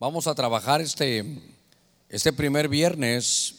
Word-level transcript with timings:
Vamos 0.00 0.28
a 0.28 0.34
trabajar 0.36 0.80
este, 0.80 1.24
este 2.08 2.32
primer 2.32 2.68
viernes 2.68 3.56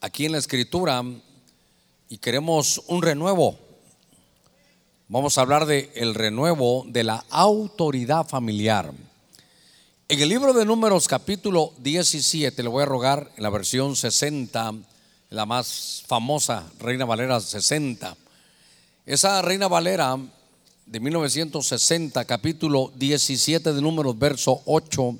aquí 0.00 0.24
en 0.24 0.32
la 0.32 0.38
escritura 0.38 1.04
y 2.08 2.16
queremos 2.16 2.82
un 2.86 3.02
renuevo. 3.02 3.58
Vamos 5.08 5.36
a 5.36 5.42
hablar 5.42 5.66
de 5.66 5.92
el 5.94 6.14
renuevo 6.14 6.86
de 6.88 7.04
la 7.04 7.22
autoridad 7.28 8.26
familiar. 8.26 8.94
En 10.08 10.20
el 10.22 10.30
libro 10.30 10.54
de 10.54 10.64
Números 10.64 11.06
capítulo 11.06 11.74
17, 11.76 12.62
le 12.62 12.68
voy 12.70 12.84
a 12.84 12.86
rogar 12.86 13.30
en 13.36 13.42
la 13.42 13.50
versión 13.50 13.94
60, 13.94 14.72
la 15.28 15.44
más 15.44 16.02
famosa, 16.06 16.72
Reina 16.78 17.04
Valera 17.04 17.40
60. 17.40 18.16
Esa 19.04 19.42
Reina 19.42 19.68
Valera 19.68 20.18
de 20.86 21.00
1960, 21.00 22.24
capítulo 22.24 22.92
17 22.96 23.72
de 23.72 23.80
Números, 23.80 24.18
verso 24.18 24.62
8. 24.66 25.16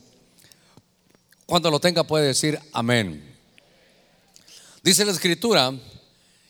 Cuando 1.47 1.71
lo 1.71 1.81
tenga 1.81 2.05
puede 2.05 2.27
decir 2.27 2.59
amén. 2.73 3.35
Dice 4.83 5.05
la 5.05 5.13
escritura, 5.13 5.73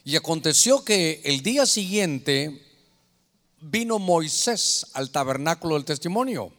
y 0.04 0.16
aconteció 0.16 0.84
que 0.84 1.20
el 1.24 1.42
día 1.42 1.66
siguiente 1.66 2.60
vino 3.60 3.98
Moisés 3.98 4.86
al 4.94 5.10
tabernáculo 5.10 5.74
del 5.74 5.84
testimonio. 5.84 6.52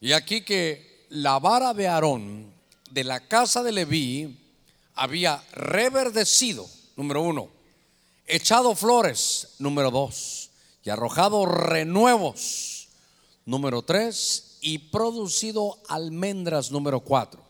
Y 0.00 0.12
aquí 0.12 0.40
que 0.40 1.06
la 1.10 1.38
vara 1.38 1.74
de 1.74 1.86
Aarón 1.86 2.52
de 2.90 3.04
la 3.04 3.20
casa 3.20 3.62
de 3.62 3.72
Leví 3.72 4.36
había 4.94 5.42
reverdecido, 5.52 6.68
número 6.96 7.22
uno, 7.22 7.48
echado 8.26 8.74
flores, 8.74 9.48
número 9.58 9.90
dos 9.90 10.41
y 10.84 10.90
arrojado 10.90 11.46
renuevos, 11.46 12.88
número 13.44 13.82
tres, 13.82 14.58
y 14.60 14.78
producido 14.78 15.78
almendras, 15.88 16.70
número 16.70 17.00
cuatro. 17.00 17.42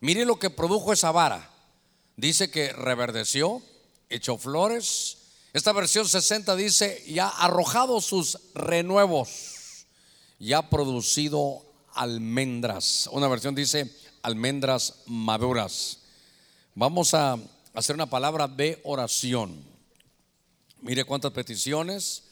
Mire 0.00 0.24
lo 0.24 0.38
que 0.38 0.50
produjo 0.50 0.92
esa 0.92 1.10
vara. 1.10 1.50
Dice 2.16 2.50
que 2.50 2.72
reverdeció, 2.72 3.62
echó 4.08 4.38
flores. 4.38 5.18
Esta 5.52 5.72
versión 5.72 6.08
60 6.08 6.54
dice, 6.56 7.02
ya 7.08 7.28
arrojado 7.28 8.00
sus 8.00 8.38
renuevos, 8.54 9.86
ya 10.38 10.58
ha 10.58 10.70
producido 10.70 11.64
almendras. 11.92 13.08
Una 13.12 13.28
versión 13.28 13.54
dice 13.54 13.90
almendras 14.22 15.02
maduras. 15.06 15.98
Vamos 16.74 17.14
a 17.14 17.38
hacer 17.72 17.94
una 17.94 18.10
palabra 18.10 18.48
de 18.48 18.80
oración. 18.84 19.64
Mire 20.80 21.04
cuántas 21.04 21.32
peticiones, 21.32 22.23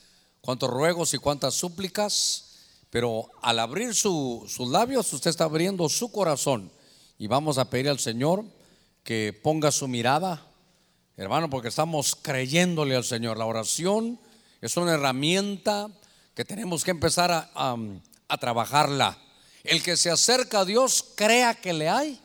cuántos 0.42 0.68
ruegos 0.68 1.14
y 1.14 1.18
cuántas 1.18 1.54
súplicas, 1.54 2.58
pero 2.90 3.30
al 3.40 3.58
abrir 3.58 3.94
sus 3.94 4.58
labios 4.58 5.10
usted 5.12 5.30
está 5.30 5.44
abriendo 5.44 5.88
su 5.88 6.12
corazón 6.12 6.70
y 7.18 7.28
vamos 7.28 7.56
a 7.56 7.70
pedir 7.70 7.88
al 7.88 8.00
Señor 8.00 8.44
que 9.04 9.32
ponga 9.32 9.72
su 9.72 9.88
mirada, 9.88 10.46
hermano, 11.16 11.48
porque 11.48 11.68
estamos 11.68 12.16
creyéndole 12.20 12.94
al 12.96 13.04
Señor. 13.04 13.38
La 13.38 13.46
oración 13.46 14.20
es 14.60 14.76
una 14.76 14.94
herramienta 14.94 15.88
que 16.34 16.44
tenemos 16.44 16.84
que 16.84 16.90
empezar 16.90 17.30
a, 17.30 17.76
a 18.28 18.38
trabajarla. 18.38 19.18
El 19.64 19.82
que 19.82 19.96
se 19.96 20.10
acerca 20.10 20.60
a 20.60 20.64
Dios 20.64 21.04
crea 21.14 21.54
que 21.54 21.72
le 21.72 21.88
hay 21.88 22.20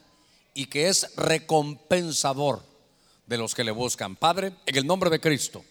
y 0.53 0.65
que 0.65 0.89
es 0.89 1.15
recompensador 1.15 2.63
de 3.27 3.37
los 3.37 3.53
que 3.53 3.63
le 3.63 3.71
buscan. 3.71 4.15
Padre, 4.15 4.53
en 4.65 4.75
el 4.75 4.87
nombre 4.87 5.09
de 5.09 5.19
Cristo. 5.19 5.63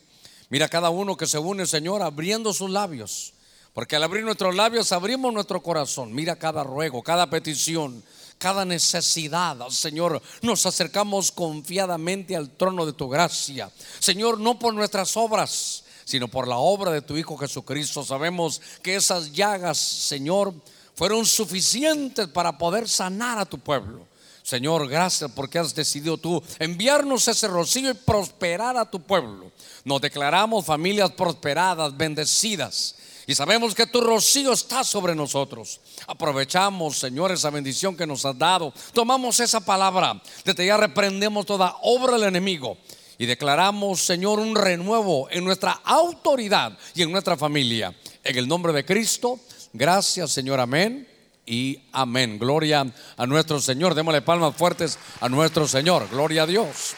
Mira 0.48 0.68
cada 0.68 0.90
uno 0.90 1.16
que 1.16 1.26
se 1.26 1.38
une, 1.38 1.66
Señor, 1.66 2.02
abriendo 2.02 2.52
sus 2.52 2.70
labios. 2.70 3.32
Porque 3.72 3.96
al 3.96 4.04
abrir 4.04 4.24
nuestros 4.24 4.54
labios 4.54 4.92
abrimos 4.92 5.32
nuestro 5.34 5.62
corazón. 5.62 6.14
Mira 6.14 6.36
cada 6.36 6.64
ruego, 6.64 7.02
cada 7.02 7.28
petición, 7.28 8.02
cada 8.38 8.64
necesidad. 8.64 9.68
Señor, 9.68 10.22
nos 10.40 10.64
acercamos 10.64 11.30
confiadamente 11.30 12.36
al 12.36 12.50
trono 12.50 12.86
de 12.86 12.92
tu 12.92 13.08
gracia. 13.08 13.70
Señor, 13.98 14.40
no 14.40 14.58
por 14.58 14.72
nuestras 14.72 15.16
obras, 15.16 15.84
sino 16.04 16.28
por 16.28 16.48
la 16.48 16.56
obra 16.56 16.90
de 16.90 17.02
tu 17.02 17.16
Hijo 17.16 17.36
Jesucristo. 17.36 18.02
Sabemos 18.04 18.62
que 18.82 18.96
esas 18.96 19.32
llagas, 19.32 19.76
Señor, 19.76 20.54
fueron 20.94 21.26
suficientes 21.26 22.28
para 22.28 22.56
poder 22.56 22.88
sanar 22.88 23.38
a 23.38 23.44
tu 23.44 23.58
pueblo. 23.58 24.06
Señor, 24.46 24.86
gracias 24.86 25.28
porque 25.34 25.58
has 25.58 25.74
decidido 25.74 26.16
tú 26.18 26.40
enviarnos 26.60 27.26
ese 27.26 27.48
rocío 27.48 27.90
y 27.90 27.94
prosperar 27.94 28.76
a 28.76 28.88
tu 28.88 29.02
pueblo. 29.02 29.50
Nos 29.82 30.00
declaramos 30.00 30.64
familias 30.64 31.10
prosperadas, 31.10 31.96
bendecidas. 31.96 32.94
Y 33.26 33.34
sabemos 33.34 33.74
que 33.74 33.88
tu 33.88 34.00
rocío 34.00 34.52
está 34.52 34.84
sobre 34.84 35.16
nosotros. 35.16 35.80
Aprovechamos, 36.06 36.96
Señor, 36.96 37.32
esa 37.32 37.50
bendición 37.50 37.96
que 37.96 38.06
nos 38.06 38.24
has 38.24 38.38
dado. 38.38 38.72
Tomamos 38.92 39.40
esa 39.40 39.58
palabra. 39.58 40.22
Desde 40.44 40.64
ya 40.64 40.76
reprendemos 40.76 41.44
toda 41.44 41.78
obra 41.82 42.12
del 42.12 42.28
enemigo. 42.28 42.78
Y 43.18 43.26
declaramos, 43.26 44.00
Señor, 44.02 44.38
un 44.38 44.54
renuevo 44.54 45.28
en 45.28 45.42
nuestra 45.42 45.72
autoridad 45.82 46.78
y 46.94 47.02
en 47.02 47.10
nuestra 47.10 47.36
familia. 47.36 47.92
En 48.22 48.38
el 48.38 48.46
nombre 48.46 48.72
de 48.72 48.84
Cristo. 48.84 49.40
Gracias, 49.72 50.30
Señor. 50.30 50.60
Amén 50.60 51.15
y 51.46 51.80
amén. 51.92 52.38
Gloria 52.38 52.92
a 53.16 53.26
nuestro 53.26 53.60
Señor. 53.60 53.94
Démosle 53.94 54.20
palmas 54.20 54.56
fuertes 54.56 54.98
a 55.20 55.28
nuestro 55.28 55.68
Señor. 55.68 56.08
Gloria 56.10 56.42
a 56.42 56.46
Dios. 56.46 56.94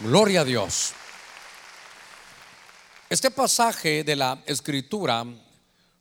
Gloria 0.00 0.40
a 0.40 0.44
Dios. 0.44 0.92
Este 3.08 3.30
pasaje 3.30 4.04
de 4.04 4.16
la 4.16 4.42
escritura 4.46 5.24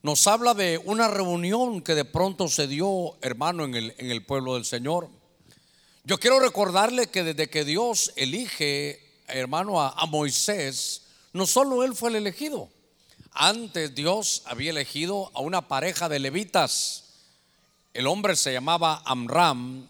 nos 0.01 0.27
habla 0.27 0.53
de 0.53 0.79
una 0.83 1.07
reunión 1.07 1.81
que 1.81 1.95
de 1.95 2.05
pronto 2.05 2.47
se 2.47 2.67
dio, 2.67 3.17
hermano, 3.21 3.65
en 3.65 3.75
el, 3.75 3.95
en 3.97 4.09
el 4.09 4.25
pueblo 4.25 4.55
del 4.55 4.65
Señor. 4.65 5.09
Yo 6.03 6.17
quiero 6.17 6.39
recordarle 6.39 7.07
que 7.07 7.23
desde 7.23 7.49
que 7.49 7.65
Dios 7.65 8.13
elige, 8.15 8.99
hermano, 9.27 9.81
a, 9.81 9.89
a 9.89 10.05
Moisés, 10.05 11.03
no 11.33 11.45
solo 11.45 11.83
él 11.83 11.95
fue 11.95 12.09
el 12.09 12.15
elegido. 12.15 12.69
Antes 13.31 13.93
Dios 13.93 14.41
había 14.45 14.71
elegido 14.71 15.31
a 15.35 15.41
una 15.41 15.67
pareja 15.67 16.09
de 16.09 16.19
levitas 16.19 17.08
el 17.93 18.07
hombre 18.07 18.35
se 18.35 18.53
llamaba 18.53 19.01
Amram 19.05 19.87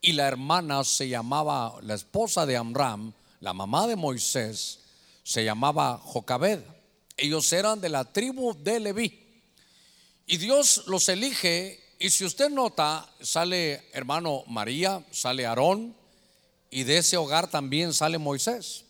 y 0.00 0.12
la 0.12 0.28
hermana 0.28 0.84
se 0.84 1.08
llamaba, 1.08 1.74
la 1.82 1.94
esposa 1.94 2.46
de 2.46 2.56
Amram, 2.56 3.12
la 3.40 3.52
mamá 3.52 3.86
de 3.86 3.96
Moisés, 3.96 4.80
se 5.22 5.44
llamaba 5.44 6.00
Jocabed. 6.02 6.60
Ellos 7.16 7.52
eran 7.52 7.80
de 7.80 7.88
la 7.88 8.04
tribu 8.04 8.54
de 8.62 8.80
Leví. 8.80 9.42
Y 10.26 10.36
Dios 10.36 10.84
los 10.86 11.08
elige 11.08 11.88
y 11.98 12.10
si 12.10 12.24
usted 12.24 12.48
nota, 12.50 13.08
sale 13.20 13.88
hermano 13.92 14.44
María, 14.46 15.04
sale 15.10 15.46
Aarón 15.46 15.96
y 16.70 16.84
de 16.84 16.98
ese 16.98 17.16
hogar 17.16 17.50
también 17.50 17.92
sale 17.92 18.18
Moisés. 18.18 18.84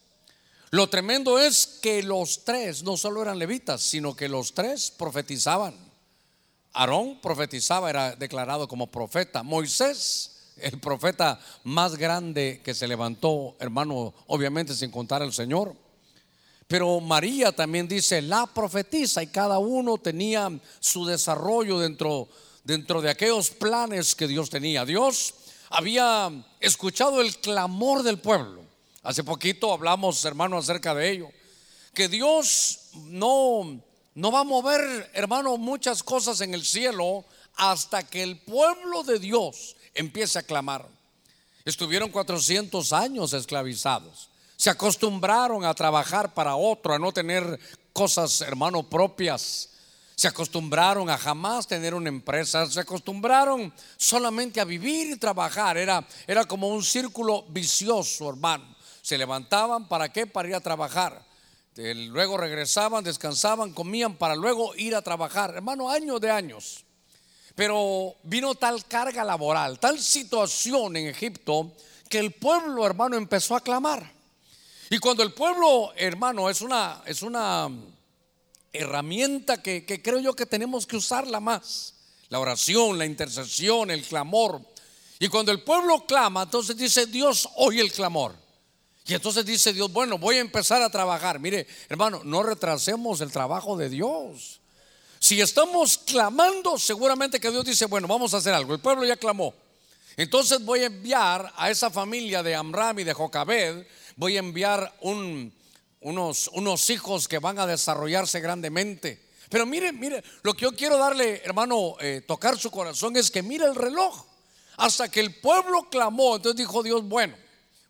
Lo 0.71 0.91
tremendo 0.91 1.39
es 1.39 1.67
que 1.81 2.03
los 2.03 2.45
tres 2.45 2.83
no 2.83 2.99
solo 2.99 3.23
eran 3.23 3.39
levitas, 3.39 3.81
sino 3.81 4.15
que 4.15 4.29
los 4.29 4.53
tres 4.53 4.91
profetizaban. 4.91 5.88
Aarón 6.73 7.21
profetizaba, 7.21 7.91
era 7.91 8.17
declarado 8.17 8.69
como 8.69 8.87
profeta. 8.87 9.43
Moisés, 9.43 10.53
el 10.57 10.79
profeta 10.81 11.41
más 11.65 11.97
grande 11.97 12.61
que 12.65 12.75
se 12.75 12.89
levantó, 12.89 13.57
hermano, 13.59 14.15
obviamente 14.27 14.75
sin 14.75 14.91
contar 14.91 15.23
al 15.23 15.33
Señor. 15.33 15.75
Pero 16.67 17.01
María 17.01 17.51
también 17.53 17.89
dice, 17.89 18.21
la 18.21 18.47
profetiza, 18.47 19.23
y 19.23 19.29
cada 19.29 19.59
uno 19.59 19.97
tenía 19.97 20.51
su 20.81 21.07
desarrollo 21.07 21.79
dentro, 21.79 22.29
dentro 22.63 23.01
de 23.01 23.11
aquellos 23.11 23.51
planes 23.51 24.15
que 24.15 24.29
Dios 24.29 24.51
tenía. 24.51 24.85
Dios 24.85 25.35
había 25.71 26.31
escuchado 26.61 27.23
el 27.23 27.35
clamor 27.39 28.03
del 28.03 28.19
pueblo. 28.19 28.63
Hace 29.03 29.25
poquito 29.25 29.73
hablamos, 29.73 30.23
hermano, 30.27 30.59
acerca 30.59 30.95
de 30.95 31.11
ello. 31.11 31.31
Que 31.95 32.09
Dios 32.09 32.91
no 33.07 33.83
no 34.19 34.33
va 34.33 34.41
a 34.41 34.45
mover, 34.45 35.13
hermano, 35.15 35.57
muchas 35.59 36.03
cosas 36.03 36.41
en 36.41 36.53
el 36.53 36.65
cielo 36.65 37.25
hasta 37.55 38.03
que 38.03 38.25
el 38.25 38.37
pueblo 38.37 39.05
de 39.05 39.21
Dios 39.21 39.77
empiece 39.95 40.41
a 40.41 40.43
clamar. 40.43 40.89
Estuvieron 41.65 42.11
400 42.11 42.93
años 42.93 43.33
esclavizados. 43.33 44.29
Se 44.57 44.71
acostumbraron 44.71 45.65
a 45.65 45.73
trabajar 45.73 46.35
para 46.35 46.57
otro, 46.57 46.95
a 46.95 46.99
no 46.99 47.13
tener 47.13 47.61
cosas, 47.93 48.41
hermano, 48.41 48.83
propias. 48.83 49.69
Se 50.17 50.27
acostumbraron 50.27 51.09
a 51.11 51.17
jamás 51.17 51.69
tener 51.69 51.95
una 51.95 52.09
empresa, 52.09 52.69
se 52.69 52.81
acostumbraron 52.81 53.73
solamente 53.97 54.61
a 54.61 54.65
vivir 54.65 55.13
y 55.13 55.17
trabajar. 55.17 55.77
Era, 55.77 56.05
era 56.27 56.45
como 56.45 56.67
un 56.67 56.83
círculo 56.83 57.45
vicioso, 57.51 58.29
hermano. 58.29 58.75
Se 59.01 59.17
levantaban, 59.17 59.87
¿para 59.87 60.13
qué? 60.13 60.27
Para 60.27 60.49
ir 60.49 60.57
a 60.57 60.61
trabajar. 60.61 61.28
Este, 61.79 61.95
luego 61.95 62.37
regresaban, 62.37 63.05
descansaban, 63.05 63.73
comían 63.73 64.17
para 64.17 64.35
luego 64.35 64.75
ir 64.75 64.97
a 64.97 65.03
trabajar. 65.03 65.55
Hermano, 65.55 65.89
años 65.89 66.21
de 66.21 66.29
años. 66.29 66.85
Pero 67.55 68.17
vino 68.25 68.57
tal 68.57 68.85
carga 68.87 69.23
laboral, 69.23 69.79
tal 69.79 70.01
situación 70.01 70.97
en 70.97 71.07
Egipto, 71.07 71.73
que 72.09 72.19
el 72.19 72.33
pueblo, 72.33 72.85
hermano, 72.85 73.17
empezó 73.17 73.55
a 73.55 73.61
clamar. 73.61 74.11
Y 74.91 74.99
cuando 74.99 75.23
el 75.23 75.33
pueblo, 75.33 75.93
hermano, 75.95 76.51
es 76.51 76.63
una, 76.63 77.01
es 77.07 77.23
una 77.23 77.71
herramienta 78.73 79.63
que, 79.63 79.85
que 79.87 80.03
creo 80.03 80.19
yo 80.19 80.35
que 80.35 80.47
tenemos 80.47 80.85
que 80.85 80.97
usarla 80.97 81.39
más. 81.39 81.95
La 82.29 82.41
oración, 82.41 82.99
la 82.99 83.07
intercesión, 83.07 83.93
el 83.93 84.03
clamor. 84.03 84.61
Y 85.21 85.29
cuando 85.29 85.53
el 85.53 85.63
pueblo 85.63 86.05
clama, 86.07 86.43
entonces 86.43 86.77
dice 86.77 87.07
Dios, 87.07 87.49
oye 87.55 87.81
el 87.81 87.93
clamor. 87.93 88.35
Y 89.09 89.15
entonces 89.15 89.47
dice 89.47 89.73
Dios, 89.73 89.91
bueno, 89.91 90.19
voy 90.19 90.37
a 90.37 90.41
empezar 90.41 90.83
a 90.83 90.91
trabajar. 90.91 91.41
Mire, 91.41 91.67
hermano, 91.89 92.21
no 92.25 92.43
retrasemos 92.43 93.23
el 93.23 93.33
trabajo 93.33 93.75
de 93.75 93.89
Dios. 93.89 94.61
Si 95.19 95.41
estamos 95.41 95.97
clamando, 95.97 96.79
seguramente 96.79 97.41
que 97.41 97.51
Dios 97.51 97.65
dice, 97.65 97.87
bueno, 97.87 98.07
vamos 98.07 98.35
a 98.35 98.37
hacer 98.37 98.53
algo. 98.53 98.75
El 98.75 98.81
pueblo 98.81 99.07
ya 99.07 99.17
clamó. 99.17 99.55
Entonces 100.19 100.63
voy 100.63 100.81
a 100.81 100.87
enviar 100.87 101.51
a 101.57 101.71
esa 101.71 101.91
familia 101.91 102.43
de 102.43 102.55
Amram 102.55 102.99
y 102.99 103.05
de 103.05 103.15
Jocabed, 103.15 103.87
voy 104.17 104.37
a 104.37 104.41
enviar 104.41 104.95
unos, 105.01 106.51
unos 106.53 106.91
hijos 106.91 107.27
que 107.29 107.39
van 107.39 107.59
a 107.59 107.67
desarrollarse 107.67 108.41
grandemente. 108.41 109.27
Pero 109.49 109.65
mire, 109.65 109.91
mire, 109.91 110.23
lo 110.43 110.53
que 110.53 110.65
yo 110.65 110.73
quiero 110.73 110.99
darle, 110.99 111.41
hermano, 111.47 111.97
eh, 112.01 112.23
tocar 112.27 112.59
su 112.59 112.71
corazón 112.71 113.17
es 113.17 113.31
que 113.31 113.43
mire 113.43 113.65
el 113.65 113.75
reloj. 113.75 114.27
Hasta 114.77 115.11
que 115.11 115.21
el 115.21 115.35
pueblo 115.41 115.89
clamó, 115.91 116.37
entonces 116.37 116.59
dijo 116.59 116.83
Dios, 116.83 117.09
bueno, 117.09 117.35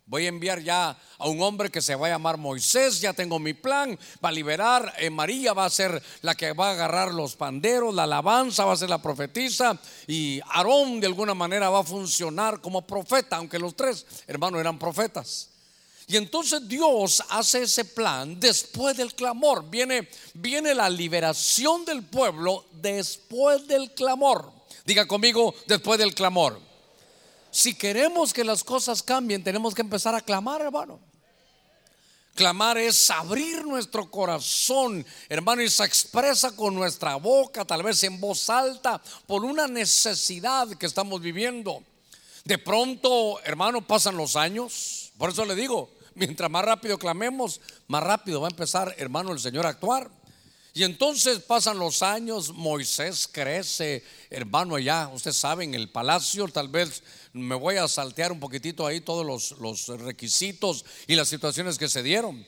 Voy 0.09 0.25
a 0.25 0.29
enviar 0.29 0.59
ya 0.59 0.97
a 1.19 1.27
un 1.29 1.39
hombre 1.43 1.69
que 1.69 1.83
se 1.83 1.93
va 1.93 2.07
a 2.07 2.09
llamar 2.09 2.37
Moisés, 2.37 2.99
ya 2.99 3.13
tengo 3.13 3.37
mi 3.37 3.53
plan, 3.53 3.97
va 4.25 4.29
a 4.29 4.31
liberar, 4.31 4.91
eh, 4.97 5.11
María 5.11 5.53
va 5.53 5.65
a 5.65 5.69
ser 5.69 6.01
la 6.23 6.33
que 6.33 6.51
va 6.53 6.69
a 6.69 6.71
agarrar 6.71 7.13
los 7.13 7.35
panderos, 7.35 7.93
la 7.93 8.05
alabanza 8.05 8.65
va 8.65 8.73
a 8.73 8.77
ser 8.77 8.89
la 8.89 8.99
profetisa 8.99 9.79
y 10.07 10.41
Aarón 10.47 10.99
de 10.99 11.05
alguna 11.05 11.35
manera 11.35 11.69
va 11.69 11.81
a 11.81 11.83
funcionar 11.83 12.59
como 12.59 12.81
profeta, 12.81 13.35
aunque 13.35 13.59
los 13.59 13.75
tres 13.75 14.03
hermanos 14.25 14.59
eran 14.59 14.79
profetas. 14.79 15.49
Y 16.07 16.17
entonces 16.17 16.67
Dios 16.67 17.21
hace 17.29 17.61
ese 17.61 17.85
plan 17.85 18.39
después 18.39 18.97
del 18.97 19.13
clamor. 19.13 19.69
Viene, 19.69 20.09
viene 20.33 20.73
la 20.73 20.89
liberación 20.89 21.85
del 21.85 22.01
pueblo 22.01 22.65
después 22.71 23.67
del 23.67 23.91
clamor. 23.93 24.51
Diga 24.85 25.05
conmigo, 25.05 25.53
después 25.67 25.99
del 25.99 26.15
clamor. 26.15 26.68
Si 27.51 27.73
queremos 27.73 28.33
que 28.33 28.43
las 28.43 28.63
cosas 28.63 29.01
cambien, 29.01 29.43
tenemos 29.43 29.73
que 29.73 29.81
empezar 29.81 30.13
a 30.15 30.21
clamar, 30.21 30.61
hermano. 30.61 30.99
Clamar 32.35 32.77
es 32.77 33.09
abrir 33.09 33.65
nuestro 33.65 34.09
corazón, 34.09 35.05
hermano, 35.27 35.61
y 35.61 35.69
se 35.69 35.83
expresa 35.83 36.55
con 36.55 36.73
nuestra 36.73 37.15
boca, 37.15 37.65
tal 37.65 37.83
vez 37.83 38.03
en 38.03 38.19
voz 38.19 38.49
alta, 38.49 39.01
por 39.27 39.43
una 39.43 39.67
necesidad 39.67 40.69
que 40.77 40.85
estamos 40.85 41.21
viviendo. 41.21 41.83
De 42.45 42.57
pronto, 42.57 43.39
hermano, 43.43 43.85
pasan 43.85 44.15
los 44.15 44.35
años. 44.35 45.11
Por 45.17 45.31
eso 45.31 45.43
le 45.43 45.55
digo, 45.55 45.91
mientras 46.15 46.49
más 46.49 46.63
rápido 46.63 46.97
clamemos, 46.97 47.59
más 47.87 48.03
rápido 48.03 48.41
va 48.41 48.47
a 48.47 48.51
empezar, 48.51 48.95
hermano, 48.97 49.33
el 49.33 49.39
Señor 49.39 49.65
a 49.65 49.69
actuar. 49.69 50.09
Y 50.79 50.85
entonces 50.85 51.39
pasan 51.39 51.77
los 51.77 52.01
años, 52.01 52.53
Moisés 52.53 53.27
crece, 53.29 54.01
hermano, 54.29 54.75
allá, 54.75 55.09
ustedes 55.13 55.35
saben, 55.35 55.75
el 55.75 55.89
palacio, 55.89 56.47
tal 56.47 56.69
vez 56.69 57.03
me 57.33 57.55
voy 57.55 57.75
a 57.75 57.85
saltear 57.89 58.31
un 58.31 58.39
poquitito 58.39 58.87
ahí 58.87 59.01
todos 59.01 59.25
los, 59.59 59.87
requisitos 59.99 60.85
y 61.05 61.15
las 61.15 61.27
situaciones 61.27 61.77
que 61.77 61.89
se 61.89 62.01
dieron. 62.01 62.47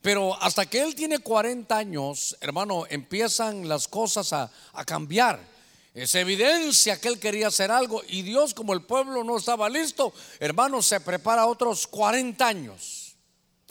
Pero 0.00 0.40
hasta 0.40 0.64
que 0.66 0.80
él 0.80 0.94
tiene 0.94 1.18
40 1.18 1.76
años, 1.76 2.36
hermano, 2.40 2.84
empiezan 2.88 3.68
las 3.68 3.88
cosas 3.88 4.32
a, 4.32 4.52
a 4.74 4.84
cambiar. 4.84 5.44
Es 5.92 6.14
evidencia 6.14 7.00
que 7.00 7.08
él 7.08 7.18
quería 7.18 7.48
hacer 7.48 7.72
algo 7.72 8.04
y 8.06 8.22
Dios, 8.22 8.54
como 8.54 8.74
el 8.74 8.82
pueblo 8.82 9.24
no 9.24 9.36
estaba 9.36 9.68
listo, 9.68 10.14
hermano, 10.38 10.82
se 10.82 11.00
prepara 11.00 11.46
otros 11.46 11.88
40 11.88 12.46
años. 12.46 13.16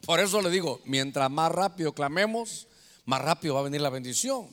Por 0.05 0.19
eso 0.19 0.41
le 0.41 0.49
digo, 0.49 0.81
mientras 0.83 1.31
más 1.31 1.49
rápido 1.49 1.93
clamemos, 1.93 2.67
más 3.11 3.21
rápido 3.21 3.55
va 3.55 3.59
a 3.59 3.63
venir 3.63 3.81
la 3.81 3.89
bendición. 3.89 4.47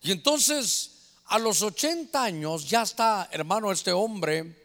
Y 0.00 0.10
entonces, 0.10 0.90
a 1.26 1.38
los 1.38 1.60
80 1.60 2.22
años, 2.22 2.66
ya 2.66 2.80
está, 2.80 3.28
hermano, 3.30 3.70
este 3.70 3.92
hombre, 3.92 4.64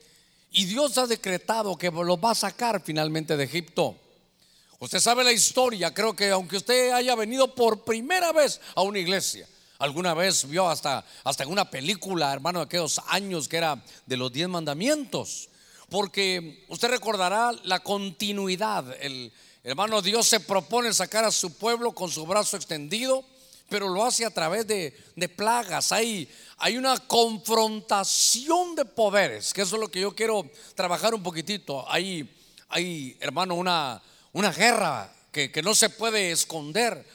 y 0.52 0.64
Dios 0.64 0.98
ha 0.98 1.06
decretado 1.06 1.78
que 1.78 1.92
lo 1.92 2.18
va 2.18 2.32
a 2.32 2.36
sacar 2.36 2.82
finalmente 2.82 3.36
de 3.36 3.44
Egipto. 3.44 3.98
Usted 4.80 5.02
sabe 5.02 5.26
la 5.26 5.34
historia, 5.34 5.94
creo 5.94 6.16
que 6.16 6.30
aunque 6.30 6.56
usted 6.56 6.92
haya 6.92 7.14
venido 7.16 7.54
por 7.54 7.84
primera 7.84 8.32
vez 8.32 8.62
a 8.74 8.84
una 8.84 9.00
iglesia, 9.00 9.46
alguna 9.80 10.14
vez 10.14 10.48
vio 10.48 10.70
hasta, 10.70 11.06
hasta 11.26 11.44
en 11.44 11.52
una 11.52 11.70
película, 11.70 12.32
hermano, 12.32 12.60
de 12.60 12.66
aquellos 12.66 13.02
años 13.08 13.50
que 13.50 13.58
era 13.58 13.84
de 14.06 14.16
los 14.16 14.32
diez 14.32 14.48
mandamientos, 14.48 15.50
porque 15.90 16.64
usted 16.70 16.88
recordará 16.88 17.52
la 17.64 17.82
continuidad, 17.82 18.96
el, 19.02 19.34
Hermano, 19.62 20.02
Dios 20.02 20.26
se 20.28 20.40
propone 20.40 20.94
sacar 20.94 21.26
a 21.26 21.32
su 21.32 21.54
pueblo 21.54 21.92
con 21.92 22.10
su 22.10 22.26
brazo 22.26 22.56
extendido, 22.56 23.26
pero 23.68 23.90
lo 23.90 24.06
hace 24.06 24.26
a 24.26 24.34
través 24.34 24.66
de, 24.66 24.94
plagas. 25.36 25.92
Hay, 25.92 26.30
hay 26.58 26.78
una 26.78 26.98
confrontación 26.98 28.76
de 28.76 28.86
poderes, 28.86 29.54
que 29.54 29.64
eso 29.64 29.76
es 29.76 29.82
lo 29.82 29.90
que 29.90 30.00
yo 30.00 30.16
quiero 30.16 30.50
trabajar 30.76 31.14
un 31.14 31.22
poquitito. 31.22 31.86
Hay, 31.92 32.34
hay 32.70 33.18
hermano, 33.20 33.56
una, 33.56 34.02
una 34.32 34.52
guerra 34.54 35.14
que, 35.32 35.52
que 35.52 35.62
no 35.62 35.76
se 35.76 35.90
puede 35.90 36.32
esconder. 36.32 37.06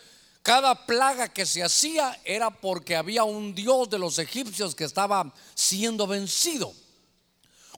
Cada 0.42 0.84
plaga 0.84 1.28
que 1.28 1.46
se 1.46 1.62
hacía 1.62 2.20
era 2.24 2.50
porque 2.50 2.94
había 2.94 3.24
un 3.24 3.54
dios 3.54 3.88
de 3.88 3.98
los 3.98 4.18
egipcios 4.18 4.74
que 4.74 4.84
estaba 4.84 5.32
siendo 5.54 6.06
vencido. 6.06 6.74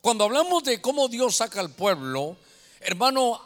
Cuando 0.00 0.24
hablamos 0.24 0.64
de 0.64 0.80
cómo 0.80 1.06
Dios 1.06 1.36
saca 1.36 1.60
al 1.60 1.70
pueblo, 1.70 2.36
hermano, 2.80 3.40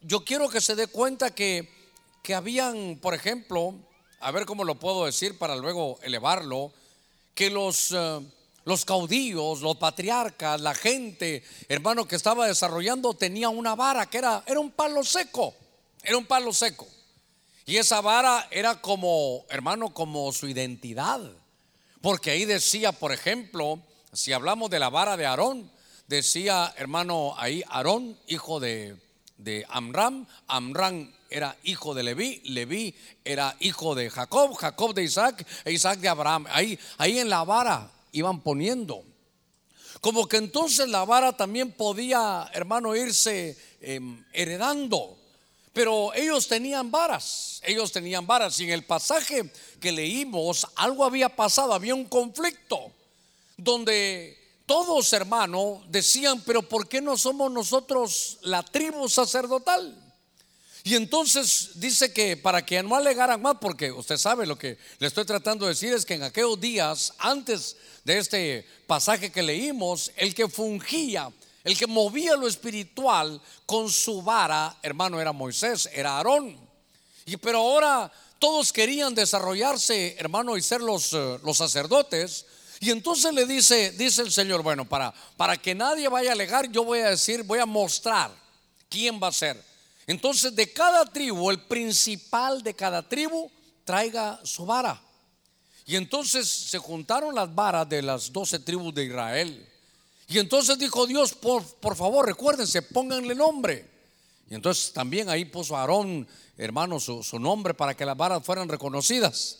yo 0.00 0.24
quiero 0.24 0.48
que 0.48 0.60
se 0.60 0.76
dé 0.76 0.86
cuenta 0.86 1.34
que, 1.34 1.68
que 2.22 2.34
habían, 2.34 2.98
por 3.00 3.14
ejemplo, 3.14 3.74
a 4.20 4.30
ver 4.30 4.46
cómo 4.46 4.64
lo 4.64 4.76
puedo 4.76 5.06
decir 5.06 5.38
para 5.38 5.56
luego 5.56 5.98
elevarlo, 6.02 6.72
que 7.34 7.50
los, 7.50 7.92
eh, 7.92 8.20
los 8.64 8.84
caudillos, 8.84 9.60
los 9.60 9.76
patriarcas, 9.76 10.60
la 10.60 10.74
gente, 10.74 11.42
hermano, 11.68 12.06
que 12.06 12.16
estaba 12.16 12.46
desarrollando 12.46 13.14
tenía 13.14 13.48
una 13.48 13.74
vara 13.74 14.06
que 14.06 14.18
era, 14.18 14.42
era 14.46 14.60
un 14.60 14.70
palo 14.70 15.04
seco, 15.04 15.54
era 16.02 16.16
un 16.16 16.26
palo 16.26 16.52
seco. 16.52 16.86
Y 17.64 17.76
esa 17.76 18.00
vara 18.00 18.48
era 18.50 18.80
como, 18.80 19.44
hermano, 19.50 19.92
como 19.92 20.32
su 20.32 20.48
identidad. 20.48 21.20
Porque 22.00 22.30
ahí 22.30 22.44
decía, 22.44 22.92
por 22.92 23.12
ejemplo, 23.12 23.80
si 24.12 24.32
hablamos 24.32 24.70
de 24.70 24.78
la 24.78 24.88
vara 24.88 25.16
de 25.16 25.26
Aarón, 25.26 25.70
decía, 26.06 26.72
hermano, 26.78 27.34
ahí 27.36 27.62
Aarón, 27.68 28.18
hijo 28.26 28.58
de, 28.58 28.96
de 29.38 29.64
Amram, 29.68 30.26
Amram 30.46 31.10
era 31.30 31.56
hijo 31.62 31.94
de 31.94 32.02
Leví, 32.02 32.42
Leví 32.44 32.94
era 33.24 33.56
hijo 33.60 33.94
de 33.94 34.10
Jacob, 34.10 34.54
Jacob 34.54 34.94
de 34.94 35.04
Isaac 35.04 35.46
e 35.64 35.72
Isaac 35.72 36.00
de 36.00 36.08
Abraham. 36.08 36.46
Ahí, 36.50 36.78
ahí 36.98 37.18
en 37.18 37.28
la 37.28 37.44
vara 37.44 37.90
iban 38.12 38.40
poniendo. 38.40 39.04
Como 40.00 40.28
que 40.28 40.36
entonces 40.36 40.88
la 40.88 41.04
vara 41.04 41.36
también 41.36 41.72
podía, 41.72 42.48
hermano, 42.52 42.94
irse 42.94 43.56
em, 43.80 44.24
heredando. 44.32 45.16
Pero 45.72 46.12
ellos 46.14 46.48
tenían 46.48 46.90
varas, 46.90 47.60
ellos 47.64 47.92
tenían 47.92 48.26
varas. 48.26 48.58
Y 48.60 48.64
en 48.64 48.70
el 48.70 48.84
pasaje 48.84 49.50
que 49.80 49.92
leímos, 49.92 50.66
algo 50.76 51.04
había 51.04 51.28
pasado, 51.28 51.72
había 51.72 51.94
un 51.94 52.06
conflicto 52.06 52.92
donde 53.56 54.36
todos, 54.68 55.14
hermano, 55.14 55.82
decían, 55.88 56.42
pero 56.42 56.60
¿por 56.60 56.86
qué 56.86 57.00
no 57.00 57.16
somos 57.16 57.50
nosotros 57.50 58.36
la 58.42 58.62
tribu 58.62 59.08
sacerdotal? 59.08 59.96
Y 60.84 60.94
entonces 60.94 61.70
dice 61.76 62.12
que 62.12 62.36
para 62.36 62.64
que 62.64 62.82
no 62.82 62.94
alegaran 62.94 63.40
más, 63.40 63.56
porque 63.62 63.90
usted 63.90 64.18
sabe 64.18 64.44
lo 64.44 64.58
que 64.58 64.76
le 64.98 65.06
estoy 65.06 65.24
tratando 65.24 65.64
de 65.64 65.70
decir 65.70 65.94
es 65.94 66.04
que 66.04 66.14
en 66.14 66.22
aquellos 66.22 66.60
días, 66.60 67.14
antes 67.18 67.76
de 68.04 68.18
este 68.18 68.68
pasaje 68.86 69.32
que 69.32 69.42
leímos, 69.42 70.12
el 70.16 70.34
que 70.34 70.48
fungía, 70.48 71.32
el 71.64 71.76
que 71.78 71.86
movía 71.86 72.36
lo 72.36 72.46
espiritual 72.46 73.40
con 73.64 73.90
su 73.90 74.20
vara, 74.20 74.76
hermano, 74.82 75.18
era 75.18 75.32
Moisés, 75.32 75.88
era 75.94 76.18
Aarón. 76.18 76.58
Y 77.24 77.38
pero 77.38 77.60
ahora 77.60 78.12
todos 78.38 78.70
querían 78.70 79.14
desarrollarse, 79.14 80.14
hermano, 80.18 80.58
y 80.58 80.62
ser 80.62 80.82
los, 80.82 81.14
eh, 81.14 81.38
los 81.42 81.56
sacerdotes. 81.56 82.44
Y 82.80 82.90
entonces 82.90 83.32
le 83.34 83.44
dice, 83.44 83.92
dice 83.92 84.22
el 84.22 84.30
Señor, 84.30 84.62
bueno, 84.62 84.84
para, 84.84 85.12
para 85.36 85.56
que 85.56 85.74
nadie 85.74 86.08
vaya 86.08 86.30
a 86.30 86.32
alegar, 86.32 86.70
yo 86.70 86.84
voy 86.84 87.00
a 87.00 87.10
decir, 87.10 87.42
voy 87.42 87.58
a 87.58 87.66
mostrar 87.66 88.30
quién 88.88 89.20
va 89.20 89.28
a 89.28 89.32
ser. 89.32 89.62
Entonces 90.06 90.54
de 90.54 90.72
cada 90.72 91.04
tribu, 91.04 91.50
el 91.50 91.60
principal 91.60 92.62
de 92.62 92.74
cada 92.74 93.06
tribu, 93.06 93.50
traiga 93.84 94.40
su 94.44 94.64
vara. 94.64 95.00
Y 95.86 95.96
entonces 95.96 96.46
se 96.46 96.78
juntaron 96.78 97.34
las 97.34 97.52
varas 97.54 97.88
de 97.88 98.02
las 98.02 98.32
doce 98.32 98.58
tribus 98.58 98.94
de 98.94 99.06
Israel. 99.06 99.68
Y 100.28 100.38
entonces 100.38 100.78
dijo 100.78 101.06
Dios, 101.06 101.32
por, 101.32 101.64
por 101.64 101.96
favor, 101.96 102.26
recuérdense, 102.26 102.82
pónganle 102.82 103.34
nombre. 103.34 103.88
Y 104.50 104.54
entonces 104.54 104.92
también 104.92 105.28
ahí 105.28 105.46
puso 105.46 105.76
Aarón, 105.76 106.28
hermano, 106.56 107.00
su, 107.00 107.22
su 107.22 107.38
nombre 107.38 107.74
para 107.74 107.94
que 107.94 108.04
las 108.04 108.16
varas 108.16 108.44
fueran 108.44 108.68
reconocidas. 108.68 109.58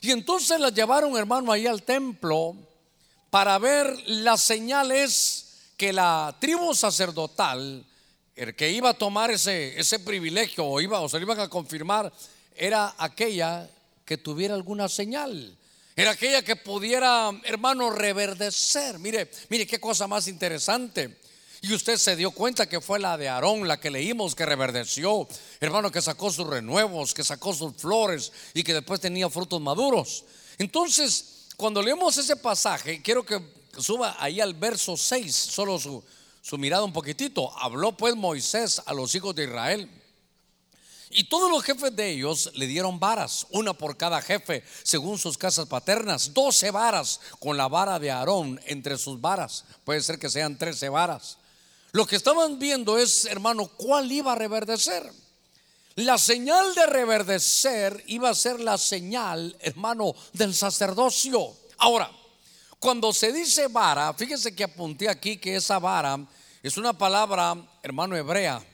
Y 0.00 0.10
entonces 0.10 0.60
las 0.60 0.72
llevaron, 0.74 1.16
hermano, 1.16 1.52
ahí 1.52 1.66
al 1.66 1.82
templo 1.82 2.56
para 3.30 3.58
ver 3.58 3.94
las 4.06 4.40
señales 4.42 5.70
que 5.76 5.92
la 5.92 6.36
tribu 6.40 6.74
sacerdotal, 6.74 7.84
el 8.34 8.54
que 8.54 8.70
iba 8.70 8.90
a 8.90 8.94
tomar 8.94 9.30
ese, 9.30 9.78
ese 9.78 9.98
privilegio 10.00 10.64
o, 10.64 10.80
iba, 10.80 11.00
o 11.00 11.08
se 11.08 11.18
lo 11.18 11.24
iban 11.24 11.40
a 11.40 11.48
confirmar, 11.48 12.12
era 12.54 12.94
aquella 12.98 13.68
que 14.04 14.16
tuviera 14.16 14.54
alguna 14.54 14.88
señal. 14.88 15.56
Era 15.94 16.12
aquella 16.12 16.42
que 16.42 16.56
pudiera, 16.56 17.30
hermano, 17.44 17.90
reverdecer. 17.90 18.98
Mire, 19.00 19.30
mire 19.48 19.66
qué 19.66 19.80
cosa 19.80 20.06
más 20.06 20.28
interesante. 20.28 21.18
Y 21.60 21.72
usted 21.74 21.96
se 21.96 22.14
dio 22.14 22.30
cuenta 22.30 22.68
que 22.68 22.80
fue 22.80 23.00
la 23.00 23.16
de 23.16 23.28
Aarón, 23.28 23.66
la 23.66 23.80
que 23.80 23.90
leímos 23.90 24.34
que 24.34 24.46
reverdeció, 24.46 25.26
hermano, 25.60 25.90
que 25.90 26.00
sacó 26.00 26.30
sus 26.30 26.46
renuevos, 26.46 27.14
que 27.14 27.24
sacó 27.24 27.52
sus 27.52 27.74
flores 27.76 28.32
y 28.54 28.62
que 28.62 28.74
después 28.74 29.00
tenía 29.00 29.28
frutos 29.28 29.60
maduros. 29.60 30.24
Entonces, 30.58 31.46
cuando 31.56 31.82
leemos 31.82 32.16
ese 32.16 32.36
pasaje, 32.36 33.02
quiero 33.02 33.24
que 33.24 33.42
suba 33.76 34.16
ahí 34.20 34.40
al 34.40 34.54
verso 34.54 34.96
6, 34.96 35.34
solo 35.34 35.78
su, 35.80 36.02
su 36.40 36.56
mirada 36.58 36.84
un 36.84 36.92
poquitito. 36.92 37.50
Habló 37.58 37.96
pues 37.96 38.14
Moisés 38.14 38.80
a 38.86 38.94
los 38.94 39.12
hijos 39.16 39.34
de 39.34 39.44
Israel. 39.44 39.90
Y 41.10 41.24
todos 41.24 41.50
los 41.50 41.64
jefes 41.64 41.96
de 41.96 42.10
ellos 42.10 42.50
le 42.54 42.66
dieron 42.66 43.00
varas, 43.00 43.46
una 43.50 43.72
por 43.72 43.96
cada 43.96 44.20
jefe, 44.20 44.62
según 44.82 45.18
sus 45.18 45.38
casas 45.38 45.66
paternas, 45.66 46.34
doce 46.34 46.70
varas 46.70 47.20
con 47.38 47.56
la 47.56 47.66
vara 47.66 47.98
de 47.98 48.10
Aarón 48.10 48.60
entre 48.66 48.98
sus 48.98 49.20
varas. 49.20 49.64
Puede 49.84 50.02
ser 50.02 50.18
que 50.18 50.28
sean 50.28 50.58
trece 50.58 50.88
varas. 50.88 51.38
Lo 51.92 52.06
que 52.06 52.16
estaban 52.16 52.58
viendo 52.58 52.98
es, 52.98 53.24
hermano, 53.24 53.68
cuál 53.68 54.10
iba 54.10 54.32
a 54.32 54.36
reverdecer. 54.36 55.10
La 55.96 56.18
señal 56.18 56.74
de 56.74 56.86
reverdecer 56.86 58.04
iba 58.06 58.30
a 58.30 58.34
ser 58.34 58.60
la 58.60 58.78
señal, 58.78 59.56
hermano, 59.60 60.14
del 60.32 60.54
sacerdocio. 60.54 61.56
Ahora, 61.78 62.10
cuando 62.78 63.12
se 63.12 63.32
dice 63.32 63.66
vara, 63.68 64.12
fíjese 64.14 64.54
que 64.54 64.64
apunté 64.64 65.08
aquí 65.08 65.38
que 65.38 65.56
esa 65.56 65.78
vara 65.78 66.18
es 66.62 66.76
una 66.76 66.92
palabra, 66.92 67.56
hermano, 67.82 68.16
hebrea 68.16 68.64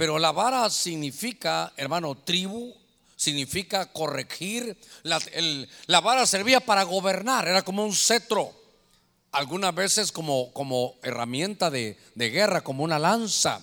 pero 0.00 0.18
la 0.18 0.32
vara 0.32 0.70
significa, 0.70 1.74
hermano, 1.76 2.16
tribu, 2.16 2.74
significa 3.16 3.92
corregir. 3.92 4.74
La, 5.02 6.00
vara 6.00 6.24
servía 6.24 6.60
para 6.60 6.84
gobernar, 6.84 7.46
era 7.46 7.60
como 7.60 7.84
un 7.84 7.92
cetro. 7.92 8.50
Algunas 9.32 9.74
veces 9.74 10.10
como, 10.10 10.52
como 10.52 10.96
herramienta 11.02 11.70
de, 11.70 11.96
guerra, 12.16 12.62
como 12.62 12.82
una 12.82 12.98
lanza. 12.98 13.60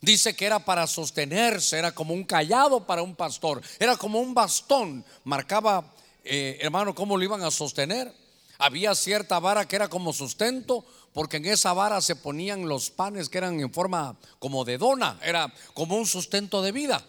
Dice 0.00 0.36
que 0.36 0.46
era 0.46 0.64
para 0.64 0.86
sostenerse, 0.86 1.76
era 1.76 1.92
como 1.92 2.14
un 2.14 2.22
callado 2.22 2.86
para 2.86 3.02
un 3.02 3.16
pastor, 3.16 3.60
era 3.80 3.96
como 3.96 4.20
un 4.20 4.32
bastón. 4.32 5.04
Marcaba, 5.24 5.92
eh, 6.22 6.58
hermano, 6.60 6.94
cómo 6.94 7.16
lo 7.16 7.24
iban 7.24 7.42
a 7.42 7.50
sostener. 7.50 8.14
Había 8.58 8.94
cierta 8.94 9.40
vara 9.40 9.66
que 9.66 9.76
era 9.76 9.88
como 9.88 10.12
sustento, 10.12 10.84
porque 11.12 11.38
en 11.38 11.46
esa 11.46 11.72
vara 11.72 12.00
se 12.00 12.14
ponían 12.14 12.68
los 12.68 12.90
panes 12.90 13.28
que 13.28 13.38
eran 13.38 13.58
en 13.58 13.72
forma 13.72 14.16
como 14.38 14.64
de 14.64 14.78
dona, 14.78 15.18
era 15.22 15.52
como 15.74 15.96
un 15.96 16.06
sustento 16.06 16.62
de 16.62 16.70
vida. 16.70 17.04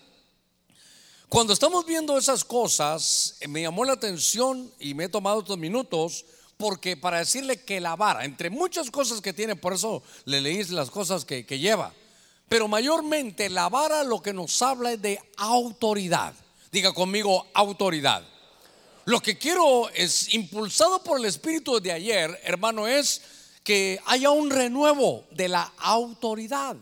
Cuando 1.28 1.54
estamos 1.54 1.86
viendo 1.86 2.18
esas 2.18 2.44
cosas, 2.44 3.36
eh, 3.40 3.48
me 3.48 3.62
llamó 3.62 3.86
la 3.86 3.94
atención 3.94 4.72
y 4.80 4.96
me 4.96 5.04
he 5.04 5.10
tomado 5.10 5.42
estos 5.42 5.60
minutos 5.60 6.26
porque 6.60 6.98
para 6.98 7.20
decirle 7.20 7.62
que 7.64 7.80
la 7.80 7.96
vara, 7.96 8.26
entre 8.26 8.50
muchas 8.50 8.92
cosas 8.92 9.22
que 9.22 9.32
tiene, 9.32 9.56
por 9.56 9.72
eso 9.72 10.04
le 10.26 10.42
leí 10.42 10.62
las 10.66 10.92
cosas 10.92 11.24
que, 11.24 11.46
que 11.46 11.58
lleva, 11.58 11.94
pero 12.50 12.68
mayormente 12.68 13.48
la 13.48 13.70
vara 13.70 14.04
lo 14.04 14.22
que 14.22 14.34
nos 14.34 14.62
habla 14.62 14.92
es 14.92 15.02
de 15.02 15.22
autoridad. 15.38 16.34
Diga 16.70 16.92
conmigo 16.92 17.48
autoridad. 17.54 18.28
Lo 19.06 19.22
que 19.22 19.38
quiero 19.38 19.90
es, 19.92 20.34
impulsado 20.34 21.02
por 21.02 21.18
el 21.18 21.26
Espíritu 21.26 21.80
de 21.80 21.94
ayer, 21.94 22.38
hermano, 22.44 22.88
es 22.88 23.22
que 23.64 23.98
haya 24.06 24.30
un 24.32 24.50
renuevo 24.50 25.24
de 25.32 25.48
la 25.48 25.72
autoridad. 25.78 26.76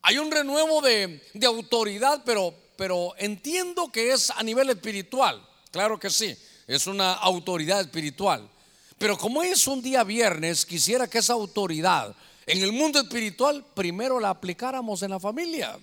Hay 0.00 0.16
un 0.16 0.30
renuevo 0.30 0.80
de, 0.80 1.20
autoridad, 1.44 2.22
pero, 2.24 2.54
pero 2.76 3.12
entiendo 3.18 3.92
que 3.92 4.14
es 4.14 4.30
a 4.30 4.42
nivel 4.42 4.70
espiritual. 4.70 5.46
Claro 5.70 6.00
que 6.00 6.08
sí, 6.08 6.34
es 6.66 6.86
una 6.86 7.12
autoridad 7.12 7.82
espiritual. 7.82 8.48
Pero 8.98 9.18
como 9.18 9.42
es 9.42 9.66
un 9.66 9.82
día 9.82 10.04
viernes, 10.04 10.64
quisiera 10.64 11.08
que 11.08 11.18
esa 11.18 11.34
autoridad 11.34 12.14
en 12.46 12.62
el 12.62 12.72
mundo 12.72 13.00
espiritual 13.00 13.64
primero 13.74 14.20
la 14.20 14.30
aplicáramos 14.30 15.02
en 15.02 15.10
la 15.10 15.20
familia. 15.20 15.76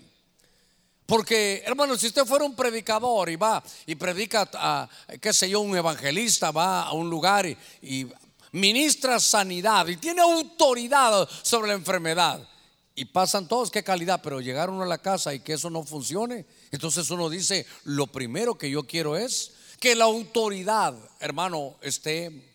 Porque, 1.05 1.61
hermano, 1.65 1.97
si 1.97 2.07
usted 2.07 2.25
fuera 2.25 2.45
un 2.45 2.55
predicador 2.55 3.29
y 3.29 3.35
va 3.35 3.61
y 3.85 3.95
predica 3.95 4.49
a, 4.53 4.89
qué 5.19 5.33
sé 5.33 5.49
yo, 5.49 5.59
un 5.59 5.75
evangelista, 5.75 6.51
va 6.51 6.83
a 6.83 6.93
un 6.93 7.09
lugar 7.09 7.45
y, 7.45 8.07
ministra 8.53 9.19
sanidad 9.19 9.87
y 9.87 9.97
tiene 9.97 10.21
autoridad 10.21 11.27
sobre 11.41 11.69
la 11.69 11.73
enfermedad. 11.73 12.47
Y 12.95 13.05
pasan 13.05 13.47
todos, 13.47 13.71
qué 13.71 13.83
calidad, 13.83 14.21
pero 14.23 14.39
llegar 14.39 14.69
uno 14.69 14.83
a 14.83 14.87
la 14.87 14.99
casa 14.99 15.33
y 15.33 15.39
que 15.39 15.53
eso 15.53 15.69
no 15.71 15.83
funcione. 15.83 16.45
Entonces 16.71 17.09
uno 17.09 17.29
dice, 17.29 17.65
lo 17.83 18.07
primero 18.07 18.55
que 18.55 18.69
yo 18.69 18.83
quiero 18.83 19.17
es 19.17 19.53
que 19.79 19.95
la 19.95 20.05
autoridad, 20.05 20.95
hermano, 21.19 21.75
esté, 21.81 22.52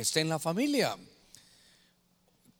esté 0.00 0.20
en 0.20 0.28
la 0.28 0.38
familia. 0.38 0.96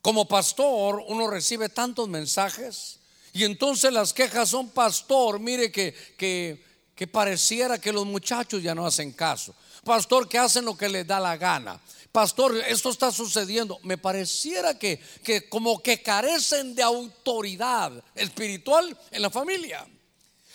Como 0.02 0.26
pastor, 0.26 1.02
uno 1.08 1.28
recibe 1.28 1.68
tantos 1.68 2.08
mensajes 2.08 2.98
y 3.32 3.44
entonces 3.44 3.92
las 3.92 4.12
quejas 4.12 4.48
son, 4.48 4.70
pastor, 4.70 5.38
mire 5.38 5.70
que, 5.70 5.94
que, 6.16 7.06
pareciera 7.06 7.80
que 7.80 7.92
los 7.92 8.06
muchachos 8.06 8.62
ya 8.62 8.74
no 8.74 8.86
hacen 8.86 9.12
caso. 9.12 9.54
Pastor, 9.84 10.28
que 10.28 10.38
hacen 10.38 10.64
lo 10.64 10.76
que 10.76 10.88
les 10.88 11.06
da 11.06 11.20
la 11.20 11.36
gana. 11.36 11.80
Pastor, 12.10 12.56
esto 12.66 12.90
está 12.90 13.12
sucediendo. 13.12 13.78
Me 13.82 13.98
pareciera 13.98 14.78
que, 14.78 15.00
que 15.22 15.48
como 15.48 15.82
que 15.82 16.02
carecen 16.02 16.74
de 16.74 16.82
autoridad 16.82 17.92
espiritual 18.14 18.98
en 19.10 19.22
la 19.22 19.30
familia. 19.30 19.86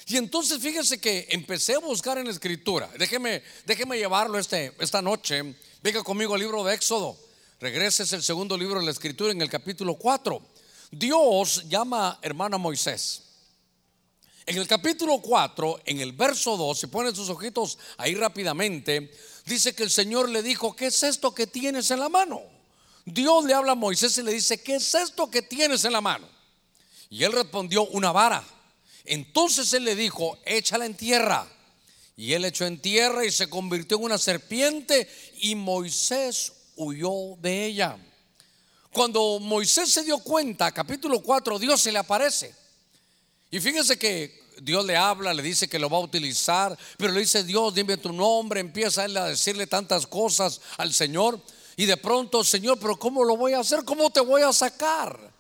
Y 0.08 0.18
entonces 0.18 0.60
fíjese 0.60 1.00
que 1.00 1.28
empecé 1.30 1.76
a 1.76 1.80
buscar 1.80 2.18
en 2.18 2.26
la 2.26 2.32
escritura. 2.32 2.90
Déjeme, 2.98 3.42
déjeme 3.66 3.98
llevarlo 3.98 4.38
este, 4.38 4.74
esta 4.80 5.02
noche. 5.02 5.56
Venga 5.84 6.02
conmigo 6.02 6.34
al 6.34 6.40
libro 6.40 6.64
de 6.64 6.74
Éxodo. 6.74 7.20
Regreses 7.60 8.14
el 8.14 8.24
segundo 8.24 8.58
libro 8.58 8.80
de 8.80 8.86
la 8.86 8.92
escritura 8.94 9.34
en 9.34 9.42
el 9.42 9.50
capítulo 9.50 9.96
4. 9.96 10.42
Dios 10.92 11.66
llama 11.68 12.20
hermano 12.22 12.58
Moisés. 12.58 13.24
En 14.46 14.58
el 14.58 14.66
capítulo 14.66 15.20
4, 15.22 15.82
en 15.86 16.00
el 16.00 16.14
verso 16.14 16.56
2, 16.56 16.80
si 16.80 16.88
ponen 16.88 17.14
sus 17.14 17.28
ojitos 17.28 17.78
ahí 17.98 18.16
rápidamente, 18.16 19.12
dice 19.46 19.76
que 19.76 19.84
el 19.84 19.92
Señor 19.92 20.30
le 20.30 20.42
dijo, 20.42 20.74
¿qué 20.74 20.86
es 20.86 21.04
esto 21.04 21.36
que 21.36 21.48
tienes 21.48 21.92
en 21.92 22.00
la 22.00 22.08
mano? 22.08 22.42
Dios 23.04 23.44
le 23.44 23.54
habla 23.54 23.74
a 23.74 23.76
Moisés 23.76 24.18
y 24.18 24.24
le 24.24 24.32
dice, 24.32 24.64
¿qué 24.64 24.76
es 24.76 24.96
esto 24.96 25.30
que 25.30 25.42
tienes 25.42 25.84
en 25.84 25.92
la 25.92 26.00
mano? 26.00 26.30
Y 27.10 27.26
él 27.26 27.34
respondió, 27.34 27.84
una 27.88 28.14
vara. 28.14 28.42
Entonces 29.04 29.74
él 29.74 29.84
le 29.84 29.98
dijo, 29.98 30.38
échala 30.46 30.86
en 30.86 30.96
tierra. 30.96 31.46
Y 32.16 32.34
él 32.34 32.46
echó 32.46 32.66
en 32.66 32.80
tierra 32.80 33.26
y 33.26 33.32
se 33.32 33.50
convirtió 33.50 33.98
en 33.98 34.04
una 34.04 34.18
serpiente 34.18 35.10
y 35.42 35.56
Moisés 35.56 36.54
huyó 36.76 37.36
de 37.42 37.66
ella. 37.66 37.98
Cuando 38.92 39.40
Moisés 39.40 39.92
se 39.92 40.04
dio 40.04 40.20
cuenta, 40.20 40.72
capítulo 40.72 41.22
4, 41.22 41.58
Dios 41.58 41.82
se 41.82 41.92
le 41.92 41.98
aparece. 41.98 42.54
Y 43.50 43.60
fíjense 43.60 43.98
que 43.98 44.44
Dios 44.62 44.86
le 44.86 44.96
habla, 44.96 45.34
le 45.34 45.42
dice 45.42 45.68
que 45.68 45.80
lo 45.80 45.90
va 45.90 45.98
a 45.98 46.02
utilizar, 46.02 46.78
pero 46.98 47.12
le 47.12 47.22
dice, 47.22 47.44
Dios, 47.44 47.74
dime 47.74 47.98
tu 47.98 48.14
nombre, 48.14 48.60
empieza 48.60 49.06
él 49.06 49.18
a 49.18 49.28
decirle 49.28 49.66
tantas 49.66 50.06
cosas 50.06 50.62
al 50.78 50.94
Señor. 50.94 51.40
Y 51.76 51.86
de 51.86 51.98
pronto, 51.98 52.44
Señor, 52.44 52.78
pero 52.80 52.98
¿cómo 53.00 53.24
lo 53.24 53.36
voy 53.36 53.54
a 53.54 53.60
hacer? 53.60 53.84
¿Cómo 53.84 54.12
te 54.12 54.20
voy 54.20 54.44
a 54.44 54.54
sacar? 54.54 55.33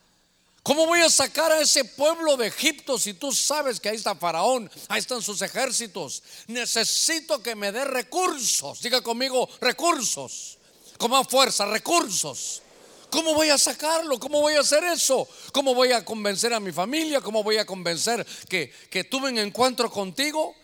¿Cómo 0.63 0.85
voy 0.85 1.01
a 1.01 1.09
sacar 1.09 1.51
a 1.51 1.59
ese 1.59 1.83
pueblo 1.83 2.37
de 2.37 2.47
Egipto 2.47 2.97
si 2.97 3.13
tú 3.13 3.33
sabes 3.33 3.81
que 3.81 3.89
ahí 3.89 3.97
está 3.97 4.15
Faraón, 4.15 4.71
ahí 4.87 4.99
están 4.99 5.21
sus 5.21 5.41
ejércitos? 5.41 6.23
Necesito 6.47 7.43
que 7.43 7.53
me 7.53 7.73
dé 7.73 7.83
recursos. 7.83 8.81
Diga 8.81 9.01
conmigo, 9.01 9.49
recursos. 9.59 10.57
Con 10.97 11.11
más 11.11 11.27
fuerza, 11.27 11.65
recursos. 11.65 12.61
¿Cómo 13.09 13.33
voy 13.33 13.49
a 13.49 13.57
sacarlo? 13.57 14.17
¿Cómo 14.17 14.39
voy 14.39 14.53
a 14.53 14.61
hacer 14.61 14.85
eso? 14.85 15.27
¿Cómo 15.51 15.75
voy 15.75 15.91
a 15.91 16.05
convencer 16.05 16.53
a 16.53 16.61
mi 16.61 16.71
familia? 16.71 17.19
¿Cómo 17.19 17.43
voy 17.43 17.57
a 17.57 17.65
convencer 17.65 18.25
que, 18.47 18.73
que 18.89 19.03
tuve 19.03 19.31
un 19.31 19.39
encuentro 19.39 19.91
contigo? 19.91 20.55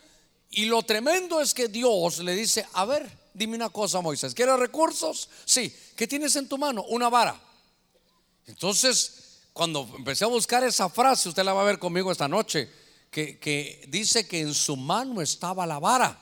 Y 0.51 0.65
lo 0.65 0.81
tremendo 0.83 1.41
es 1.41 1.53
que 1.53 1.67
Dios 1.67 2.19
le 2.19 2.35
dice, 2.35 2.65
a 2.71 2.85
ver, 2.85 3.05
dime 3.33 3.55
una 3.55 3.69
cosa, 3.69 3.99
Moisés, 3.99 4.33
¿quieres 4.33 4.57
recursos? 4.57 5.29
Sí, 5.43 5.75
¿qué 5.97 6.07
tienes 6.07 6.37
en 6.37 6.47
tu 6.47 6.57
mano? 6.57 6.85
Una 6.87 7.09
vara. 7.09 7.39
Entonces, 8.47 9.18
cuando 9.59 9.85
empecé 9.97 10.23
a 10.23 10.29
buscar 10.29 10.63
esa 10.63 10.87
frase, 10.87 11.27
usted 11.27 11.43
la 11.43 11.51
va 11.51 11.63
a 11.63 11.65
ver 11.65 11.79
conmigo 11.79 12.13
esta 12.13 12.29
noche, 12.29 12.71
que, 13.11 13.37
que 13.39 13.83
dice 13.89 14.25
que 14.25 14.39
en 14.39 14.53
su 14.53 14.77
mano 14.77 15.21
estaba 15.21 15.67
la 15.67 15.79
vara. 15.79 16.17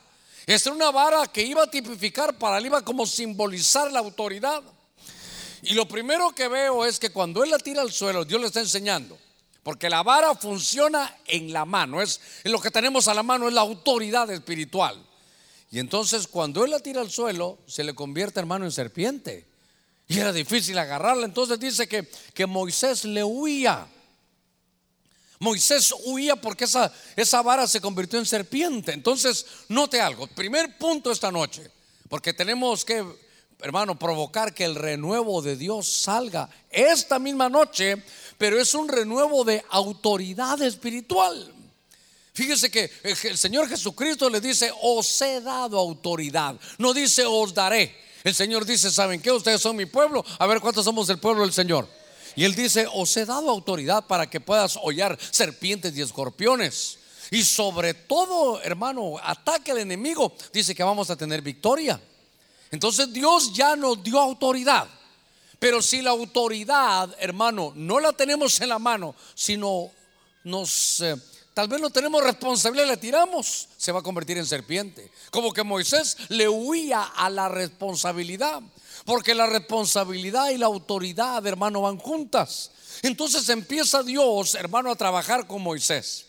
Esta 0.47 0.69
era 0.69 0.75
una 0.75 0.89
vara 0.89 1.27
que 1.27 1.43
iba 1.43 1.61
a 1.61 1.69
tipificar 1.69 2.39
para 2.39 2.57
él, 2.57 2.65
iba 2.65 2.83
como 2.83 3.05
simbolizar 3.05 3.91
la 3.91 3.99
autoridad. 3.99 4.63
Y 5.61 5.75
lo 5.75 5.87
primero 5.87 6.33
que 6.33 6.47
veo 6.47 6.83
es 6.83 6.97
que 6.97 7.11
cuando 7.11 7.43
él 7.43 7.51
la 7.51 7.59
tira 7.59 7.83
al 7.83 7.91
suelo, 7.91 8.25
Dios 8.25 8.41
le 8.41 8.47
está 8.47 8.59
enseñando. 8.59 9.19
Porque 9.61 9.87
la 9.87 10.01
vara 10.01 10.33
funciona 10.33 11.15
en 11.27 11.53
la 11.53 11.63
mano. 11.63 12.01
Es 12.01 12.19
lo 12.43 12.59
que 12.59 12.71
tenemos 12.71 13.07
a 13.07 13.13
la 13.13 13.21
mano 13.21 13.47
es 13.47 13.53
la 13.53 13.61
autoridad 13.61 14.31
espiritual. 14.31 14.99
Y 15.69 15.77
entonces 15.77 16.27
cuando 16.27 16.65
él 16.65 16.71
la 16.71 16.79
tira 16.79 17.01
al 17.01 17.11
suelo, 17.11 17.59
se 17.67 17.83
le 17.83 17.93
convierte 17.93 18.39
hermano 18.39 18.65
en 18.65 18.71
serpiente. 18.71 19.45
Y 20.07 20.19
era 20.19 20.31
difícil 20.31 20.77
agarrarla. 20.77 21.25
Entonces 21.25 21.59
dice 21.59 21.87
que, 21.87 22.07
que 22.33 22.45
Moisés 22.45 23.03
le 23.05 23.23
huía. 23.23 23.87
Moisés 25.39 25.93
huía 26.05 26.35
porque 26.35 26.63
esa, 26.65 26.91
esa 27.15 27.41
vara 27.41 27.67
se 27.67 27.81
convirtió 27.81 28.17
en 28.17 28.25
serpiente. 28.25 28.93
Entonces, 28.93 29.45
note 29.67 29.99
algo. 30.01 30.27
Primer 30.27 30.77
punto 30.77 31.11
esta 31.11 31.31
noche. 31.31 31.69
Porque 32.09 32.33
tenemos 32.33 32.85
que, 32.85 33.05
hermano, 33.59 33.99
provocar 33.99 34.53
que 34.53 34.63
el 34.63 34.75
renuevo 34.75 35.41
de 35.41 35.57
Dios 35.57 35.87
salga 35.87 36.49
esta 36.69 37.19
misma 37.19 37.49
noche, 37.49 38.01
pero 38.37 38.59
es 38.59 38.73
un 38.73 38.87
renuevo 38.87 39.43
de 39.43 39.63
autoridad 39.69 40.61
espiritual. 40.61 41.53
Fíjese 42.33 42.71
que 42.71 42.91
el 43.03 43.37
Señor 43.37 43.67
Jesucristo 43.67 44.29
le 44.29 44.39
dice, 44.39 44.71
os 44.81 45.21
he 45.21 45.41
dado 45.41 45.77
autoridad. 45.77 46.55
No 46.77 46.93
dice, 46.93 47.25
os 47.25 47.53
daré. 47.53 48.06
El 48.23 48.35
Señor 48.35 48.65
dice, 48.65 48.91
¿saben 48.91 49.21
qué? 49.21 49.31
Ustedes 49.31 49.61
son 49.61 49.75
mi 49.75 49.85
pueblo. 49.85 50.25
A 50.39 50.47
ver 50.47 50.59
cuántos 50.59 50.85
somos 50.85 51.09
el 51.09 51.19
pueblo 51.19 51.43
del 51.43 51.53
Señor. 51.53 51.87
Y 52.35 52.43
Él 52.43 52.53
dice, 52.55 52.87
os 52.93 53.15
he 53.17 53.25
dado 53.25 53.49
autoridad 53.49 54.05
para 54.05 54.29
que 54.29 54.39
puedas 54.39 54.77
hollar 54.81 55.17
serpientes 55.31 55.95
y 55.97 56.01
escorpiones. 56.01 56.99
Y 57.31 57.43
sobre 57.43 57.93
todo, 57.93 58.61
hermano, 58.61 59.15
ataque 59.21 59.71
al 59.71 59.79
enemigo. 59.79 60.33
Dice 60.53 60.75
que 60.75 60.83
vamos 60.83 61.09
a 61.09 61.15
tener 61.15 61.41
victoria. 61.41 61.99
Entonces 62.71 63.11
Dios 63.11 63.53
ya 63.53 63.75
nos 63.75 64.03
dio 64.03 64.19
autoridad. 64.19 64.87
Pero 65.59 65.81
si 65.81 66.01
la 66.01 66.11
autoridad, 66.11 67.15
hermano, 67.19 67.73
no 67.75 67.99
la 67.99 68.13
tenemos 68.13 68.59
en 68.61 68.69
la 68.69 68.79
mano, 68.79 69.15
sino 69.33 69.91
nos... 70.43 71.01
Eh, 71.01 71.15
tal 71.57 71.67
vez 71.67 71.81
no 71.81 71.89
tenemos 71.89 72.23
responsabilidad, 72.23 72.85
le 72.85 72.97
tiramos, 72.97 73.67
se 73.77 73.91
va 73.91 74.01
a 74.01 74.03
convertir 74.03 74.37
en 74.37 74.45
serpiente. 74.45 75.09
Como 75.31 75.51
que 75.51 75.63
Moisés 75.63 76.15
le 76.29 76.47
huía 76.47 77.01
a 77.01 77.31
la 77.31 77.49
responsabilidad. 77.49 78.61
Porque 79.05 79.33
la 79.33 79.47
responsabilidad 79.47 80.51
y 80.51 80.59
la 80.59 80.67
autoridad, 80.67 81.43
hermano, 81.47 81.81
van 81.81 81.97
juntas. 81.97 82.69
Entonces 83.01 83.49
empieza 83.49 84.03
Dios, 84.03 84.53
hermano, 84.53 84.91
a 84.91 84.95
trabajar 84.95 85.47
con 85.47 85.63
Moisés. 85.63 86.27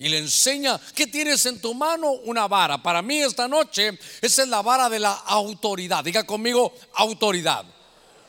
Y 0.00 0.08
le 0.08 0.18
enseña, 0.18 0.80
¿qué 0.96 1.06
tienes 1.06 1.46
en 1.46 1.60
tu 1.60 1.72
mano? 1.72 2.10
Una 2.24 2.48
vara. 2.48 2.82
Para 2.82 3.02
mí 3.02 3.22
esta 3.22 3.46
noche, 3.46 3.96
esa 4.20 4.42
es 4.42 4.48
la 4.48 4.62
vara 4.62 4.88
de 4.88 4.98
la 4.98 5.12
autoridad. 5.12 6.02
Diga 6.02 6.26
conmigo, 6.26 6.74
autoridad. 6.94 7.64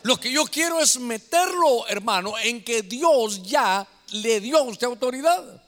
Lo 0.03 0.19
que 0.19 0.31
yo 0.31 0.45
quiero 0.45 0.79
es 0.81 0.99
meterlo, 0.99 1.87
hermano, 1.87 2.37
en 2.37 2.63
que 2.63 2.83
Dios 2.83 3.41
ya 3.41 3.87
le 4.11 4.39
dio 4.39 4.59
a 4.59 4.61
usted 4.61 4.85
autoridad. 4.85 5.63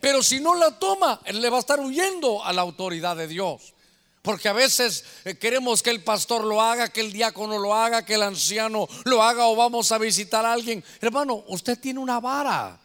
Pero 0.00 0.22
si 0.22 0.40
no 0.40 0.54
la 0.54 0.78
toma, 0.78 1.20
él 1.24 1.40
le 1.40 1.50
va 1.50 1.56
a 1.56 1.60
estar 1.60 1.80
huyendo 1.80 2.44
a 2.44 2.52
la 2.52 2.62
autoridad 2.62 3.16
de 3.16 3.28
Dios. 3.28 3.74
Porque 4.22 4.48
a 4.48 4.52
veces 4.52 5.04
eh, 5.24 5.36
queremos 5.36 5.82
que 5.82 5.90
el 5.90 6.02
pastor 6.02 6.44
lo 6.44 6.60
haga, 6.60 6.88
que 6.88 7.00
el 7.00 7.12
diácono 7.12 7.58
lo 7.58 7.74
haga, 7.74 8.04
que 8.04 8.14
el 8.14 8.22
anciano 8.22 8.88
lo 9.04 9.22
haga 9.22 9.46
o 9.46 9.56
vamos 9.56 9.90
a 9.92 9.98
visitar 9.98 10.44
a 10.44 10.52
alguien. 10.52 10.84
Hermano, 11.00 11.44
usted 11.48 11.78
tiene 11.78 12.00
una 12.00 12.20
vara. 12.20 12.78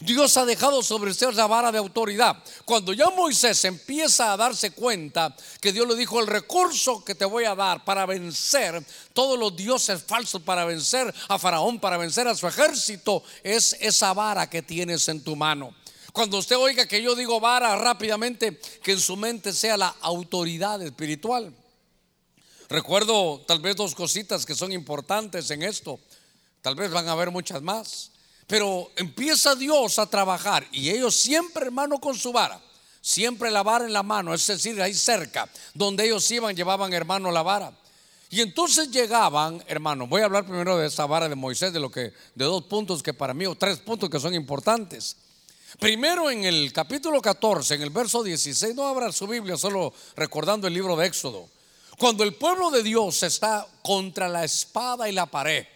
Dios 0.00 0.36
ha 0.36 0.44
dejado 0.44 0.82
sobre 0.82 1.12
usted 1.12 1.32
la 1.32 1.46
vara 1.46 1.72
de 1.72 1.78
autoridad. 1.78 2.36
Cuando 2.64 2.92
ya 2.92 3.08
Moisés 3.10 3.64
empieza 3.64 4.32
a 4.32 4.36
darse 4.36 4.72
cuenta 4.72 5.34
que 5.60 5.72
Dios 5.72 5.88
le 5.88 5.94
dijo 5.94 6.20
el 6.20 6.26
recurso 6.26 7.02
que 7.02 7.14
te 7.14 7.24
voy 7.24 7.44
a 7.44 7.54
dar 7.54 7.84
para 7.84 8.04
vencer 8.04 8.84
todos 9.14 9.38
los 9.38 9.56
dioses 9.56 10.02
falsos, 10.02 10.42
para 10.42 10.66
vencer 10.66 11.14
a 11.28 11.38
Faraón, 11.38 11.78
para 11.78 11.96
vencer 11.96 12.28
a 12.28 12.34
su 12.34 12.46
ejército, 12.46 13.22
es 13.42 13.74
esa 13.80 14.12
vara 14.12 14.50
que 14.50 14.60
tienes 14.60 15.08
en 15.08 15.22
tu 15.22 15.36
mano. 15.36 15.74
Cuando 16.14 16.38
usted 16.38 16.56
oiga 16.56 16.86
que 16.86 17.02
yo 17.02 17.16
digo 17.16 17.40
vara 17.40 17.74
rápidamente, 17.74 18.56
que 18.84 18.92
en 18.92 19.00
su 19.00 19.16
mente 19.16 19.52
sea 19.52 19.76
la 19.76 19.96
autoridad 20.00 20.80
espiritual. 20.80 21.52
Recuerdo 22.68 23.42
tal 23.48 23.58
vez 23.58 23.74
dos 23.74 23.96
cositas 23.96 24.46
que 24.46 24.54
son 24.54 24.70
importantes 24.70 25.50
en 25.50 25.64
esto. 25.64 25.98
Tal 26.62 26.76
vez 26.76 26.92
van 26.92 27.08
a 27.08 27.12
haber 27.12 27.32
muchas 27.32 27.62
más. 27.62 28.12
Pero 28.46 28.92
empieza 28.94 29.56
Dios 29.56 29.98
a 29.98 30.06
trabajar 30.06 30.64
y 30.70 30.88
ellos 30.88 31.16
siempre, 31.16 31.64
hermano, 31.64 31.98
con 31.98 32.16
su 32.16 32.30
vara. 32.30 32.60
Siempre 33.00 33.50
la 33.50 33.64
vara 33.64 33.84
en 33.84 33.92
la 33.92 34.04
mano, 34.04 34.32
es 34.34 34.46
decir, 34.46 34.80
ahí 34.80 34.94
cerca, 34.94 35.50
donde 35.74 36.04
ellos 36.04 36.30
iban, 36.30 36.54
llevaban, 36.54 36.92
hermano, 36.92 37.32
la 37.32 37.42
vara. 37.42 37.76
Y 38.30 38.40
entonces 38.40 38.88
llegaban, 38.88 39.64
hermano, 39.66 40.06
voy 40.06 40.22
a 40.22 40.26
hablar 40.26 40.46
primero 40.46 40.78
de 40.78 40.86
esa 40.86 41.06
vara 41.06 41.28
de 41.28 41.34
Moisés, 41.34 41.72
de 41.72 41.80
lo 41.80 41.90
que, 41.90 42.12
de 42.36 42.44
dos 42.44 42.62
puntos 42.66 43.02
que 43.02 43.12
para 43.12 43.34
mí, 43.34 43.46
o 43.46 43.56
tres 43.56 43.80
puntos 43.80 44.08
que 44.08 44.20
son 44.20 44.32
importantes. 44.32 45.16
Primero 45.78 46.30
en 46.30 46.44
el 46.44 46.72
capítulo 46.72 47.20
14, 47.20 47.74
en 47.74 47.82
el 47.82 47.90
verso 47.90 48.22
16, 48.22 48.74
no 48.74 48.86
abra 48.86 49.10
su 49.10 49.26
Biblia, 49.26 49.56
solo 49.56 49.92
recordando 50.16 50.68
el 50.68 50.74
libro 50.74 50.96
de 50.96 51.06
Éxodo. 51.06 51.48
Cuando 51.98 52.22
el 52.22 52.34
pueblo 52.34 52.70
de 52.70 52.82
Dios 52.82 53.22
está 53.22 53.66
contra 53.82 54.28
la 54.28 54.44
espada 54.44 55.08
y 55.08 55.12
la 55.12 55.26
pared, 55.26 55.66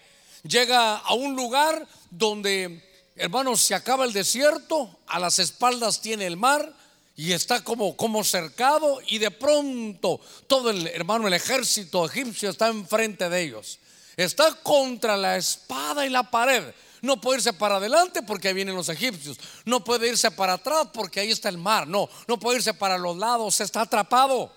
llega 0.43 0.97
a 0.97 1.15
un 1.15 1.35
lugar 1.35 1.87
donde, 2.11 2.85
hermanos, 3.17 3.61
se 3.61 3.75
acaba 3.75 4.05
el 4.05 4.13
desierto, 4.13 4.99
a 5.07 5.19
las 5.19 5.41
espaldas 5.41 6.01
tiene 6.01 6.27
el 6.27 6.37
mar 6.37 6.73
y 7.17 7.33
está 7.33 7.65
como, 7.65 7.97
como 7.97 8.23
cercado 8.23 9.01
y 9.09 9.19
de 9.19 9.33
pronto 9.33 10.21
todo 10.47 10.71
el 10.71 10.87
hermano, 10.87 11.27
el 11.27 11.35
ejército 11.35 12.07
egipcio 12.07 12.51
está 12.51 12.69
enfrente 12.69 13.29
de 13.29 13.43
ellos. 13.43 13.81
Está 14.17 14.55
contra 14.63 15.17
la 15.17 15.37
espada 15.37 16.07
y 16.07 16.11
la 16.11 16.31
pared. 16.31 16.73
No 17.03 17.21
puede 17.21 17.39
irse 17.39 17.53
para 17.53 17.77
adelante 17.77 18.23
porque 18.23 18.49
ahí 18.49 18.55
vienen 18.55 18.75
los 18.75 18.89
egipcios. 18.89 19.39
No 19.65 19.85
puede 19.85 20.09
irse 20.09 20.31
para 20.31 20.55
atrás 20.55 20.89
porque 20.93 21.21
ahí 21.21 21.31
está 21.31 21.49
el 21.49 21.59
mar. 21.59 21.87
No, 21.87 22.09
no 22.27 22.39
puede 22.39 22.59
irse 22.59 22.75
para 22.75 22.99
los 22.99 23.17
lados, 23.17 23.61
está 23.61 23.83
atrapado. 23.83 24.53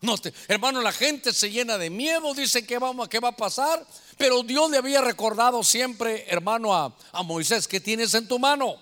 No, 0.00 0.14
hermano, 0.46 0.80
la 0.80 0.92
gente 0.92 1.32
se 1.32 1.50
llena 1.50 1.76
de 1.76 1.90
miedo, 1.90 2.32
dice 2.32 2.64
que 2.64 2.78
vamos, 2.78 3.08
qué 3.08 3.18
va 3.18 3.30
a 3.30 3.36
pasar. 3.36 3.84
Pero 4.16 4.42
Dios 4.42 4.70
le 4.70 4.78
había 4.78 5.00
recordado 5.00 5.62
siempre, 5.64 6.24
hermano, 6.28 6.74
a, 6.74 6.94
a 7.12 7.22
Moisés, 7.22 7.66
que 7.66 7.80
tienes 7.80 8.14
en 8.14 8.28
tu 8.28 8.38
mano? 8.38 8.76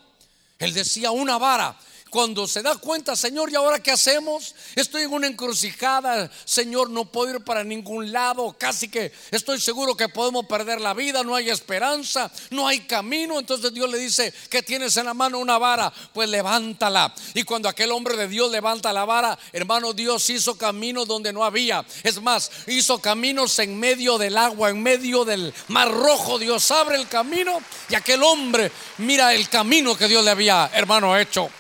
Él 0.59 0.73
decía 0.73 1.11
una 1.11 1.39
vara 1.39 1.77
cuando 2.11 2.47
se 2.47 2.63
da 2.63 2.77
cuenta, 2.77 3.17
Señor, 3.17 3.51
¿y 3.51 3.57
ahora 3.57 3.81
qué 3.81 3.91
hacemos? 3.91 4.55
Estoy 4.75 5.03
en 5.03 5.13
una 5.13 5.27
encrucijada, 5.27 6.31
Señor, 6.45 6.89
no 6.89 7.05
puedo 7.05 7.35
ir 7.35 7.45
para 7.45 7.65
ningún 7.65 8.13
lado, 8.13 8.55
casi 8.59 8.89
que 8.89 9.13
estoy 9.31 9.61
seguro 9.61 9.97
que 9.97 10.09
podemos 10.09 10.47
perder 10.47 10.81
la 10.81 10.95
vida, 10.95 11.25
no 11.25 11.35
hay 11.35 11.51
esperanza, 11.51 12.31
no 12.51 12.67
hay 12.69 12.81
camino. 12.81 13.39
Entonces 13.39 13.75
Dios 13.75 13.91
le 13.91 13.99
dice, 13.99 14.33
que 14.49 14.63
tienes 14.63 14.97
en 14.97 15.07
la 15.07 15.15
mano 15.15 15.39
una 15.39 15.59
vara, 15.59 15.93
pues 16.13 16.29
levántala. 16.29 17.13
Y 17.35 17.43
cuando 17.43 17.69
aquel 17.69 17.91
hombre 17.91 18.17
de 18.17 18.29
Dios 18.29 18.51
levanta 18.51 18.93
la 18.93 19.05
vara, 19.05 19.39
hermano, 19.53 19.93
Dios 19.93 20.31
hizo 20.31 20.57
caminos 20.57 21.09
donde 21.09 21.33
no 21.33 21.45
había. 21.45 21.85
Es 22.03 22.23
más, 22.23 22.51
hizo 22.67 23.01
caminos 23.01 23.59
en 23.59 23.79
medio 23.79 24.17
del 24.17 24.37
agua, 24.37 24.71
en 24.71 24.83
medio 24.83 25.25
del 25.25 25.53
mar 25.69 25.91
rojo. 25.91 26.39
Dios 26.39 26.71
abre 26.71 26.97
el 26.97 27.09
camino 27.09 27.61
y 27.89 27.95
aquel 27.95 28.23
hombre 28.23 28.71
mira 28.99 29.35
el 29.35 29.49
camino 29.49 29.97
que 29.97 30.09
Dios 30.09 30.25
le 30.25 30.31
había, 30.31 30.71
hermano, 30.73 31.17
hecho. 31.19 31.51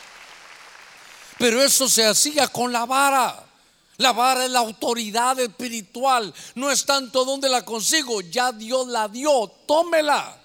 Pero 1.38 1.62
eso 1.62 1.88
se 1.88 2.06
hacía 2.06 2.48
con 2.48 2.72
la 2.72 2.86
vara. 2.86 3.44
La 3.98 4.12
vara 4.12 4.44
es 4.44 4.50
la 4.50 4.60
autoridad 4.60 5.38
espiritual. 5.40 6.32
No 6.54 6.70
es 6.70 6.84
tanto 6.84 7.24
donde 7.24 7.48
la 7.48 7.64
consigo, 7.64 8.20
ya 8.20 8.52
Dios 8.52 8.88
la 8.88 9.08
dio, 9.08 9.50
tómela. 9.66 10.38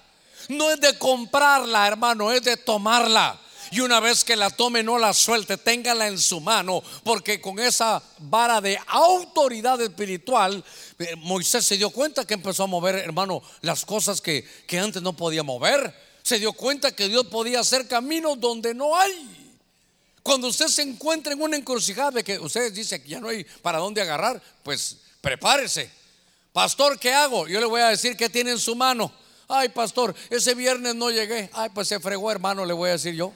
No 0.48 0.70
es 0.70 0.80
de 0.80 0.98
comprarla, 0.98 1.86
hermano, 1.86 2.32
es 2.32 2.42
de 2.42 2.56
tomarla. 2.56 3.38
Y 3.70 3.80
una 3.80 4.00
vez 4.00 4.22
que 4.22 4.36
la 4.36 4.50
tome, 4.50 4.82
no 4.82 4.98
la 4.98 5.14
suelte, 5.14 5.56
téngala 5.56 6.06
en 6.06 6.18
su 6.18 6.40
mano, 6.40 6.82
porque 7.04 7.40
con 7.40 7.58
esa 7.58 8.02
vara 8.18 8.60
de 8.60 8.78
autoridad 8.86 9.80
espiritual, 9.80 10.62
eh, 10.98 11.16
Moisés 11.16 11.64
se 11.64 11.78
dio 11.78 11.88
cuenta 11.88 12.26
que 12.26 12.34
empezó 12.34 12.64
a 12.64 12.66
mover, 12.66 12.96
hermano, 12.96 13.42
las 13.62 13.86
cosas 13.86 14.20
que, 14.20 14.46
que 14.66 14.78
antes 14.78 15.00
no 15.00 15.14
podía 15.14 15.42
mover. 15.42 15.94
Se 16.22 16.38
dio 16.38 16.52
cuenta 16.52 16.94
que 16.94 17.08
Dios 17.08 17.26
podía 17.28 17.60
hacer 17.60 17.88
caminos 17.88 18.38
donde 18.38 18.74
no 18.74 18.94
hay. 18.94 19.31
Cuando 20.22 20.48
usted 20.48 20.68
se 20.68 20.82
encuentra 20.82 21.32
en 21.32 21.42
una 21.42 21.56
encrucijada 21.56 22.22
que 22.22 22.38
usted 22.38 22.72
dice 22.72 23.02
que 23.02 23.08
ya 23.08 23.20
no 23.20 23.28
hay 23.28 23.44
para 23.60 23.78
dónde 23.78 24.00
agarrar, 24.00 24.40
pues 24.62 24.98
prepárese. 25.20 25.90
Pastor, 26.52 26.98
¿qué 26.98 27.12
hago? 27.12 27.48
Yo 27.48 27.58
le 27.58 27.66
voy 27.66 27.80
a 27.80 27.88
decir 27.88 28.16
que 28.16 28.28
tiene 28.28 28.52
en 28.52 28.58
su 28.58 28.76
mano. 28.76 29.12
Ay, 29.48 29.68
pastor, 29.70 30.14
ese 30.30 30.54
viernes 30.54 30.94
no 30.94 31.10
llegué. 31.10 31.50
Ay, 31.52 31.70
pues 31.74 31.88
se 31.88 31.98
fregó, 31.98 32.30
hermano, 32.30 32.64
le 32.64 32.72
voy 32.72 32.90
a 32.90 32.92
decir 32.92 33.14
yo. 33.14 33.32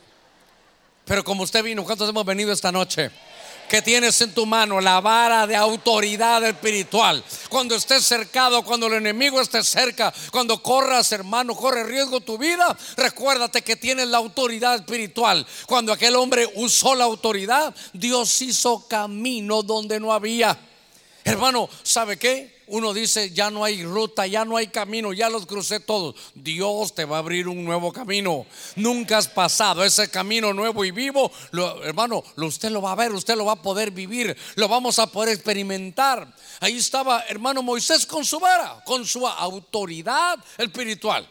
Pero 1.04 1.24
como 1.24 1.42
usted 1.42 1.62
vino, 1.62 1.84
¿cuántos 1.84 2.08
hemos 2.08 2.24
venido 2.24 2.52
esta 2.52 2.70
noche? 2.70 3.10
Que 3.68 3.82
tienes 3.82 4.20
en 4.20 4.32
tu 4.32 4.46
mano, 4.46 4.80
la 4.80 5.00
vara 5.00 5.46
de 5.46 5.56
autoridad 5.56 6.44
espiritual. 6.44 7.22
Cuando 7.48 7.74
estés 7.74 8.04
cercado, 8.04 8.62
cuando 8.62 8.86
el 8.86 8.94
enemigo 8.94 9.40
esté 9.40 9.62
cerca, 9.62 10.12
cuando 10.30 10.62
corras, 10.62 11.10
hermano, 11.12 11.54
corre 11.54 11.84
riesgo 11.84 12.20
tu 12.20 12.38
vida, 12.38 12.76
recuérdate 12.96 13.62
que 13.62 13.76
tienes 13.76 14.08
la 14.08 14.18
autoridad 14.18 14.76
espiritual. 14.76 15.46
Cuando 15.66 15.92
aquel 15.92 16.16
hombre 16.16 16.48
usó 16.54 16.94
la 16.94 17.04
autoridad, 17.04 17.74
Dios 17.92 18.40
hizo 18.42 18.86
camino 18.88 19.62
donde 19.62 20.00
no 20.00 20.12
había. 20.12 20.58
Hermano, 21.26 21.68
¿sabe 21.82 22.18
qué? 22.18 22.62
Uno 22.68 22.94
dice, 22.94 23.32
ya 23.32 23.50
no 23.50 23.64
hay 23.64 23.82
ruta, 23.82 24.28
ya 24.28 24.44
no 24.44 24.56
hay 24.56 24.68
camino, 24.68 25.12
ya 25.12 25.28
los 25.28 25.44
crucé 25.44 25.80
todos. 25.80 26.14
Dios 26.36 26.94
te 26.94 27.04
va 27.04 27.16
a 27.16 27.18
abrir 27.18 27.48
un 27.48 27.64
nuevo 27.64 27.92
camino. 27.92 28.46
Nunca 28.76 29.18
has 29.18 29.26
pasado 29.26 29.84
ese 29.84 30.08
camino 30.08 30.52
nuevo 30.52 30.84
y 30.84 30.92
vivo. 30.92 31.32
hermano, 31.82 32.22
usted 32.36 32.70
lo 32.70 32.80
va 32.80 32.92
a 32.92 32.94
ver, 32.94 33.12
usted 33.12 33.34
lo 33.34 33.44
va 33.44 33.54
a 33.54 33.62
poder 33.62 33.90
vivir, 33.90 34.36
lo 34.54 34.68
vamos 34.68 35.00
a 35.00 35.08
poder 35.08 35.34
experimentar. 35.34 36.32
Ahí 36.60 36.76
estaba, 36.76 37.24
hermano 37.28 37.60
Moisés, 37.60 38.06
con 38.06 38.24
su 38.24 38.38
vara, 38.38 38.84
con 38.84 39.04
su 39.04 39.26
autoridad 39.26 40.38
espiritual. 40.58 41.28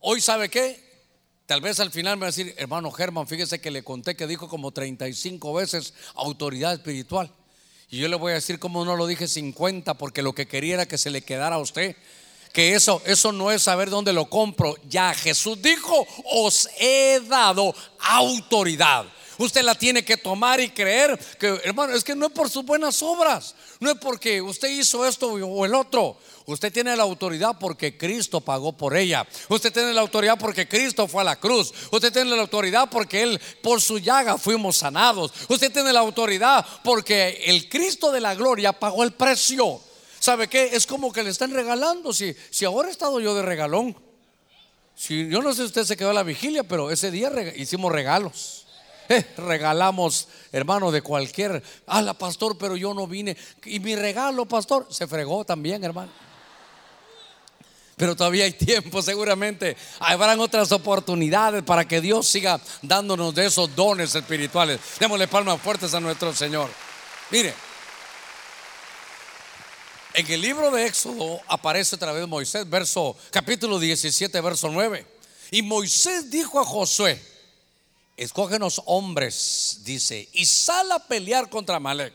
Hoy, 0.00 0.20
¿sabe 0.20 0.50
qué? 0.50 0.84
Tal 1.46 1.62
vez 1.62 1.80
al 1.80 1.90
final 1.90 2.18
me 2.18 2.22
va 2.22 2.26
a 2.26 2.30
decir, 2.30 2.54
hermano 2.58 2.90
Germán, 2.90 3.26
fíjese 3.26 3.58
que 3.58 3.70
le 3.70 3.82
conté 3.82 4.16
que 4.16 4.26
dijo 4.26 4.50
como 4.50 4.70
35 4.72 5.54
veces 5.54 5.94
autoridad 6.14 6.74
espiritual. 6.74 7.32
Y 7.88 7.98
yo 7.98 8.08
le 8.08 8.16
voy 8.16 8.32
a 8.32 8.36
decir 8.36 8.58
como 8.58 8.84
no 8.84 8.96
lo 8.96 9.06
dije 9.06 9.28
50 9.28 9.94
porque 9.94 10.22
lo 10.22 10.34
que 10.34 10.46
quería 10.46 10.74
era 10.74 10.86
que 10.86 10.98
se 10.98 11.10
le 11.10 11.22
quedara 11.22 11.56
a 11.56 11.60
usted. 11.60 11.96
Que 12.52 12.74
eso, 12.74 13.02
eso 13.04 13.32
no 13.32 13.50
es 13.50 13.62
saber 13.62 13.90
dónde 13.90 14.12
lo 14.12 14.26
compro. 14.26 14.76
Ya 14.88 15.14
Jesús 15.14 15.60
dijo, 15.60 16.06
os 16.24 16.68
he 16.80 17.20
dado 17.28 17.74
autoridad. 18.00 19.04
Usted 19.38 19.62
la 19.62 19.74
tiene 19.74 20.04
que 20.04 20.16
tomar 20.16 20.60
y 20.60 20.70
creer 20.70 21.18
que, 21.38 21.60
hermano, 21.64 21.94
es 21.94 22.04
que 22.04 22.14
no 22.14 22.26
es 22.26 22.32
por 22.32 22.48
sus 22.48 22.64
buenas 22.64 23.02
obras, 23.02 23.54
no 23.80 23.90
es 23.90 23.98
porque 23.98 24.40
usted 24.40 24.68
hizo 24.68 25.06
esto 25.06 25.32
o 25.32 25.64
el 25.64 25.74
otro. 25.74 26.18
Usted 26.46 26.72
tiene 26.72 26.96
la 26.96 27.02
autoridad 27.02 27.56
porque 27.58 27.98
Cristo 27.98 28.40
pagó 28.40 28.72
por 28.72 28.96
ella. 28.96 29.26
Usted 29.48 29.72
tiene 29.72 29.92
la 29.92 30.00
autoridad 30.00 30.38
porque 30.38 30.68
Cristo 30.68 31.08
fue 31.08 31.22
a 31.22 31.24
la 31.24 31.36
cruz. 31.36 31.74
Usted 31.90 32.12
tiene 32.12 32.30
la 32.30 32.42
autoridad 32.42 32.88
porque 32.88 33.24
Él, 33.24 33.40
por 33.62 33.82
su 33.82 33.98
llaga, 33.98 34.38
fuimos 34.38 34.76
sanados. 34.76 35.32
Usted 35.48 35.72
tiene 35.72 35.92
la 35.92 36.00
autoridad 36.00 36.64
porque 36.84 37.42
el 37.46 37.68
Cristo 37.68 38.12
de 38.12 38.20
la 38.20 38.36
gloria 38.36 38.72
pagó 38.72 39.02
el 39.02 39.12
precio. 39.12 39.80
¿Sabe 40.20 40.48
qué? 40.48 40.70
Es 40.72 40.86
como 40.86 41.12
que 41.12 41.24
le 41.24 41.30
están 41.30 41.50
regalando. 41.50 42.12
Si, 42.12 42.34
si 42.50 42.64
ahora 42.64 42.88
he 42.88 42.92
estado 42.92 43.18
yo 43.18 43.34
de 43.34 43.42
regalón. 43.42 43.96
Si, 44.94 45.28
yo 45.28 45.42
no 45.42 45.50
sé 45.50 45.62
si 45.62 45.66
usted 45.66 45.84
se 45.84 45.96
quedó 45.96 46.10
a 46.10 46.14
la 46.14 46.22
vigilia, 46.22 46.62
pero 46.62 46.92
ese 46.92 47.10
día 47.10 47.30
hicimos 47.56 47.90
regalos. 47.90 48.65
Eh, 49.08 49.24
regalamos, 49.36 50.28
hermano, 50.52 50.90
de 50.90 51.02
cualquier. 51.02 51.62
Ah, 51.86 52.02
la 52.02 52.14
pastor, 52.14 52.58
pero 52.58 52.76
yo 52.76 52.92
no 52.94 53.06
vine. 53.06 53.36
Y 53.64 53.78
mi 53.80 53.94
regalo, 53.94 54.46
pastor, 54.46 54.86
se 54.90 55.06
fregó 55.06 55.44
también, 55.44 55.84
hermano. 55.84 56.10
Pero 57.96 58.14
todavía 58.14 58.44
hay 58.44 58.52
tiempo, 58.52 59.00
seguramente. 59.00 59.76
Habrán 60.00 60.38
otras 60.40 60.70
oportunidades 60.72 61.62
para 61.62 61.88
que 61.88 62.00
Dios 62.00 62.26
siga 62.28 62.60
dándonos 62.82 63.34
de 63.34 63.46
esos 63.46 63.74
dones 63.74 64.14
espirituales. 64.14 64.80
Démosle 65.00 65.28
palmas 65.28 65.60
fuertes 65.60 65.94
a 65.94 66.00
nuestro 66.00 66.34
Señor. 66.34 66.68
Mire, 67.30 67.54
en 70.12 70.30
el 70.30 70.40
libro 70.40 70.70
de 70.70 70.86
Éxodo 70.86 71.40
aparece 71.48 71.96
otra 71.96 72.12
vez 72.12 72.26
Moisés, 72.28 72.68
verso 72.68 73.16
capítulo 73.30 73.78
17, 73.78 74.40
verso 74.42 74.68
9. 74.68 75.06
Y 75.50 75.62
Moisés 75.62 76.30
dijo 76.30 76.60
a 76.60 76.64
Josué, 76.64 77.20
escógenos 78.16 78.82
hombres, 78.86 79.80
dice, 79.84 80.28
y 80.32 80.46
sal 80.46 80.90
a 80.92 80.98
pelear 81.00 81.50
contra 81.50 81.78
Malek. 81.80 82.14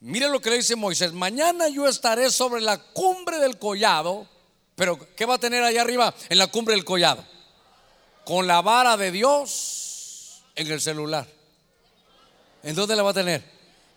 Mire 0.00 0.28
lo 0.28 0.40
que 0.40 0.50
le 0.50 0.56
dice 0.56 0.76
Moisés, 0.76 1.12
mañana 1.12 1.68
yo 1.68 1.88
estaré 1.88 2.30
sobre 2.30 2.60
la 2.60 2.78
cumbre 2.78 3.38
del 3.38 3.58
collado, 3.58 4.26
pero 4.76 4.98
¿qué 5.16 5.26
va 5.26 5.34
a 5.34 5.38
tener 5.38 5.62
allá 5.62 5.82
arriba 5.82 6.14
en 6.28 6.38
la 6.38 6.46
cumbre 6.46 6.74
del 6.74 6.84
collado? 6.84 7.24
Con 8.24 8.46
la 8.46 8.60
vara 8.62 8.96
de 8.96 9.10
Dios 9.10 10.42
en 10.54 10.70
el 10.70 10.80
celular. 10.80 11.26
¿En 12.62 12.74
dónde 12.74 12.96
la 12.96 13.02
va 13.02 13.10
a 13.10 13.14
tener? 13.14 13.42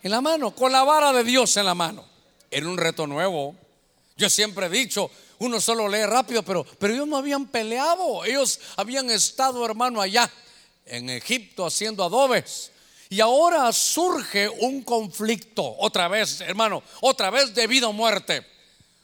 En 0.02 0.10
la 0.10 0.20
mano, 0.20 0.54
con 0.54 0.72
la 0.72 0.82
vara 0.82 1.12
de 1.12 1.22
Dios 1.24 1.56
en 1.56 1.66
la 1.66 1.74
mano. 1.74 2.04
Era 2.50 2.68
un 2.68 2.76
reto 2.76 3.06
nuevo. 3.06 3.54
Yo 4.16 4.28
siempre 4.28 4.66
he 4.66 4.70
dicho, 4.70 5.10
uno 5.38 5.60
solo 5.60 5.88
lee 5.88 6.04
rápido, 6.04 6.42
pero, 6.42 6.64
pero 6.78 6.94
ellos 6.94 7.06
no 7.06 7.16
habían 7.16 7.46
peleado. 7.46 8.24
Ellos 8.24 8.58
habían 8.76 9.10
estado, 9.10 9.64
hermano, 9.64 10.00
allá 10.00 10.30
en 10.86 11.10
Egipto 11.10 11.66
haciendo 11.66 12.04
adobes. 12.04 12.72
Y 13.08 13.20
ahora 13.20 13.70
surge 13.72 14.48
un 14.48 14.82
conflicto, 14.82 15.76
otra 15.78 16.08
vez, 16.08 16.40
hermano, 16.40 16.82
otra 17.02 17.30
vez 17.30 17.54
de 17.54 17.66
vida 17.66 17.88
o 17.88 17.92
muerte. 17.92 18.46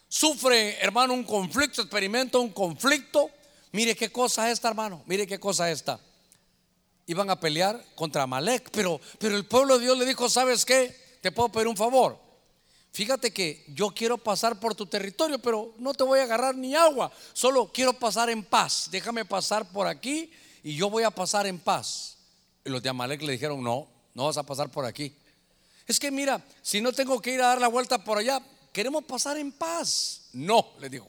Sufre, 0.08 0.78
hermano, 0.80 1.12
un 1.12 1.24
conflicto, 1.24 1.82
experimenta 1.82 2.38
un 2.38 2.50
conflicto. 2.50 3.30
Mire 3.72 3.94
qué 3.94 4.10
cosa 4.10 4.50
esta, 4.50 4.68
hermano, 4.68 5.02
mire 5.06 5.26
qué 5.26 5.38
cosa 5.38 5.70
esta. 5.70 6.00
Iban 7.06 7.28
a 7.28 7.38
pelear 7.38 7.84
contra 7.94 8.22
Amalek, 8.22 8.70
pero, 8.70 8.98
pero 9.18 9.36
el 9.36 9.44
pueblo 9.44 9.78
de 9.78 9.84
Dios 9.84 9.98
le 9.98 10.06
dijo, 10.06 10.28
¿sabes 10.30 10.64
qué? 10.64 11.18
Te 11.20 11.30
puedo 11.30 11.50
pedir 11.50 11.68
un 11.68 11.76
favor. 11.76 12.18
Fíjate 12.92 13.30
que 13.30 13.64
yo 13.68 13.90
quiero 13.90 14.16
pasar 14.16 14.58
por 14.58 14.74
tu 14.74 14.86
territorio, 14.86 15.38
pero 15.38 15.74
no 15.78 15.92
te 15.92 16.04
voy 16.04 16.20
a 16.20 16.22
agarrar 16.22 16.56
ni 16.56 16.74
agua. 16.74 17.12
Solo 17.34 17.70
quiero 17.70 17.92
pasar 17.92 18.30
en 18.30 18.42
paz. 18.42 18.88
Déjame 18.90 19.26
pasar 19.26 19.70
por 19.70 19.86
aquí 19.86 20.32
y 20.68 20.76
yo 20.76 20.90
voy 20.90 21.02
a 21.02 21.10
pasar 21.10 21.46
en 21.46 21.58
paz. 21.58 22.18
Y 22.62 22.68
los 22.68 22.82
de 22.82 22.90
Amalek 22.90 23.22
le 23.22 23.32
dijeron, 23.32 23.62
no, 23.64 23.88
no 24.12 24.26
vas 24.26 24.36
a 24.36 24.42
pasar 24.42 24.70
por 24.70 24.84
aquí. 24.84 25.16
Es 25.86 25.98
que 25.98 26.10
mira, 26.10 26.44
si 26.60 26.82
no 26.82 26.92
tengo 26.92 27.22
que 27.22 27.32
ir 27.32 27.40
a 27.40 27.46
dar 27.46 27.58
la 27.58 27.68
vuelta 27.68 28.04
por 28.04 28.18
allá, 28.18 28.42
queremos 28.70 29.02
pasar 29.04 29.38
en 29.38 29.50
paz. 29.50 30.28
No, 30.34 30.74
le 30.78 30.90
dijo. 30.90 31.08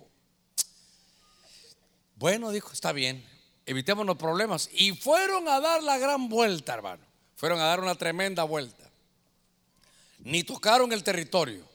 Bueno, 2.15 2.51
dijo, 2.51 2.71
está 2.71 2.93
bien, 2.93 3.21
evitemos 3.65 4.05
los 4.05 4.15
problemas. 4.15 4.69
Y 4.71 4.93
fueron 4.93 5.49
a 5.49 5.59
dar 5.59 5.83
la 5.83 5.97
gran 5.97 6.29
vuelta, 6.29 6.75
hermano. 6.75 7.03
Fueron 7.35 7.59
a 7.59 7.65
dar 7.65 7.81
una 7.81 7.95
tremenda 7.95 8.45
vuelta. 8.45 8.89
Ni 10.19 10.45
tocaron 10.45 10.93
el 10.93 11.03
territorio. 11.03 11.67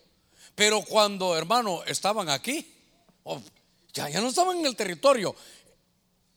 Pero 0.54 0.80
cuando, 0.80 1.36
hermano, 1.36 1.84
estaban 1.84 2.30
aquí, 2.30 2.66
oh, 3.24 3.42
ya, 3.92 4.08
ya 4.08 4.22
no 4.22 4.28
estaban 4.28 4.56
en 4.56 4.64
el 4.64 4.74
territorio. 4.74 5.36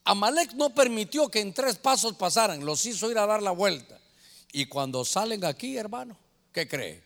Amalek 0.08 0.54
no 0.54 0.70
permitió 0.70 1.28
que 1.28 1.42
en 1.42 1.54
tres 1.54 1.76
pasos 1.76 2.16
pasaran, 2.16 2.66
los 2.66 2.86
hizo 2.86 3.12
ir 3.12 3.18
a 3.18 3.26
dar 3.26 3.44
la 3.44 3.52
vuelta. 3.52 4.00
Y 4.54 4.66
cuando 4.66 5.04
salen 5.04 5.44
aquí, 5.44 5.76
hermano, 5.76 6.18
¿qué 6.54 6.66
cree? 6.66 7.04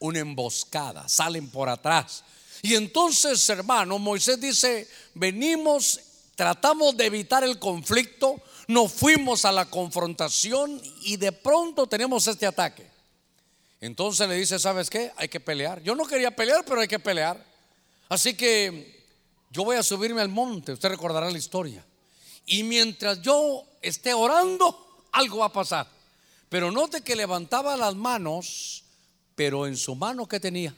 Una 0.00 0.18
emboscada, 0.18 1.08
salen 1.08 1.48
por 1.48 1.68
atrás. 1.68 2.24
Y 2.62 2.74
entonces, 2.74 3.48
hermano, 3.48 4.00
Moisés 4.00 4.40
dice, 4.40 4.88
venimos, 5.14 6.00
tratamos 6.34 6.96
de 6.96 7.06
evitar 7.06 7.44
el 7.44 7.60
conflicto, 7.60 8.42
nos 8.66 8.92
fuimos 8.92 9.44
a 9.44 9.52
la 9.52 9.66
confrontación 9.66 10.82
y 11.02 11.18
de 11.18 11.30
pronto 11.30 11.86
tenemos 11.86 12.26
este 12.26 12.46
ataque. 12.46 12.90
Entonces 13.80 14.28
le 14.28 14.34
dice, 14.34 14.58
¿sabes 14.58 14.90
qué? 14.90 15.12
Hay 15.16 15.28
que 15.28 15.38
pelear. 15.38 15.80
Yo 15.80 15.94
no 15.94 16.04
quería 16.04 16.34
pelear, 16.34 16.64
pero 16.64 16.80
hay 16.80 16.88
que 16.88 16.98
pelear. 16.98 17.40
Así 18.08 18.34
que 18.34 19.06
yo 19.52 19.64
voy 19.64 19.76
a 19.76 19.84
subirme 19.84 20.22
al 20.22 20.28
monte, 20.28 20.72
usted 20.72 20.88
recordará 20.88 21.30
la 21.30 21.38
historia. 21.38 21.84
Y 22.46 22.62
mientras 22.62 23.20
yo 23.20 23.64
esté 23.82 24.14
orando, 24.14 25.04
algo 25.12 25.38
va 25.38 25.46
a 25.46 25.52
pasar. 25.52 25.86
Pero 26.48 26.70
note 26.70 27.02
que 27.02 27.16
levantaba 27.16 27.76
las 27.76 27.96
manos, 27.96 28.84
pero 29.34 29.66
en 29.66 29.76
su 29.76 29.96
mano 29.96 30.26
que 30.26 30.38
tenía 30.38 30.74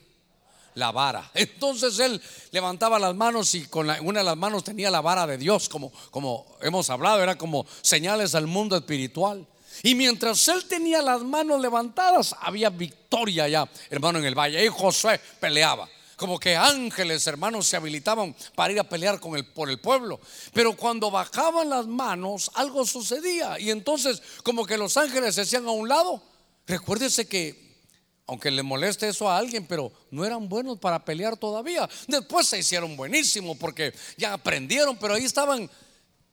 la 0.74 0.90
vara. 0.90 1.31
Entonces 1.35 1.98
él 1.98 2.20
levantaba 2.52 2.98
las 2.98 3.14
manos 3.14 3.54
y 3.54 3.66
con 3.66 3.88
una 4.00 4.20
de 4.20 4.24
las 4.24 4.37
manos 4.37 4.64
tenía 4.64 4.90
la 4.90 5.02
vara 5.02 5.26
de 5.26 5.37
Dios, 5.37 5.68
como, 5.68 5.92
como 6.11 6.57
hemos 6.62 6.88
hablado, 6.88 7.22
era 7.22 7.37
como 7.37 7.66
señales 7.83 8.35
al 8.35 8.46
mundo 8.46 8.76
espiritual. 8.76 9.46
Y 9.83 9.94
mientras 9.94 10.48
él 10.48 10.64
tenía 10.64 11.02
las 11.02 11.22
manos 11.22 11.61
levantadas, 11.61 12.35
había 12.40 12.70
victoria 12.70 13.46
ya, 13.46 13.68
hermano, 13.90 14.18
en 14.18 14.24
el 14.24 14.35
valle. 14.35 14.64
Y 14.64 14.68
Josué 14.68 15.20
peleaba 15.38 15.88
como 16.18 16.40
que 16.40 16.57
ángeles, 16.57 17.24
hermanos, 17.28 17.68
se 17.68 17.76
habilitaban 17.76 18.35
para 18.57 18.72
ir 18.72 18.81
a 18.81 18.88
pelear 18.88 19.20
con 19.20 19.37
el, 19.37 19.46
por 19.46 19.70
el 19.70 19.78
pueblo. 19.78 20.18
Pero 20.52 20.76
cuando 20.76 21.12
bajaban 21.12 21.70
las 21.70 21.87
manos, 21.87 22.50
algo 22.54 22.85
sucedía. 22.85 23.57
Y 23.61 23.70
entonces, 23.70 24.20
como 24.42 24.66
que 24.66 24.76
los 24.76 24.96
ángeles 24.96 25.37
se 25.37 25.42
hacían 25.42 25.68
a 25.68 25.70
un 25.70 25.88
lado. 25.88 26.20
Recuérdese 26.66 27.28
que, 27.28 27.78
aunque 28.26 28.50
le 28.50 28.64
moleste 28.64 29.07
eso 29.07 29.31
a 29.31 29.38
alguien, 29.38 29.64
pero 29.68 29.92
no 30.11 30.24
eran 30.24 30.48
buenos 30.48 30.81
para 30.81 31.04
pelear 31.04 31.37
todavía. 31.37 31.88
Después 32.09 32.48
se 32.48 32.59
hicieron 32.59 32.96
buenísimos 32.96 33.57
porque 33.57 33.94
ya 34.16 34.33
aprendieron, 34.33 34.96
pero 34.96 35.14
ahí 35.14 35.24
estaban. 35.24 35.70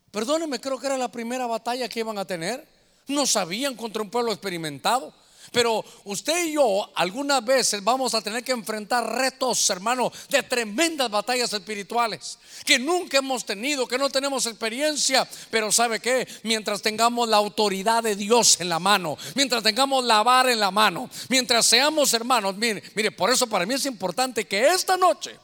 Perdónenme, 0.09 0.59
creo 0.59 0.79
que 0.79 0.87
era 0.87 0.97
la 0.97 1.11
primera 1.11 1.45
batalla 1.45 1.87
que 1.87 1.99
iban 1.99 2.17
a 2.17 2.25
tener. 2.25 2.67
No 3.05 3.27
sabían 3.27 3.75
contra 3.75 4.01
un 4.01 4.09
pueblo 4.09 4.31
experimentado. 4.31 5.13
Pero 5.51 5.83
usted 6.05 6.45
y 6.45 6.53
yo 6.53 6.91
algunas 6.95 7.43
veces 7.43 7.83
vamos 7.83 8.13
a 8.13 8.21
tener 8.21 8.43
que 8.43 8.51
enfrentar 8.51 9.05
retos, 9.17 9.69
hermano, 9.69 10.11
de 10.29 10.43
tremendas 10.43 11.09
batallas 11.09 11.53
espirituales 11.53 12.39
que 12.65 12.79
nunca 12.79 13.17
hemos 13.17 13.45
tenido, 13.45 13.87
que 13.87 13.97
no 13.97 14.09
tenemos 14.09 14.45
experiencia. 14.45 15.27
Pero 15.49 15.71
¿sabe 15.71 15.99
qué? 15.99 16.27
Mientras 16.43 16.81
tengamos 16.81 17.29
la 17.29 17.37
autoridad 17.37 18.03
de 18.03 18.15
Dios 18.15 18.59
en 18.59 18.69
la 18.69 18.79
mano, 18.79 19.17
mientras 19.35 19.63
tengamos 19.63 20.03
la 20.03 20.23
vara 20.23 20.51
en 20.51 20.59
la 20.59 20.71
mano, 20.71 21.09
mientras 21.29 21.65
seamos 21.65 22.13
hermanos, 22.13 22.55
mire, 22.57 22.83
mire, 22.95 23.11
por 23.11 23.29
eso 23.29 23.47
para 23.47 23.65
mí 23.65 23.73
es 23.73 23.85
importante 23.85 24.45
que 24.45 24.67
esta 24.67 24.97
noche 24.97 25.37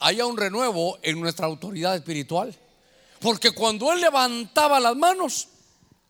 haya 0.00 0.26
un 0.26 0.36
renuevo 0.36 0.98
en 1.02 1.20
nuestra 1.20 1.46
autoridad 1.46 1.96
espiritual. 1.96 2.56
Porque 3.20 3.50
cuando 3.50 3.92
Él 3.92 4.00
levantaba 4.00 4.78
las 4.78 4.96
manos, 4.96 5.48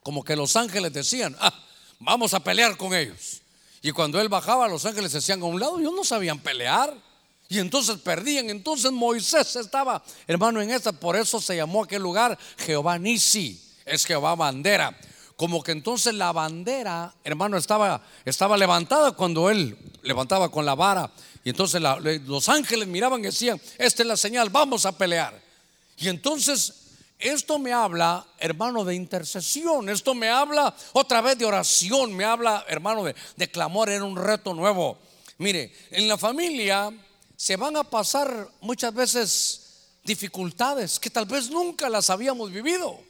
como 0.03 0.23
que 0.23 0.37
los 0.37 0.57
ángeles 0.57 0.93
decían, 0.93 1.37
ah, 1.41 1.53
vamos 1.99 2.35
a 2.35 2.41
pelear 2.41 2.77
con 2.77 2.95
ellos. 2.95 3.41
Y 3.81 3.93
cuando 3.93 4.21
él 4.21 4.29
bajaba, 4.29 4.69
los 4.69 4.85
ángeles 4.85 5.13
se 5.13 5.19
hacían 5.19 5.41
a 5.43 5.45
un 5.45 5.61
lado, 5.61 5.79
ellos 5.79 5.93
no 5.95 6.05
sabían 6.05 6.39
pelear. 6.39 6.95
Y 7.49 7.59
entonces 7.59 7.97
perdían. 7.99 8.51
Entonces 8.51 8.93
Moisés 8.93 9.57
estaba, 9.57 10.03
hermano, 10.27 10.61
en 10.61 10.71
esta. 10.71 10.93
Por 10.93 11.17
eso 11.17 11.41
se 11.41 11.57
llamó 11.57 11.85
aquel 11.85 12.03
lugar 12.03 12.39
Jehová 12.59 12.99
Nisi. 12.99 13.63
Es 13.87 14.05
Jehová 14.05 14.35
bandera. 14.35 14.99
Como 15.37 15.63
que 15.63 15.73
entonces 15.73 16.15
la 16.15 16.33
bandera, 16.33 17.15
hermano, 17.23 17.57
estaba, 17.57 18.03
estaba 18.25 18.57
levantada 18.57 19.13
cuando 19.13 19.49
él 19.51 19.79
levantaba 20.03 20.51
con 20.51 20.67
la 20.67 20.75
vara. 20.75 21.11
Y 21.45 21.51
entonces 21.51 21.81
los 22.27 22.49
ángeles 22.49 22.89
miraban 22.89 23.21
y 23.21 23.25
decían, 23.25 23.61
esta 23.79 24.03
es 24.03 24.07
la 24.07 24.17
señal, 24.17 24.51
vamos 24.51 24.85
a 24.85 24.93
pelear. 24.99 25.41
Y 25.97 26.09
entonces 26.09 26.88
esto 27.19 27.59
me 27.59 27.73
habla, 27.73 28.25
hermano, 28.39 28.85
de 28.85 28.95
intercesión. 28.95 29.89
Esto 29.89 30.15
me 30.15 30.29
habla 30.29 30.75
otra 30.93 31.21
vez 31.21 31.37
de 31.37 31.45
oración. 31.45 32.15
Me 32.15 32.25
habla, 32.25 32.65
hermano, 32.69 33.03
de, 33.05 33.51
clamor. 33.51 33.89
Era 33.89 34.05
un 34.05 34.17
reto 34.17 34.55
nuevo. 34.55 34.99
Mire, 35.39 35.73
en 35.91 36.07
la 36.07 36.17
familia 36.17 36.93
se 37.37 37.57
van 37.57 37.77
a 37.77 37.85
pasar 37.85 38.49
muchas 38.61 38.95
veces 38.95 39.65
dificultades 40.05 40.99
que 41.01 41.11
tal 41.11 41.27
vez 41.27 41.51
nunca 41.51 41.89
las 41.89 42.09
habíamos 42.09 42.53
vivido. 42.53 43.01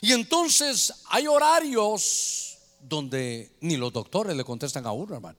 Y 0.00 0.12
entonces 0.12 0.92
hay 1.08 1.28
horarios 1.28 2.58
donde 2.80 3.52
ni 3.60 3.76
los 3.76 3.92
doctores 3.92 4.36
le 4.36 4.44
contestan 4.44 4.84
a 4.86 4.92
uno, 4.92 5.14
hermano. 5.14 5.38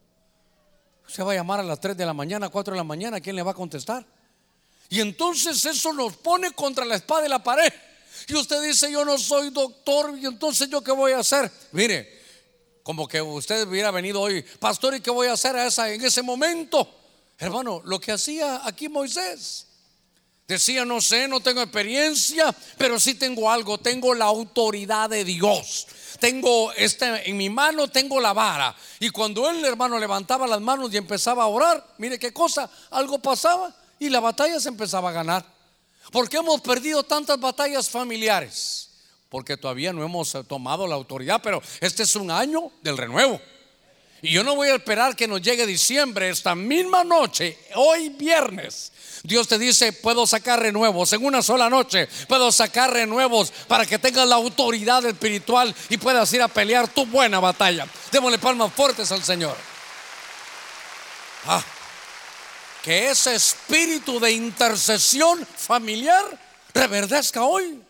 Se 1.05 1.23
va 1.23 1.33
a 1.33 1.35
llamar 1.35 1.59
a 1.59 1.63
las 1.63 1.79
3 1.81 1.97
de 1.97 2.05
la 2.05 2.13
mañana, 2.13 2.49
4 2.49 2.73
de 2.73 2.77
la 2.77 2.83
mañana, 2.83 3.19
¿quién 3.19 3.35
le 3.35 3.41
va 3.41 3.51
a 3.51 3.55
contestar? 3.55 4.05
Y 4.89 5.01
entonces 5.01 5.65
eso 5.65 5.93
nos 5.93 6.15
pone 6.17 6.51
contra 6.51 6.85
la 6.85 6.95
espada 6.95 7.23
de 7.23 7.29
la 7.29 7.43
pared. 7.43 7.71
Y 8.27 8.35
usted 8.35 8.61
dice, 8.61 8.91
yo 8.91 9.05
no 9.05 9.17
soy 9.17 9.49
doctor, 9.49 10.17
y 10.17 10.25
entonces 10.25 10.69
yo 10.69 10.81
qué 10.81 10.91
voy 10.91 11.13
a 11.13 11.19
hacer? 11.19 11.51
Mire, 11.71 12.19
como 12.83 13.07
que 13.07 13.21
usted 13.21 13.67
hubiera 13.67 13.91
venido 13.91 14.21
hoy, 14.21 14.41
pastor, 14.59 14.95
¿y 14.95 15.01
qué 15.01 15.11
voy 15.11 15.27
a 15.27 15.33
hacer 15.33 15.55
en 15.55 16.03
ese 16.03 16.21
momento? 16.21 16.95
Hermano, 17.37 17.81
lo 17.85 17.99
que 17.99 18.11
hacía 18.11 18.61
aquí 18.65 18.89
Moisés. 18.89 19.67
Decía, 20.47 20.83
no 20.83 20.99
sé, 20.99 21.27
no 21.27 21.41
tengo 21.41 21.61
experiencia, 21.61 22.53
pero 22.77 22.99
sí 22.99 23.13
tengo 23.13 23.51
algo, 23.51 23.77
tengo 23.77 24.15
la 24.15 24.25
autoridad 24.25 25.07
de 25.07 25.23
Dios. 25.23 25.85
Tengo 26.19 26.73
este 26.73 27.29
en 27.29 27.37
mi 27.37 27.51
mano, 27.51 27.87
tengo 27.87 28.19
la 28.19 28.33
vara. 28.33 28.75
Y 28.99 29.11
cuando 29.11 29.47
él, 29.47 29.63
hermano, 29.63 29.99
levantaba 29.99 30.47
las 30.47 30.59
manos 30.59 30.91
y 30.91 30.97
empezaba 30.97 31.43
a 31.43 31.47
orar, 31.47 31.93
mire 31.99 32.17
qué 32.17 32.33
cosa, 32.33 32.67
algo 32.89 33.19
pasaba 33.19 33.73
y 33.99 34.09
la 34.09 34.19
batalla 34.19 34.59
se 34.59 34.69
empezaba 34.69 35.11
a 35.11 35.13
ganar. 35.13 35.58
¿Por 36.11 36.27
qué 36.29 36.37
hemos 36.37 36.61
perdido 36.61 37.03
tantas 37.03 37.39
batallas 37.39 37.89
familiares? 37.89 38.89
Porque 39.29 39.57
todavía 39.57 39.93
no 39.93 40.03
hemos 40.03 40.35
tomado 40.47 40.87
la 40.87 40.95
autoridad, 40.95 41.39
pero 41.43 41.61
este 41.81 42.03
es 42.03 42.15
un 42.15 42.31
año 42.31 42.71
del 42.81 42.97
renuevo. 42.97 43.39
Y 44.21 44.31
yo 44.31 44.43
no 44.43 44.55
voy 44.55 44.67
a 44.67 44.75
esperar 44.75 45.15
que 45.15 45.27
nos 45.27 45.41
llegue 45.41 45.65
diciembre, 45.65 46.29
esta 46.29 46.53
misma 46.53 47.03
noche, 47.03 47.57
hoy 47.75 48.09
viernes. 48.09 48.91
Dios 49.23 49.47
te 49.47 49.57
dice, 49.57 49.93
puedo 49.93 50.27
sacar 50.27 50.59
renuevos 50.59 51.13
en 51.13 51.23
una 51.23 51.41
sola 51.41 51.69
noche, 51.69 52.07
puedo 52.27 52.51
sacar 52.51 52.91
renuevos 52.91 53.51
para 53.67 53.85
que 53.85 53.99
tengas 53.99 54.27
la 54.27 54.35
autoridad 54.35 55.05
espiritual 55.05 55.73
y 55.89 55.97
puedas 55.97 56.31
ir 56.33 56.41
a 56.41 56.47
pelear 56.47 56.87
tu 56.87 57.05
buena 57.05 57.39
batalla. 57.39 57.87
Démosle 58.11 58.39
palmas 58.39 58.73
fuertes 58.73 59.11
al 59.11 59.23
Señor. 59.23 59.55
Ah, 61.45 61.63
que 62.89 63.11
ese 63.11 63.35
espíritu 63.35 64.19
de 64.19 64.31
intercesión 64.31 65.45
familiar 65.45 66.25
reverdezca 66.73 67.43
hoy. 67.43 67.83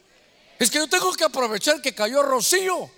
Es 0.59 0.69
que 0.69 0.77
yo 0.77 0.89
tengo 0.89 1.13
que 1.13 1.23
aprovechar 1.23 1.81
que 1.81 1.95
cayó 1.95 2.21
Rocío. 2.21 2.91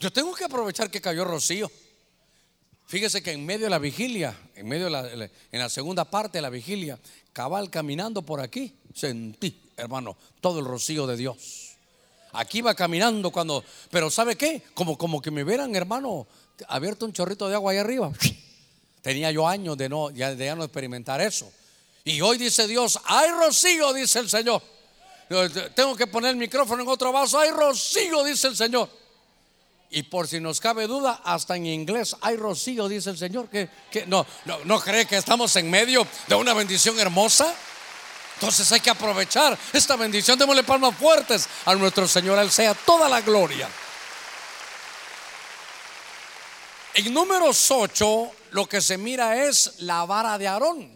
Yo 0.00 0.12
tengo 0.12 0.34
que 0.34 0.42
aprovechar 0.42 0.90
que 0.90 1.00
cayó 1.00 1.24
Rocío. 1.24 1.70
Fíjese 2.86 3.22
que 3.22 3.30
en 3.30 3.46
medio 3.46 3.66
de 3.66 3.70
la 3.70 3.78
vigilia, 3.78 4.36
en 4.56 4.66
medio 4.66 4.86
de 4.86 4.90
la, 4.90 5.08
en 5.52 5.60
la 5.60 5.68
segunda 5.68 6.06
parte 6.06 6.38
de 6.38 6.42
la 6.42 6.50
vigilia, 6.50 6.98
cabal 7.32 7.70
caminando 7.70 8.22
por 8.22 8.40
aquí, 8.40 8.74
sentí, 8.92 9.70
hermano, 9.76 10.16
todo 10.40 10.58
el 10.58 10.64
rocío 10.64 11.06
de 11.06 11.16
Dios. 11.16 11.76
Aquí 12.32 12.58
iba 12.58 12.74
caminando 12.74 13.30
cuando, 13.30 13.62
pero 13.92 14.10
¿sabe 14.10 14.34
qué? 14.34 14.60
Como, 14.74 14.98
como 14.98 15.22
que 15.22 15.30
me 15.30 15.44
hubieran, 15.44 15.76
hermano, 15.76 16.26
abierto 16.66 17.06
un 17.06 17.12
chorrito 17.12 17.48
de 17.48 17.54
agua 17.54 17.70
ahí 17.70 17.78
arriba. 17.78 18.12
Tenía 19.04 19.30
yo 19.30 19.46
años 19.46 19.76
de 19.76 19.86
no, 19.86 20.10
ya, 20.12 20.34
de 20.34 20.46
ya 20.46 20.54
no 20.54 20.64
experimentar 20.64 21.20
eso. 21.20 21.52
Y 22.04 22.22
hoy 22.22 22.38
dice 22.38 22.66
Dios, 22.66 22.98
hay 23.04 23.30
rocío, 23.32 23.92
dice 23.92 24.18
el 24.18 24.30
Señor. 24.30 24.62
Tengo 25.74 25.94
que 25.94 26.06
poner 26.06 26.30
el 26.30 26.38
micrófono 26.38 26.82
en 26.82 26.88
otro 26.88 27.12
vaso, 27.12 27.38
hay 27.38 27.50
rocío, 27.50 28.24
dice 28.24 28.48
el 28.48 28.56
Señor. 28.56 28.88
Y 29.90 30.04
por 30.04 30.26
si 30.26 30.40
nos 30.40 30.58
cabe 30.58 30.86
duda, 30.86 31.20
hasta 31.22 31.54
en 31.54 31.66
inglés 31.66 32.16
hay 32.22 32.38
rocío, 32.38 32.88
dice 32.88 33.10
el 33.10 33.18
Señor. 33.18 33.50
Que, 33.50 33.68
no, 34.06 34.24
no, 34.46 34.64
no 34.64 34.80
cree 34.80 35.04
que 35.04 35.18
estamos 35.18 35.54
en 35.56 35.70
medio 35.70 36.06
de 36.26 36.34
una 36.34 36.54
bendición 36.54 36.98
hermosa. 36.98 37.54
Entonces 38.36 38.72
hay 38.72 38.80
que 38.80 38.88
aprovechar 38.88 39.58
esta 39.74 39.96
bendición. 39.96 40.38
Démosle 40.38 40.62
palmas 40.62 40.96
fuertes 40.96 41.46
a 41.66 41.74
nuestro 41.74 42.08
Señor. 42.08 42.38
Él 42.38 42.50
sea 42.50 42.72
toda 42.72 43.06
la 43.06 43.20
gloria. 43.20 43.68
En 46.94 47.12
números 47.12 47.70
8, 47.70 48.30
lo 48.54 48.68
que 48.68 48.80
se 48.80 48.96
mira 48.96 49.48
es 49.48 49.80
la 49.80 50.04
vara 50.04 50.38
de 50.38 50.46
Aarón. 50.46 50.88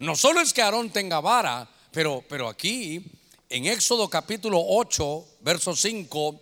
No 0.00 0.16
solo 0.16 0.40
es 0.40 0.52
que 0.52 0.62
Aarón 0.62 0.90
tenga 0.90 1.20
vara, 1.20 1.68
pero, 1.92 2.24
pero 2.28 2.48
aquí, 2.48 3.04
en 3.48 3.66
Éxodo 3.66 4.10
capítulo 4.10 4.60
8, 4.60 5.26
verso 5.42 5.76
5 5.76 6.40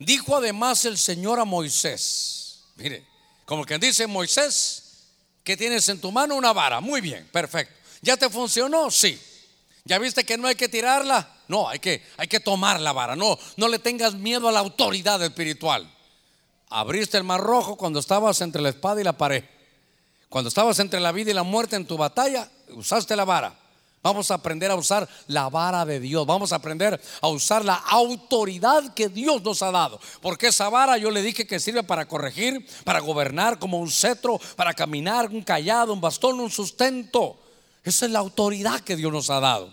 Dijo 0.00 0.36
además 0.36 0.84
el 0.84 0.98
Señor 0.98 1.38
a 1.38 1.44
Moisés, 1.44 2.64
mire, 2.74 3.06
como 3.44 3.64
quien 3.64 3.80
dice, 3.80 4.08
Moisés, 4.08 5.04
que 5.44 5.56
tienes 5.56 5.88
en 5.88 6.00
tu 6.00 6.10
mano 6.10 6.34
una 6.34 6.52
vara. 6.52 6.80
Muy 6.80 7.00
bien, 7.00 7.28
perfecto. 7.30 7.72
¿Ya 8.00 8.16
te 8.16 8.28
funcionó? 8.28 8.90
Sí. 8.90 9.16
¿Ya 9.84 10.00
viste 10.00 10.24
que 10.24 10.36
no 10.36 10.48
hay 10.48 10.56
que 10.56 10.68
tirarla? 10.68 11.36
No, 11.46 11.68
hay 11.68 11.78
que, 11.78 12.02
hay 12.16 12.26
que 12.26 12.40
tomar 12.40 12.80
la 12.80 12.90
vara. 12.90 13.14
No, 13.14 13.38
no 13.56 13.68
le 13.68 13.78
tengas 13.78 14.14
miedo 14.14 14.48
a 14.48 14.52
la 14.52 14.58
autoridad 14.58 15.22
espiritual. 15.22 15.88
Abriste 16.72 17.18
el 17.18 17.24
mar 17.24 17.40
rojo 17.40 17.76
cuando 17.76 18.00
estabas 18.00 18.40
entre 18.40 18.62
la 18.62 18.70
espada 18.70 19.00
y 19.00 19.04
la 19.04 19.12
pared. 19.12 19.44
Cuando 20.28 20.48
estabas 20.48 20.78
entre 20.78 21.00
la 21.00 21.12
vida 21.12 21.30
y 21.30 21.34
la 21.34 21.42
muerte 21.42 21.76
en 21.76 21.86
tu 21.86 21.98
batalla, 21.98 22.50
usaste 22.70 23.14
la 23.14 23.26
vara. 23.26 23.54
Vamos 24.02 24.30
a 24.30 24.34
aprender 24.34 24.70
a 24.70 24.74
usar 24.74 25.08
la 25.28 25.48
vara 25.48 25.84
de 25.84 26.00
Dios. 26.00 26.26
Vamos 26.26 26.52
a 26.52 26.56
aprender 26.56 27.00
a 27.20 27.28
usar 27.28 27.64
la 27.64 27.74
autoridad 27.74 28.94
que 28.94 29.08
Dios 29.08 29.42
nos 29.42 29.62
ha 29.62 29.70
dado. 29.70 30.00
Porque 30.20 30.48
esa 30.48 30.68
vara 30.70 30.96
yo 30.96 31.10
le 31.10 31.22
dije 31.22 31.46
que 31.46 31.60
sirve 31.60 31.84
para 31.84 32.08
corregir, 32.08 32.66
para 32.84 33.00
gobernar 33.00 33.58
como 33.60 33.78
un 33.78 33.90
cetro, 33.90 34.40
para 34.56 34.74
caminar, 34.74 35.28
un 35.28 35.42
callado, 35.42 35.92
un 35.92 36.00
bastón, 36.00 36.40
un 36.40 36.50
sustento. 36.50 37.38
Esa 37.84 38.06
es 38.06 38.12
la 38.12 38.18
autoridad 38.18 38.80
que 38.80 38.96
Dios 38.96 39.12
nos 39.12 39.30
ha 39.30 39.38
dado. 39.38 39.70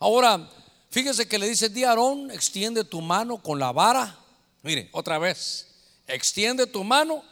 Ahora, 0.00 0.50
fíjese 0.90 1.26
que 1.26 1.38
le 1.38 1.48
dice, 1.48 1.70
di 1.70 1.84
Aarón, 1.84 2.30
extiende 2.30 2.84
tu 2.84 3.00
mano 3.00 3.38
con 3.38 3.58
la 3.58 3.72
vara. 3.72 4.18
Mire, 4.62 4.90
otra 4.92 5.18
vez, 5.18 5.71
extiende 6.06 6.66
tu 6.66 6.84
mano 6.84 7.22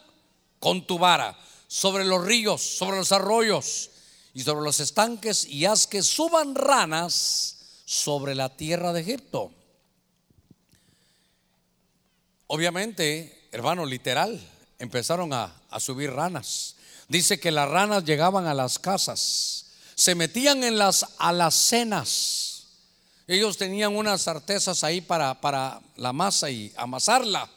con 0.59 0.85
tu 0.85 0.97
vara 0.97 1.37
sobre 1.67 2.03
los 2.05 2.23
ríos, 2.23 2.61
sobre 2.61 2.97
los 2.97 3.11
arroyos 3.11 3.89
y 4.33 4.41
sobre 4.43 4.63
los 4.63 4.79
estanques 4.79 5.45
y 5.45 5.65
haz 5.65 5.87
que 5.87 6.03
suban 6.03 6.55
ranas 6.55 7.57
sobre 7.85 8.35
la 8.35 8.49
tierra 8.49 8.93
de 8.93 9.01
Egipto. 9.01 9.51
Obviamente, 12.47 13.47
hermano, 13.51 13.85
literal, 13.85 14.39
empezaron 14.77 15.31
a, 15.31 15.53
subir 15.79 16.11
ranas. 16.11 16.75
Dice 17.07 17.39
que 17.39 17.51
las 17.51 17.69
ranas 17.69 18.03
llegaban 18.03 18.45
a 18.47 18.53
las 18.53 18.77
casas, 18.77 19.67
se 19.95 20.15
metían 20.15 20.63
en 20.63 20.77
las 20.77 21.05
alacenas. 21.17 22.67
Ellos 23.27 23.57
tenían 23.57 23.95
unas 23.95 24.27
artesas 24.27 24.83
ahí 24.83 24.99
para, 24.99 25.39
para 25.39 25.81
la 25.95 26.11
masa 26.11 26.49
y 26.49 26.73
amasarla. 26.75 27.49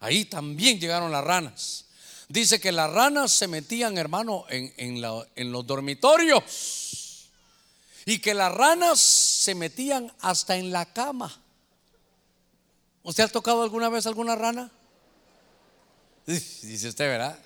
Ahí 0.00 0.24
también 0.24 0.80
llegaron 0.80 1.12
las 1.12 1.22
ranas. 1.22 1.84
Dice 2.28 2.58
que 2.58 2.72
las 2.72 2.90
ranas 2.90 3.32
se 3.32 3.46
metían, 3.48 3.98
hermano, 3.98 4.46
en, 4.48 5.00
los 5.52 5.66
dormitorios. 5.66 7.28
Y 8.06 8.18
que 8.18 8.32
las 8.32 8.52
ranas 8.52 8.98
se 8.98 9.54
metían 9.54 10.10
hasta 10.20 10.56
en 10.56 10.72
la 10.72 10.86
cama. 10.86 11.38
¿Usted 13.02 13.24
ha 13.24 13.28
tocado 13.28 13.62
alguna 13.62 13.88
vez 13.88 14.06
alguna 14.06 14.34
rana? 14.36 14.70
Dice 16.26 16.88
usted, 16.88 17.06
¿verdad? 17.06 17.38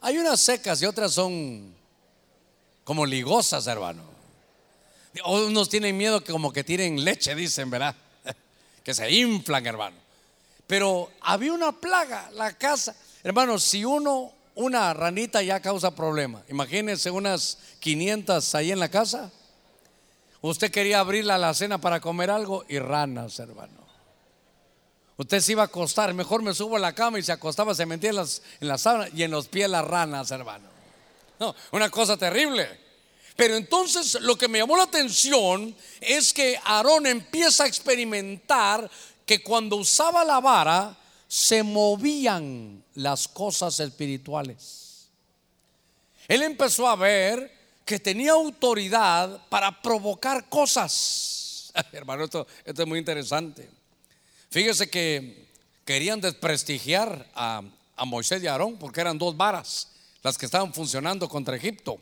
Hay 0.00 0.18
unas 0.18 0.40
secas 0.40 0.82
y 0.82 0.86
otras 0.86 1.12
son 1.12 1.74
como 2.84 3.06
ligosas, 3.06 3.66
hermano. 3.66 4.02
Unos 5.24 5.68
tienen 5.68 5.96
miedo 5.96 6.22
que 6.22 6.32
como 6.32 6.52
que 6.52 6.64
tiren 6.64 7.04
leche, 7.04 7.34
dicen, 7.34 7.70
¿verdad? 7.70 7.94
Que 8.82 8.94
se 8.94 9.10
inflan, 9.10 9.66
hermano. 9.66 10.05
Pero 10.66 11.10
había 11.20 11.52
una 11.52 11.72
plaga, 11.72 12.30
la 12.32 12.52
casa. 12.52 12.96
Hermanos, 13.22 13.62
si 13.62 13.84
uno, 13.84 14.32
una 14.54 14.92
ranita 14.94 15.42
ya 15.42 15.60
causa 15.60 15.94
problema, 15.94 16.42
imagínense 16.48 17.10
unas 17.10 17.58
500 17.80 18.54
ahí 18.54 18.72
en 18.72 18.80
la 18.80 18.88
casa. 18.88 19.30
Usted 20.40 20.70
quería 20.70 21.00
abrir 21.00 21.24
la 21.24 21.54
cena 21.54 21.78
para 21.78 22.00
comer 22.00 22.30
algo 22.30 22.64
y 22.68 22.78
ranas, 22.78 23.38
hermano. 23.38 23.86
Usted 25.18 25.40
se 25.40 25.52
iba 25.52 25.62
a 25.62 25.66
acostar, 25.66 26.12
mejor 26.12 26.42
me 26.42 26.52
subo 26.52 26.76
a 26.76 26.78
la 26.78 26.94
cama 26.94 27.18
y 27.18 27.22
se 27.22 27.32
acostaba, 27.32 27.74
se 27.74 27.86
metía 27.86 28.10
en 28.10 28.16
las, 28.16 28.42
en 28.60 28.68
la 28.68 28.76
sábana 28.76 29.08
y 29.14 29.22
en 29.22 29.30
los 29.30 29.48
pies 29.48 29.68
las 29.68 29.84
ranas, 29.84 30.30
hermano. 30.30 30.68
No, 31.38 31.54
una 31.72 31.88
cosa 31.90 32.16
terrible. 32.16 32.86
Pero 33.34 33.56
entonces 33.56 34.18
lo 34.20 34.36
que 34.36 34.48
me 34.48 34.58
llamó 34.58 34.76
la 34.76 34.84
atención 34.84 35.74
es 36.00 36.32
que 36.32 36.58
Aarón 36.64 37.06
empieza 37.06 37.64
a 37.64 37.66
experimentar 37.66 38.90
que 39.26 39.42
cuando 39.42 39.76
usaba 39.76 40.24
la 40.24 40.40
vara, 40.40 40.96
se 41.28 41.62
movían 41.62 42.82
las 42.94 43.26
cosas 43.26 43.78
espirituales. 43.80 45.08
Él 46.28 46.42
empezó 46.42 46.88
a 46.88 46.96
ver 46.96 47.52
que 47.84 47.98
tenía 47.98 48.32
autoridad 48.32 49.46
para 49.48 49.82
provocar 49.82 50.48
cosas. 50.48 51.72
Hermano, 51.92 52.24
esto, 52.24 52.46
es 52.64 52.86
muy 52.86 52.98
interesante. 52.98 53.68
Fíjese 54.50 54.88
que 54.88 55.46
querían 55.84 56.20
desprestigiar 56.20 57.28
a, 57.34 57.62
a 57.96 58.04
Moisés 58.04 58.42
y 58.42 58.46
a 58.46 58.52
Aarón 58.52 58.76
porque 58.76 59.00
eran 59.00 59.18
dos 59.18 59.36
varas. 59.36 59.88
las 60.22 60.38
que 60.38 60.46
estaban 60.46 60.72
funcionando 60.72 61.28
contra 61.28 61.56
Egipto. 61.56 61.98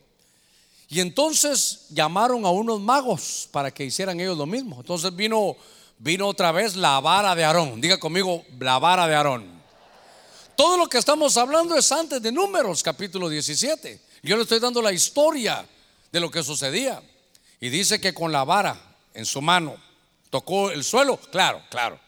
Y 0.89 1.01
entonces 1.01 1.87
llamaron 1.91 2.45
a 2.45 2.51
unos 2.51 2.81
magos 2.81 3.49
para 3.51 3.71
que 3.71 3.85
hicieran 3.85 4.21
ellos 4.21 4.37
lo 4.37 4.47
mismo. 4.47 4.77
Entonces 4.81 5.15
vino, 5.15 5.57
vino 5.99 6.29
otra 6.29 6.53
vez 6.53 6.77
la 6.77 7.01
vara 7.01 7.35
de 7.35 7.45
Aarón. 7.45 7.81
Diga 7.81 7.99
conmigo, 7.99 8.45
la 8.59 8.79
vara 8.79 9.07
de 9.07 9.15
Aarón. 9.15 9.63
Todo 10.57 10.77
lo 10.77 10.87
que 10.87 10.99
estamos 10.99 11.37
hablando 11.37 11.77
es 11.77 11.91
antes 11.91 12.23
de 12.23 12.31
Números, 12.31 12.83
capítulo 12.83 13.29
17. 13.29 14.01
Yo 14.23 14.37
le 14.37 14.43
estoy 14.43 14.61
dando 14.61 14.81
la 14.81 14.93
historia 14.93 15.67
de 16.13 16.21
lo 16.21 16.31
que 16.31 16.43
sucedía. 16.43 17.03
Y 17.61 17.71
dice 17.71 18.01
que 18.01 18.15
con 18.15 18.31
la 18.31 18.45
vara 18.45 18.79
en 19.15 19.27
su 19.27 19.43
mano 19.43 19.77
tocó 20.31 20.71
el 20.71 20.85
suelo. 20.85 21.17
Claro, 21.17 21.63
claro. 21.71 21.99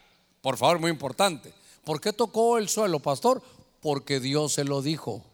Por 0.42 0.56
favor, 0.56 0.78
muy 0.78 0.90
importante. 0.90 1.52
¿Por 1.82 2.00
qué 2.00 2.12
tocó 2.12 2.58
el 2.58 2.68
suelo, 2.68 3.00
pastor? 3.00 3.42
Porque 3.80 4.20
Dios 4.20 4.52
se 4.52 4.64
lo 4.64 4.82
dijo. 4.82 5.24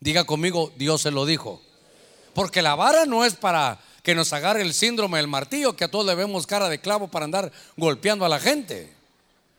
Diga 0.00 0.24
conmigo, 0.24 0.72
Dios 0.76 1.02
se 1.02 1.10
lo 1.10 1.26
dijo. 1.26 1.62
Porque 2.34 2.62
la 2.62 2.74
vara 2.74 3.06
no 3.06 3.24
es 3.24 3.34
para 3.34 3.80
que 4.08 4.14
nos 4.14 4.32
agarre 4.32 4.62
el 4.62 4.72
síndrome 4.72 5.18
del 5.18 5.26
martillo, 5.26 5.76
que 5.76 5.84
a 5.84 5.90
todos 5.90 6.06
le 6.06 6.14
vemos 6.14 6.46
cara 6.46 6.70
de 6.70 6.80
clavo 6.80 7.08
para 7.08 7.26
andar 7.26 7.52
golpeando 7.76 8.24
a 8.24 8.30
la 8.30 8.40
gente. 8.40 8.90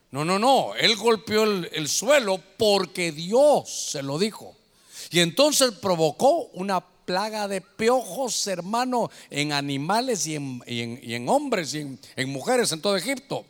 No, 0.09 0.25
no, 0.25 0.39
no. 0.39 0.73
Él 0.73 0.95
golpeó 0.95 1.43
el, 1.43 1.87
suelo 1.87 2.41
porque 2.57 3.11
Dios 3.11 3.69
se 3.91 4.01
lo 4.01 4.17
dijo. 4.17 4.55
Y 5.11 5.19
entonces 5.19 5.73
provocó 5.73 6.49
una 6.53 6.81
plaga 6.81 7.47
de 7.47 7.61
piojos, 7.61 8.47
hermano, 8.47 9.11
en 9.29 9.53
animales 9.53 10.25
y 10.25 10.33
en, 10.33 11.29
hombres 11.29 11.75
y 11.75 11.99
en, 12.15 12.29
mujeres 12.29 12.71
en 12.71 12.81
todo 12.81 12.97
Egipto. 12.97 13.45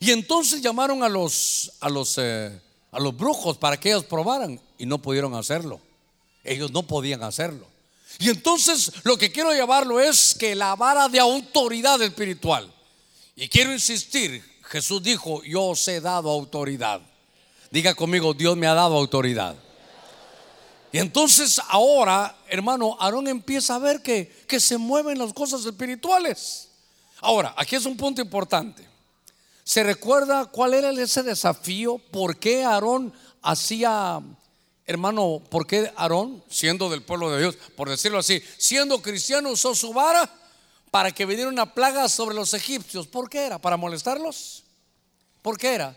Y 0.00 0.10
entonces 0.10 0.62
llamaron 0.62 1.04
a 1.04 1.08
los, 1.08 1.74
a 1.78 1.88
los, 1.88 2.18
eh, 2.18 2.60
a 2.90 2.98
los 2.98 3.16
brujos 3.16 3.56
para 3.56 3.78
que 3.78 3.90
ellos 3.90 4.04
probaran 4.04 4.60
y 4.78 4.86
no 4.86 5.00
pudieron 5.00 5.36
hacerlo. 5.36 5.80
Ellos 6.42 6.72
no 6.72 6.82
podían 6.82 7.22
hacerlo. 7.22 7.75
Y 8.18 8.30
entonces 8.30 8.92
lo 9.04 9.16
que 9.16 9.30
quiero 9.30 9.52
llevarlo 9.52 10.00
es 10.00 10.34
que 10.34 10.54
la 10.54 10.74
vara 10.74 11.08
de 11.08 11.20
autoridad 11.20 12.00
espiritual. 12.00 12.72
Y 13.34 13.48
quiero 13.48 13.72
insistir, 13.72 14.42
Jesús 14.62 15.02
dijo, 15.02 15.42
yo 15.44 15.64
os 15.64 15.86
he 15.88 16.00
dado 16.00 16.30
autoridad. 16.30 17.00
Diga 17.70 17.94
conmigo, 17.94 18.32
Dios 18.32 18.56
me 18.56 18.66
ha 18.66 18.74
dado 18.74 18.96
autoridad. 18.96 19.56
Y 20.92 20.98
entonces 20.98 21.60
ahora, 21.68 22.36
hermano, 22.48 22.96
Aarón 22.98 23.28
empieza 23.28 23.74
a 23.74 23.78
ver 23.78 24.00
que, 24.00 24.44
que 24.48 24.60
se 24.60 24.78
mueven 24.78 25.18
las 25.18 25.32
cosas 25.34 25.66
espirituales. 25.66 26.68
Ahora, 27.20 27.54
aquí 27.56 27.76
es 27.76 27.84
un 27.84 27.96
punto 27.96 28.22
importante. 28.22 28.86
¿Se 29.62 29.82
recuerda 29.82 30.46
cuál 30.46 30.74
era 30.74 30.90
ese 30.90 31.22
desafío? 31.22 31.98
¿Por 31.98 32.38
qué 32.38 32.64
Aarón 32.64 33.12
hacía 33.42 34.20
Hermano, 34.86 35.42
¿por 35.50 35.66
qué 35.66 35.92
Aarón, 35.96 36.44
siendo 36.48 36.88
del 36.88 37.02
pueblo 37.02 37.30
de 37.32 37.40
Dios, 37.40 37.56
por 37.76 37.88
decirlo 37.88 38.18
así, 38.18 38.40
siendo 38.56 39.02
cristiano, 39.02 39.50
usó 39.50 39.74
su 39.74 39.92
vara 39.92 40.32
para 40.92 41.10
que 41.10 41.26
viniera 41.26 41.50
una 41.50 41.74
plaga 41.74 42.08
sobre 42.08 42.36
los 42.36 42.54
egipcios? 42.54 43.08
¿Por 43.08 43.28
qué 43.28 43.46
era? 43.46 43.58
¿Para 43.58 43.76
molestarlos? 43.76 44.62
¿Por 45.42 45.58
qué 45.58 45.74
era? 45.74 45.96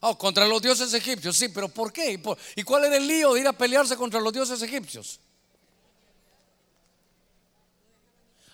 Oh, 0.00 0.16
contra 0.16 0.48
los 0.48 0.62
dioses 0.62 0.94
egipcios, 0.94 1.36
sí, 1.36 1.48
pero 1.48 1.68
¿por 1.68 1.92
qué? 1.92 2.18
¿Y 2.56 2.62
cuál 2.62 2.84
era 2.86 2.96
el 2.96 3.06
lío 3.06 3.34
de 3.34 3.40
ir 3.40 3.46
a 3.46 3.52
pelearse 3.52 3.96
contra 3.96 4.20
los 4.20 4.32
dioses 4.32 4.60
egipcios? 4.62 5.20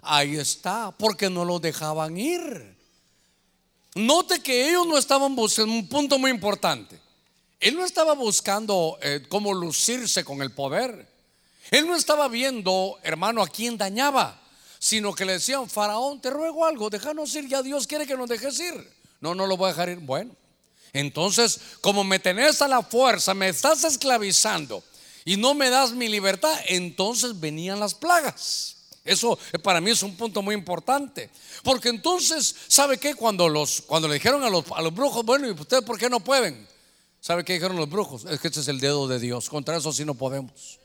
Ahí 0.02 0.36
está, 0.36 0.90
porque 0.90 1.30
no 1.30 1.44
los 1.44 1.60
dejaban 1.60 2.18
ir. 2.18 2.76
Note 3.94 4.42
que 4.42 4.68
ellos 4.68 4.86
no 4.86 4.98
estaban 4.98 5.34
buscando 5.34 5.72
un 5.72 5.88
punto 5.88 6.18
muy 6.18 6.30
importante. 6.30 7.07
Él 7.60 7.74
no 7.74 7.84
estaba 7.84 8.14
buscando 8.14 8.98
eh, 9.02 9.24
cómo 9.28 9.52
lucirse 9.52 10.24
con 10.24 10.42
el 10.42 10.52
poder. 10.52 11.08
Él 11.70 11.86
no 11.86 11.96
estaba 11.96 12.28
viendo, 12.28 12.98
hermano, 13.02 13.42
a 13.42 13.48
quién 13.48 13.76
dañaba, 13.76 14.40
sino 14.78 15.14
que 15.14 15.24
le 15.24 15.34
decían, 15.34 15.68
Faraón, 15.68 16.20
te 16.20 16.30
ruego 16.30 16.64
algo, 16.64 16.88
déjanos 16.88 17.34
ir, 17.34 17.48
ya 17.48 17.62
Dios 17.62 17.86
quiere 17.86 18.06
que 18.06 18.16
nos 18.16 18.28
dejes 18.28 18.58
ir. 18.60 18.92
No, 19.20 19.34
no 19.34 19.46
lo 19.46 19.56
voy 19.56 19.66
a 19.66 19.72
dejar 19.72 19.88
ir. 19.88 19.98
Bueno, 19.98 20.34
entonces, 20.92 21.60
como 21.80 22.04
me 22.04 22.20
tenés 22.20 22.62
a 22.62 22.68
la 22.68 22.82
fuerza, 22.82 23.34
me 23.34 23.48
estás 23.48 23.84
esclavizando 23.84 24.82
y 25.24 25.36
no 25.36 25.54
me 25.54 25.68
das 25.68 25.92
mi 25.92 26.08
libertad, 26.08 26.56
entonces 26.68 27.38
venían 27.38 27.80
las 27.80 27.94
plagas. 27.94 28.76
Eso 29.04 29.38
eh, 29.52 29.58
para 29.58 29.80
mí 29.80 29.90
es 29.90 30.02
un 30.02 30.16
punto 30.16 30.42
muy 30.42 30.54
importante. 30.54 31.30
Porque 31.64 31.88
entonces, 31.88 32.54
¿sabe 32.68 32.98
qué? 32.98 33.14
Cuando, 33.14 33.48
los, 33.48 33.82
cuando 33.82 34.06
le 34.06 34.14
dijeron 34.14 34.44
a 34.44 34.48
los, 34.50 34.64
a 34.74 34.80
los 34.80 34.94
brujos, 34.94 35.24
bueno, 35.24 35.48
¿y 35.48 35.50
ustedes 35.50 35.82
por 35.82 35.98
qué 35.98 36.08
no 36.08 36.20
pueden? 36.20 36.66
¿Sabe 37.20 37.44
qué 37.44 37.54
dijeron 37.54 37.76
los 37.76 37.88
brujos? 37.88 38.24
Es 38.24 38.40
que 38.40 38.48
este 38.48 38.60
es 38.60 38.68
el 38.68 38.80
dedo 38.80 39.08
de 39.08 39.18
Dios. 39.18 39.48
Contra 39.48 39.76
eso 39.76 39.92
sí 39.92 40.04
no 40.04 40.14
podemos. 40.14 40.78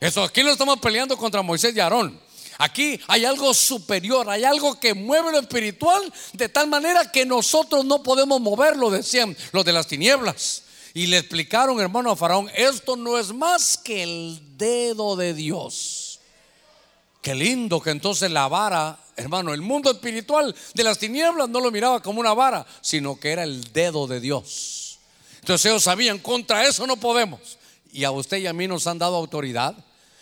Eso 0.00 0.22
aquí 0.22 0.42
no 0.42 0.50
estamos 0.50 0.78
peleando 0.80 1.16
contra 1.16 1.42
Moisés 1.42 1.74
y 1.74 1.80
Aarón. 1.80 2.20
Aquí 2.58 2.98
hay 3.06 3.24
algo 3.24 3.52
superior, 3.52 4.28
hay 4.30 4.44
algo 4.44 4.80
que 4.80 4.94
mueve 4.94 5.30
lo 5.32 5.40
espiritual 5.40 6.10
de 6.32 6.48
tal 6.48 6.68
manera 6.68 7.10
que 7.12 7.26
nosotros 7.26 7.84
no 7.84 8.02
podemos 8.02 8.40
moverlo, 8.40 8.90
decían 8.90 9.36
los 9.52 9.64
de 9.64 9.72
las 9.72 9.86
tinieblas. 9.86 10.62
Y 10.94 11.06
le 11.08 11.18
explicaron, 11.18 11.78
hermano, 11.78 12.10
a 12.10 12.16
Faraón, 12.16 12.50
esto 12.54 12.96
no 12.96 13.18
es 13.18 13.34
más 13.34 13.76
que 13.76 14.02
el 14.02 14.40
dedo 14.56 15.16
de 15.16 15.34
Dios. 15.34 16.20
Qué 17.20 17.34
lindo 17.34 17.80
que 17.80 17.90
entonces 17.90 18.30
la 18.30 18.48
vara, 18.48 18.98
hermano, 19.16 19.52
el 19.52 19.60
mundo 19.60 19.90
espiritual 19.90 20.54
de 20.72 20.84
las 20.84 20.96
tinieblas 20.98 21.50
no 21.50 21.60
lo 21.60 21.70
miraba 21.70 22.00
como 22.00 22.20
una 22.20 22.32
vara, 22.32 22.64
sino 22.80 23.20
que 23.20 23.32
era 23.32 23.42
el 23.42 23.72
dedo 23.74 24.06
de 24.06 24.20
Dios. 24.20 24.85
Entonces 25.46 25.70
ellos 25.70 25.84
sabían, 25.84 26.18
contra 26.18 26.66
eso 26.66 26.88
no 26.88 26.96
podemos. 26.96 27.56
Y 27.92 28.02
a 28.02 28.10
usted 28.10 28.38
y 28.38 28.48
a 28.48 28.52
mí 28.52 28.66
nos 28.66 28.84
han 28.88 28.98
dado 28.98 29.14
autoridad. 29.14 29.76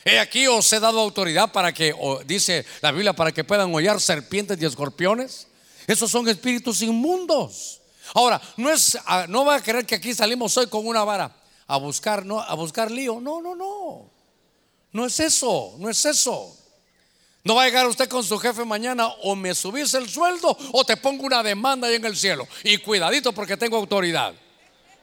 He 0.04 0.18
aquí 0.18 0.46
os 0.46 0.70
he 0.70 0.78
dado 0.78 1.00
autoridad 1.00 1.50
para 1.50 1.72
que, 1.72 1.94
dice 2.26 2.66
la 2.82 2.92
Biblia, 2.92 3.14
para 3.14 3.32
que 3.32 3.42
puedan 3.42 3.74
hollar 3.74 4.02
serpientes 4.02 4.60
y 4.60 4.66
escorpiones. 4.66 5.46
Esos 5.86 6.10
son 6.10 6.28
espíritus 6.28 6.82
inmundos. 6.82 7.80
Ahora, 8.12 8.38
no 8.58 8.70
es, 8.70 8.98
ah, 9.06 9.24
no 9.26 9.46
va 9.46 9.54
a 9.54 9.62
creer 9.62 9.86
que 9.86 9.94
aquí 9.94 10.12
salimos 10.12 10.54
hoy 10.58 10.66
con 10.66 10.86
una 10.86 11.04
vara 11.04 11.34
a 11.68 11.78
buscar, 11.78 12.26
no, 12.26 12.38
a 12.38 12.52
buscar 12.52 12.90
lío. 12.90 13.18
No, 13.18 13.40
no, 13.40 13.54
no. 13.54 14.10
No 14.92 15.06
es 15.06 15.20
eso, 15.20 15.74
no 15.78 15.88
es 15.88 16.04
eso. 16.04 16.54
No 17.44 17.54
va 17.54 17.62
a 17.62 17.64
llegar 17.64 17.86
usted 17.86 18.10
con 18.10 18.22
su 18.22 18.38
jefe 18.38 18.66
mañana 18.66 19.06
o 19.22 19.34
me 19.34 19.54
subís 19.54 19.94
el 19.94 20.06
sueldo 20.06 20.54
o 20.72 20.84
te 20.84 20.98
pongo 20.98 21.24
una 21.24 21.42
demanda 21.42 21.88
ahí 21.88 21.94
en 21.94 22.04
el 22.04 22.14
cielo. 22.14 22.46
Y 22.62 22.76
cuidadito 22.76 23.32
porque 23.32 23.56
tengo 23.56 23.78
autoridad. 23.78 24.34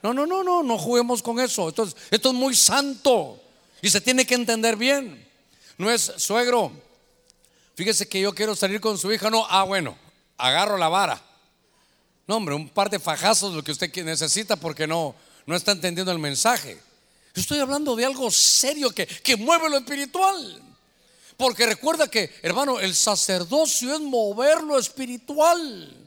No, 0.04 0.14
no, 0.14 0.26
no, 0.26 0.44
no, 0.44 0.64
no 0.64 0.78
juguemos 0.78 1.22
con 1.22 1.40
eso. 1.40 1.70
Esto 1.70 1.84
es, 1.84 1.96
esto 2.10 2.30
es 2.30 2.36
muy 2.36 2.56
santo 2.56 3.42
y 3.82 3.90
se 3.90 4.02
tiene 4.02 4.26
que 4.26 4.36
entender 4.36 4.76
bien. 4.76 5.28
No 5.78 5.90
es 5.90 6.14
suegro. 6.18 6.72
Fíjese 7.76 8.08
que 8.08 8.22
yo 8.22 8.34
quiero 8.34 8.56
salir 8.56 8.82
con 8.82 8.98
su 8.98 9.12
hija. 9.12 9.30
No, 9.30 9.46
ah, 9.50 9.64
bueno, 9.64 9.98
agarro 10.38 10.78
la 10.78 10.90
vara. 10.90 11.22
No, 12.28 12.38
hombre, 12.38 12.56
un 12.56 12.70
par 12.70 12.90
de 12.90 13.00
fajazos 13.00 13.54
lo 13.54 13.64
que 13.64 13.72
usted 13.72 13.94
necesita 14.04 14.56
porque 14.56 14.88
no, 14.88 15.16
no 15.46 15.56
está 15.56 15.72
entendiendo 15.72 16.12
el 16.12 16.20
mensaje. 16.20 16.80
Estoy 17.34 17.60
hablando 17.60 17.96
de 17.96 18.06
algo 18.06 18.30
serio 18.30 18.92
que, 18.92 19.06
que 19.08 19.38
mueve 19.38 19.70
lo 19.70 19.78
espiritual. 19.78 20.62
Porque 21.38 21.66
recuerda 21.66 22.08
que, 22.08 22.32
hermano, 22.44 22.80
el 22.80 22.94
sacerdocio 22.94 23.94
es 23.94 24.00
mover 24.00 24.62
lo 24.62 24.78
espiritual. 24.78 26.01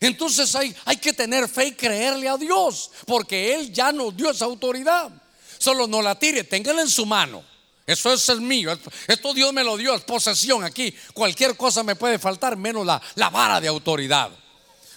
Entonces 0.00 0.54
hay, 0.54 0.74
hay 0.84 0.96
que 0.96 1.12
tener 1.12 1.48
fe 1.48 1.68
y 1.68 1.72
creerle 1.72 2.28
a 2.28 2.36
Dios, 2.36 2.90
porque 3.06 3.54
Él 3.54 3.72
ya 3.72 3.92
nos 3.92 4.16
dio 4.16 4.30
esa 4.30 4.44
autoridad. 4.44 5.10
Solo 5.58 5.86
no 5.86 6.00
la 6.00 6.18
tire, 6.18 6.44
téngala 6.44 6.82
en 6.82 6.88
su 6.88 7.04
mano. 7.04 7.42
Eso 7.84 8.12
es 8.12 8.28
el 8.28 8.40
mío. 8.40 8.76
Esto 9.06 9.34
Dios 9.34 9.52
me 9.52 9.64
lo 9.64 9.76
dio, 9.76 9.94
es 9.94 10.02
posesión 10.02 10.62
aquí. 10.62 10.94
Cualquier 11.14 11.56
cosa 11.56 11.82
me 11.82 11.96
puede 11.96 12.18
faltar, 12.18 12.56
menos 12.56 12.86
la, 12.86 13.00
la 13.14 13.30
vara 13.30 13.60
de 13.60 13.68
autoridad. 13.68 14.30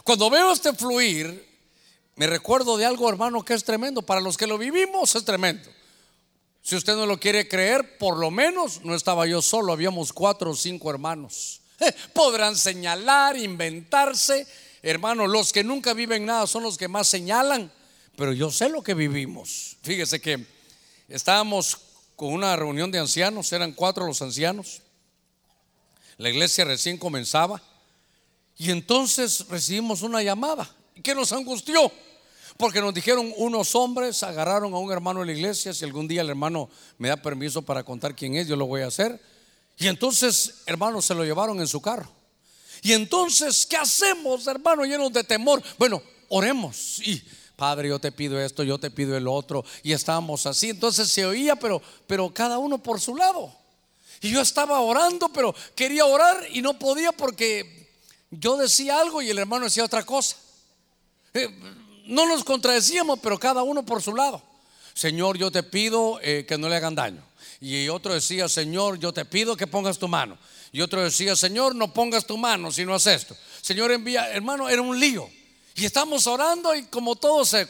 Cuando 0.03 0.29
veo 0.29 0.51
este 0.51 0.73
fluir, 0.73 1.49
me 2.15 2.27
recuerdo 2.27 2.77
de 2.77 2.85
algo, 2.85 3.09
hermano, 3.09 3.43
que 3.43 3.53
es 3.53 3.63
tremendo. 3.63 4.01
Para 4.01 4.21
los 4.21 4.37
que 4.37 4.45
lo 4.45 4.57
vivimos, 4.57 5.15
es 5.15 5.23
tremendo. 5.23 5.69
Si 6.61 6.75
usted 6.75 6.95
no 6.95 7.05
lo 7.05 7.19
quiere 7.19 7.47
creer, 7.47 7.97
por 7.97 8.17
lo 8.17 8.29
menos 8.29 8.83
no 8.83 8.93
estaba 8.93 9.25
yo 9.25 9.41
solo, 9.41 9.73
habíamos 9.73 10.13
cuatro 10.13 10.51
o 10.51 10.55
cinco 10.55 10.91
hermanos. 10.91 11.61
podrán 12.13 12.55
señalar, 12.55 13.37
inventarse, 13.37 14.45
Hermano, 14.83 15.27
los 15.27 15.53
que 15.53 15.63
nunca 15.63 15.93
viven 15.93 16.25
nada 16.25 16.47
son 16.47 16.63
los 16.63 16.77
que 16.77 16.87
más 16.87 17.07
señalan, 17.07 17.71
pero 18.15 18.33
yo 18.33 18.49
sé 18.51 18.69
lo 18.69 18.81
que 18.81 18.93
vivimos. 18.93 19.77
Fíjese 19.83 20.19
que 20.19 20.45
estábamos 21.07 21.77
con 22.15 22.33
una 22.33 22.55
reunión 22.55 22.91
de 22.91 22.99
ancianos, 22.99 23.51
eran 23.53 23.73
cuatro 23.73 24.05
los 24.05 24.21
ancianos, 24.21 24.81
la 26.17 26.29
iglesia 26.29 26.65
recién 26.65 26.97
comenzaba, 26.97 27.61
y 28.57 28.69
entonces 28.69 29.47
recibimos 29.49 30.01
una 30.01 30.21
llamada 30.21 30.69
que 31.01 31.15
nos 31.15 31.31
angustió, 31.31 31.91
porque 32.57 32.81
nos 32.81 32.93
dijeron 32.93 33.33
unos 33.37 33.73
hombres 33.75 34.21
agarraron 34.21 34.73
a 34.73 34.77
un 34.77 34.91
hermano 34.91 35.21
de 35.21 35.27
la 35.27 35.31
iglesia, 35.31 35.73
si 35.73 35.83
algún 35.83 36.07
día 36.07 36.21
el 36.21 36.29
hermano 36.29 36.69
me 36.97 37.07
da 37.07 37.17
permiso 37.17 37.63
para 37.63 37.83
contar 37.83 38.15
quién 38.15 38.35
es, 38.35 38.47
yo 38.47 38.55
lo 38.55 38.67
voy 38.67 38.81
a 38.81 38.87
hacer, 38.87 39.19
y 39.77 39.87
entonces, 39.87 40.61
hermano, 40.67 41.01
se 41.01 41.15
lo 41.15 41.23
llevaron 41.23 41.59
en 41.59 41.67
su 41.67 41.81
carro. 41.81 42.20
Y 42.81 42.93
entonces, 42.93 43.65
¿qué 43.65 43.77
hacemos, 43.77 44.47
hermano, 44.47 44.83
llenos 44.83 45.13
de 45.13 45.23
temor? 45.23 45.61
Bueno, 45.77 46.01
oremos. 46.29 46.99
Y 47.05 47.21
Padre, 47.55 47.89
yo 47.89 47.99
te 47.99 48.11
pido 48.11 48.41
esto, 48.41 48.63
yo 48.63 48.79
te 48.79 48.89
pido 48.89 49.15
el 49.15 49.27
otro. 49.27 49.63
Y 49.83 49.93
estábamos 49.93 50.47
así. 50.47 50.69
Entonces 50.71 51.09
se 51.09 51.25
oía, 51.25 51.55
pero, 51.55 51.81
pero 52.07 52.33
cada 52.33 52.57
uno 52.57 52.81
por 52.81 52.99
su 52.99 53.15
lado. 53.15 53.53
Y 54.19 54.31
yo 54.31 54.41
estaba 54.41 54.79
orando, 54.79 55.29
pero 55.29 55.53
quería 55.75 56.05
orar 56.05 56.47
y 56.51 56.61
no 56.61 56.77
podía 56.77 57.11
porque 57.11 57.89
yo 58.31 58.57
decía 58.57 58.99
algo 58.99 59.21
y 59.21 59.29
el 59.29 59.37
hermano 59.37 59.65
decía 59.65 59.83
otra 59.83 60.03
cosa. 60.03 60.37
Eh, 61.33 61.49
no 62.05 62.25
nos 62.25 62.43
contradecíamos, 62.43 63.19
pero 63.19 63.39
cada 63.39 63.63
uno 63.63 63.85
por 63.85 64.01
su 64.01 64.15
lado. 64.15 64.41
Señor, 64.93 65.37
yo 65.37 65.51
te 65.51 65.63
pido 65.63 66.19
eh, 66.21 66.45
que 66.47 66.57
no 66.57 66.67
le 66.67 66.75
hagan 66.75 66.95
daño. 66.95 67.23
Y 67.59 67.89
otro 67.89 68.13
decía, 68.13 68.49
Señor, 68.49 68.97
yo 68.97 69.13
te 69.13 69.23
pido 69.23 69.55
que 69.55 69.67
pongas 69.67 69.99
tu 69.99 70.07
mano. 70.07 70.37
Y 70.71 70.81
otro 70.81 71.03
decía, 71.03 71.35
Señor, 71.35 71.75
no 71.75 71.93
pongas 71.93 72.25
tu 72.25 72.37
mano 72.37 72.71
si 72.71 72.85
no 72.85 72.93
haces 72.93 73.23
esto. 73.23 73.35
Señor, 73.61 73.91
envía, 73.91 74.29
hermano, 74.31 74.69
era 74.69 74.81
un 74.81 74.99
lío. 74.99 75.29
Y 75.75 75.85
estamos 75.85 76.27
orando 76.27 76.75
y 76.75 76.83
como 76.85 77.15
todos 77.15 77.53
eh, 77.53 77.67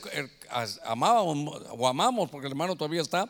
amábamos 0.83 1.61
o 1.71 1.87
amamos, 1.87 2.29
porque 2.29 2.47
el 2.47 2.53
hermano 2.53 2.75
todavía 2.75 3.01
está, 3.01 3.29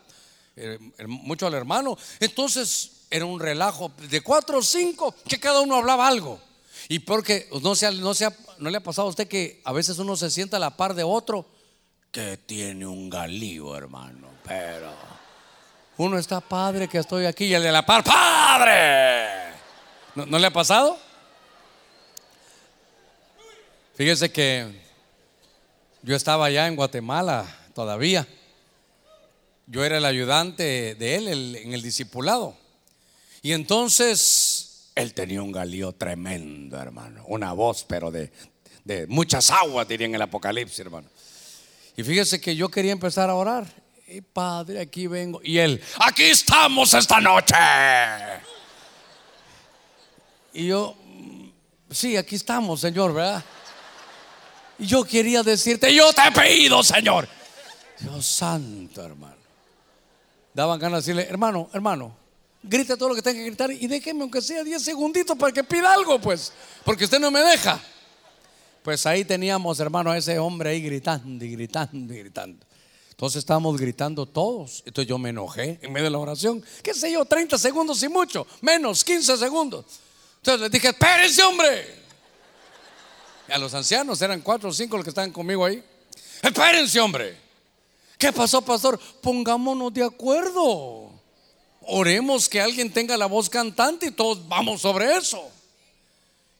mucho 1.06 1.46
al 1.46 1.54
hermano. 1.54 1.96
Entonces 2.20 3.06
era 3.10 3.24
un 3.24 3.40
relajo 3.40 3.92
de 4.10 4.20
cuatro 4.20 4.58
o 4.58 4.62
cinco 4.62 5.14
que 5.28 5.38
cada 5.38 5.60
uno 5.60 5.76
hablaba 5.76 6.06
algo. 6.06 6.40
Y 6.88 6.98
porque 7.00 7.48
no, 7.62 7.74
sea, 7.74 7.90
no, 7.90 8.14
sea, 8.14 8.34
no 8.58 8.70
le 8.70 8.78
ha 8.78 8.82
pasado 8.82 9.06
a 9.06 9.10
usted 9.10 9.28
que 9.28 9.60
a 9.64 9.72
veces 9.72 9.98
uno 9.98 10.16
se 10.16 10.30
sienta 10.30 10.56
a 10.56 10.60
la 10.60 10.76
par 10.76 10.94
de 10.94 11.04
otro 11.04 11.46
que 12.10 12.36
tiene 12.38 12.86
un 12.86 13.08
galío, 13.08 13.76
hermano. 13.76 14.28
Pero 14.44 14.92
uno 15.98 16.18
está 16.18 16.40
padre 16.40 16.88
que 16.88 16.98
estoy 16.98 17.26
aquí 17.26 17.44
y 17.46 17.54
el 17.54 17.62
de 17.62 17.72
la 17.72 17.86
par, 17.86 18.02
padre. 18.02 19.51
¿No, 20.14 20.26
¿No 20.26 20.38
le 20.38 20.46
ha 20.46 20.52
pasado? 20.52 20.98
Fíjese 23.94 24.30
que 24.30 24.66
yo 26.02 26.16
estaba 26.16 26.46
allá 26.46 26.66
en 26.66 26.76
Guatemala 26.76 27.46
todavía. 27.74 28.26
Yo 29.66 29.84
era 29.84 29.98
el 29.98 30.04
ayudante 30.04 30.94
de 30.94 31.16
él 31.16 31.56
en 31.56 31.72
el 31.72 31.82
discipulado. 31.82 32.56
Y 33.42 33.52
entonces 33.52 34.90
él 34.94 35.14
tenía 35.14 35.42
un 35.42 35.52
galío 35.52 35.92
tremendo, 35.92 36.78
hermano. 36.78 37.24
Una 37.26 37.52
voz, 37.52 37.84
pero 37.84 38.10
de, 38.10 38.30
muchas 39.08 39.50
aguas, 39.50 39.88
diría 39.88 40.06
en 40.06 40.14
el 40.14 40.22
Apocalipsis, 40.22 40.80
hermano. 40.80 41.08
Y 41.96 42.02
fíjese 42.02 42.40
que 42.40 42.56
yo 42.56 42.68
quería 42.68 42.92
empezar 42.92 43.30
a 43.30 43.34
orar. 43.34 43.66
Y 44.06 44.20
padre, 44.20 44.80
aquí 44.80 45.06
vengo. 45.06 45.40
Y 45.42 45.58
él, 45.58 45.82
aquí 45.98 46.24
estamos 46.24 46.92
esta 46.94 47.20
noche. 47.20 47.54
Y 50.52 50.66
yo, 50.66 50.94
mm, 51.04 51.48
sí, 51.90 52.16
aquí 52.16 52.36
estamos, 52.36 52.80
Señor, 52.80 53.14
¿verdad? 53.14 53.44
Y 54.78 54.86
yo 54.86 55.04
quería 55.04 55.42
decirte, 55.42 55.94
yo 55.94 56.12
te 56.12 56.22
he 56.26 56.32
pedido, 56.32 56.82
Señor. 56.82 57.28
Dios 57.98 58.26
santo, 58.26 59.02
hermano. 59.02 59.36
Daban 60.54 60.78
ganas 60.78 61.04
de 61.04 61.12
decirle, 61.12 61.30
hermano, 61.30 61.70
hermano, 61.72 62.14
grita 62.62 62.96
todo 62.96 63.10
lo 63.10 63.14
que 63.14 63.22
tenga 63.22 63.38
que 63.38 63.46
gritar 63.46 63.70
y 63.70 63.86
déjeme 63.86 64.22
aunque 64.22 64.42
sea 64.42 64.62
10 64.62 64.82
segunditos 64.82 65.36
para 65.36 65.52
que 65.52 65.64
pida 65.64 65.92
algo, 65.92 66.20
pues, 66.20 66.52
porque 66.84 67.04
usted 67.04 67.18
no 67.18 67.30
me 67.30 67.40
deja. 67.40 67.80
Pues 68.82 69.06
ahí 69.06 69.24
teníamos, 69.24 69.78
hermano, 69.80 70.10
a 70.10 70.18
ese 70.18 70.38
hombre 70.38 70.70
ahí 70.70 70.82
gritando 70.82 71.44
y 71.44 71.52
gritando 71.52 72.12
y 72.12 72.18
gritando. 72.18 72.66
Entonces 73.10 73.38
estábamos 73.38 73.80
gritando 73.80 74.26
todos. 74.26 74.82
Entonces 74.84 75.08
yo 75.08 75.16
me 75.18 75.28
enojé 75.28 75.78
en 75.80 75.92
medio 75.92 76.04
de 76.04 76.10
la 76.10 76.18
oración. 76.18 76.62
¿Qué 76.82 76.92
sé 76.92 77.12
yo? 77.12 77.24
30 77.24 77.56
segundos 77.56 78.02
y 78.02 78.08
mucho. 78.08 78.44
Menos, 78.60 79.04
15 79.04 79.36
segundos. 79.36 79.84
Entonces 80.42 80.62
les 80.62 80.70
dije, 80.72 80.88
espérense, 80.88 81.40
hombre. 81.44 82.02
A 83.48 83.58
los 83.58 83.72
ancianos, 83.74 84.20
eran 84.22 84.40
cuatro 84.40 84.70
o 84.70 84.72
cinco 84.72 84.96
los 84.96 85.04
que 85.04 85.10
estaban 85.10 85.30
conmigo 85.30 85.64
ahí. 85.64 85.80
Espérense, 86.42 86.98
hombre. 86.98 87.38
¿Qué 88.18 88.32
pasó, 88.32 88.60
pastor? 88.60 88.98
Pongámonos 89.20 89.94
de 89.94 90.02
acuerdo. 90.02 91.12
Oremos 91.82 92.48
que 92.48 92.60
alguien 92.60 92.92
tenga 92.92 93.16
la 93.16 93.26
voz 93.26 93.48
cantante 93.48 94.06
y 94.06 94.10
todos 94.10 94.48
vamos 94.48 94.80
sobre 94.80 95.14
eso. 95.14 95.48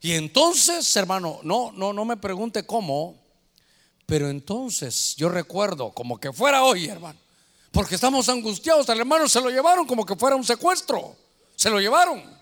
Y 0.00 0.12
entonces, 0.12 0.94
hermano, 0.94 1.40
no, 1.42 1.72
no, 1.72 1.92
no 1.92 2.04
me 2.04 2.16
pregunte 2.16 2.64
cómo, 2.64 3.16
pero 4.06 4.28
entonces 4.28 5.16
yo 5.16 5.28
recuerdo 5.28 5.90
como 5.90 6.20
que 6.20 6.32
fuera 6.32 6.62
hoy, 6.62 6.86
hermano, 6.86 7.18
porque 7.72 7.96
estamos 7.96 8.28
angustiados. 8.28 8.88
Al 8.88 9.00
hermano 9.00 9.28
se 9.28 9.40
lo 9.40 9.50
llevaron 9.50 9.86
como 9.86 10.06
que 10.06 10.14
fuera 10.14 10.36
un 10.36 10.44
secuestro, 10.44 11.16
se 11.56 11.68
lo 11.68 11.80
llevaron. 11.80 12.41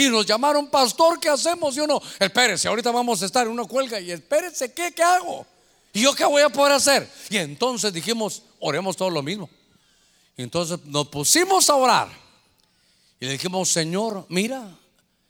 Y 0.00 0.08
nos 0.08 0.24
llamaron, 0.24 0.66
pastor, 0.68 1.20
¿qué 1.20 1.28
hacemos? 1.28 1.76
Y 1.76 1.80
uno, 1.80 2.00
espérese, 2.18 2.68
ahorita 2.68 2.90
vamos 2.90 3.20
a 3.22 3.26
estar 3.26 3.46
en 3.46 3.52
una 3.52 3.66
cuelga 3.66 4.00
y 4.00 4.10
espérese, 4.10 4.72
¿qué, 4.72 4.92
qué 4.92 5.02
hago? 5.02 5.46
¿Y 5.92 6.00
yo 6.00 6.14
qué 6.14 6.24
voy 6.24 6.40
a 6.40 6.48
poder 6.48 6.72
hacer? 6.72 7.06
Y 7.28 7.36
entonces 7.36 7.92
dijimos, 7.92 8.42
oremos 8.60 8.96
todos 8.96 9.12
lo 9.12 9.22
mismo. 9.22 9.50
Y 10.38 10.42
entonces 10.42 10.78
nos 10.86 11.08
pusimos 11.08 11.68
a 11.68 11.74
orar. 11.74 12.08
Y 13.20 13.26
le 13.26 13.32
dijimos, 13.32 13.68
Señor, 13.68 14.24
mira, 14.30 14.74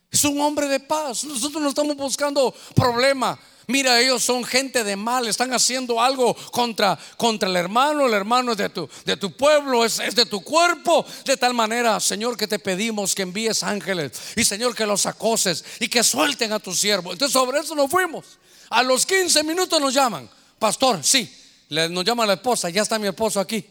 es 0.08 0.22
un 0.24 0.40
hombre 0.40 0.68
de 0.68 0.78
paz. 0.78 1.24
Nosotros 1.24 1.60
no 1.60 1.68
estamos 1.68 1.96
buscando 1.96 2.54
problema. 2.76 3.36
Mira, 3.70 4.00
ellos 4.00 4.24
son 4.24 4.44
gente 4.44 4.82
de 4.82 4.96
mal, 4.96 5.28
están 5.28 5.52
haciendo 5.52 6.00
algo 6.02 6.34
contra, 6.50 6.98
contra 7.16 7.48
el 7.48 7.54
hermano. 7.54 8.06
El 8.06 8.14
hermano 8.14 8.52
es 8.52 8.58
de 8.58 8.68
tu, 8.68 8.88
de 9.04 9.16
tu 9.16 9.36
pueblo, 9.36 9.84
es, 9.84 10.00
es 10.00 10.16
de 10.16 10.26
tu 10.26 10.42
cuerpo. 10.42 11.06
De 11.24 11.36
tal 11.36 11.54
manera, 11.54 12.00
Señor, 12.00 12.36
que 12.36 12.48
te 12.48 12.58
pedimos 12.58 13.14
que 13.14 13.22
envíes 13.22 13.62
ángeles 13.62 14.12
y 14.34 14.44
Señor, 14.44 14.74
que 14.74 14.84
los 14.86 15.06
acoses 15.06 15.64
y 15.78 15.88
que 15.88 16.02
suelten 16.02 16.52
a 16.52 16.58
tu 16.58 16.74
siervo. 16.74 17.12
Entonces, 17.12 17.32
sobre 17.32 17.60
eso 17.60 17.76
nos 17.76 17.88
fuimos. 17.88 18.24
A 18.70 18.82
los 18.82 19.06
15 19.06 19.44
minutos 19.44 19.80
nos 19.80 19.94
llaman, 19.94 20.28
Pastor, 20.58 21.00
sí, 21.02 21.32
nos 21.68 22.04
llama 22.04 22.26
la 22.26 22.34
esposa, 22.34 22.70
ya 22.70 22.82
está 22.82 22.98
mi 22.98 23.06
esposo 23.06 23.38
aquí. 23.38 23.64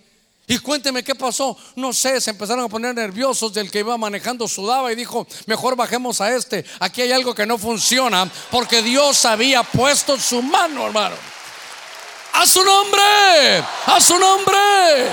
Y 0.50 0.58
cuénteme 0.58 1.04
qué 1.04 1.14
pasó. 1.14 1.56
No 1.76 1.93
sé, 1.93 2.20
se 2.20 2.32
empezaron 2.32 2.66
a 2.66 2.68
poner 2.68 2.95
nerviosos 2.95 3.54
del 3.54 3.70
que 3.70 3.80
iba 3.80 3.95
manejando, 4.00 4.47
sudaba 4.47 4.91
y 4.91 4.95
dijo, 4.95 5.28
mejor 5.45 5.76
bajemos 5.76 6.22
a 6.22 6.36
este. 6.36 6.66
Aquí 6.80 7.04
hay 7.04 7.12
algo 7.12 7.36
que 7.36 7.45
no 7.45 7.60
funciona 7.60 8.28
porque 8.50 8.82
Dios 8.82 9.26
había 9.26 9.62
puesto 9.62 10.20
su 10.20 10.41
mano, 10.41 10.88
hermano. 10.88 11.16
A 12.34 12.47
su 12.47 12.64
nombre, 12.64 13.64
a 13.86 14.02
su 14.02 14.18
nombre. 14.18 15.12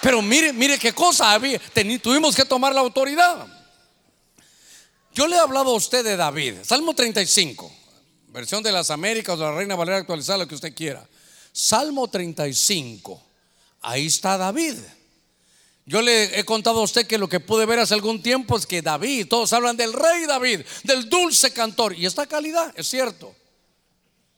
Pero 0.00 0.22
mire, 0.22 0.54
mire 0.54 0.78
qué 0.78 0.94
cosa 0.94 1.32
había. 1.32 1.60
tuvimos 2.02 2.34
que 2.34 2.46
tomar 2.46 2.74
la 2.74 2.80
autoridad. 2.80 3.46
Yo 5.12 5.26
le 5.26 5.36
he 5.36 5.38
hablado 5.38 5.72
a 5.72 5.74
usted 5.74 6.02
de 6.02 6.16
David, 6.16 6.54
Salmo 6.62 6.94
35, 6.94 7.70
versión 8.28 8.62
de 8.62 8.72
las 8.72 8.90
Américas, 8.90 9.38
de 9.38 9.44
la 9.44 9.52
Reina 9.52 9.76
Valera 9.76 9.98
actualizada, 9.98 10.38
lo 10.38 10.48
que 10.48 10.54
usted 10.54 10.74
quiera. 10.74 11.06
Salmo 11.52 12.08
35. 12.08 13.25
Ahí 13.86 14.06
está 14.06 14.36
David. 14.36 14.74
Yo 15.84 16.02
le 16.02 16.40
he 16.40 16.44
contado 16.44 16.80
a 16.80 16.82
usted 16.82 17.06
que 17.06 17.18
lo 17.18 17.28
que 17.28 17.38
pude 17.38 17.66
ver 17.66 17.78
hace 17.78 17.94
algún 17.94 18.20
tiempo 18.20 18.56
es 18.56 18.66
que 18.66 18.82
David, 18.82 19.28
todos 19.28 19.52
hablan 19.52 19.76
del 19.76 19.92
rey 19.92 20.26
David, 20.26 20.62
del 20.82 21.08
dulce 21.08 21.52
cantor, 21.52 21.96
y 21.96 22.04
esta 22.04 22.26
calidad, 22.26 22.74
es 22.76 22.88
cierto. 22.88 23.32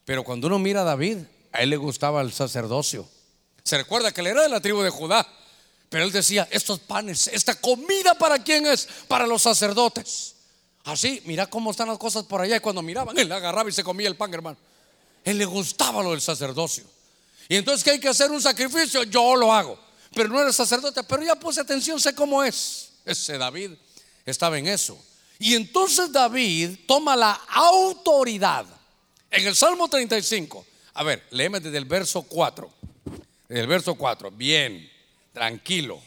Pero 0.04 0.22
cuando 0.22 0.48
uno 0.48 0.58
mira 0.58 0.82
a 0.82 0.84
David, 0.84 1.20
a 1.50 1.62
él 1.62 1.70
le 1.70 1.78
gustaba 1.78 2.20
el 2.20 2.30
sacerdocio. 2.30 3.08
Se 3.64 3.78
recuerda 3.78 4.12
que 4.12 4.20
él 4.20 4.26
era 4.26 4.42
de 4.42 4.50
la 4.50 4.60
tribu 4.60 4.82
de 4.82 4.90
Judá, 4.90 5.26
pero 5.88 6.04
él 6.04 6.12
decía, 6.12 6.46
estos 6.50 6.80
panes, 6.80 7.28
esta 7.28 7.58
comida 7.58 8.18
para 8.18 8.44
quién 8.44 8.66
es? 8.66 8.86
Para 9.08 9.26
los 9.26 9.40
sacerdotes. 9.40 10.34
Así, 10.84 11.22
mira 11.24 11.46
cómo 11.46 11.70
están 11.70 11.88
las 11.88 11.96
cosas 11.96 12.24
por 12.24 12.42
allá. 12.42 12.56
Y 12.56 12.60
cuando 12.60 12.82
miraban, 12.82 13.18
él 13.18 13.32
agarraba 13.32 13.70
y 13.70 13.72
se 13.72 13.82
comía 13.82 14.08
el 14.08 14.16
pan, 14.16 14.34
hermano. 14.34 14.58
Él 15.24 15.38
le 15.38 15.46
gustaba 15.46 16.02
lo 16.02 16.10
del 16.10 16.20
sacerdocio. 16.20 16.84
Y 17.48 17.56
entonces 17.56 17.82
que 17.82 17.92
hay 17.92 17.98
que 17.98 18.08
hacer 18.08 18.30
un 18.30 18.42
sacrificio, 18.42 19.02
yo 19.04 19.34
lo 19.34 19.52
hago. 19.52 19.78
Pero 20.14 20.28
no 20.28 20.40
eres 20.40 20.54
sacerdote, 20.54 21.02
pero 21.02 21.22
ya 21.22 21.34
puse 21.34 21.60
atención, 21.60 21.98
sé 21.98 22.14
cómo 22.14 22.44
es. 22.44 22.90
Ese 23.04 23.38
David 23.38 23.72
estaba 24.26 24.58
en 24.58 24.66
eso. 24.66 24.98
Y 25.38 25.54
entonces 25.54 26.12
David 26.12 26.80
toma 26.86 27.16
la 27.16 27.32
autoridad. 27.48 28.66
En 29.30 29.46
el 29.46 29.54
Salmo 29.54 29.88
35, 29.88 30.66
a 30.94 31.02
ver, 31.02 31.26
léeme 31.30 31.60
desde 31.60 31.78
el 31.78 31.84
verso 31.86 32.22
4. 32.22 32.70
Desde 33.48 33.60
el 33.62 33.66
verso 33.66 33.94
4, 33.94 34.30
bien, 34.30 34.90
tranquilo. 35.32 36.02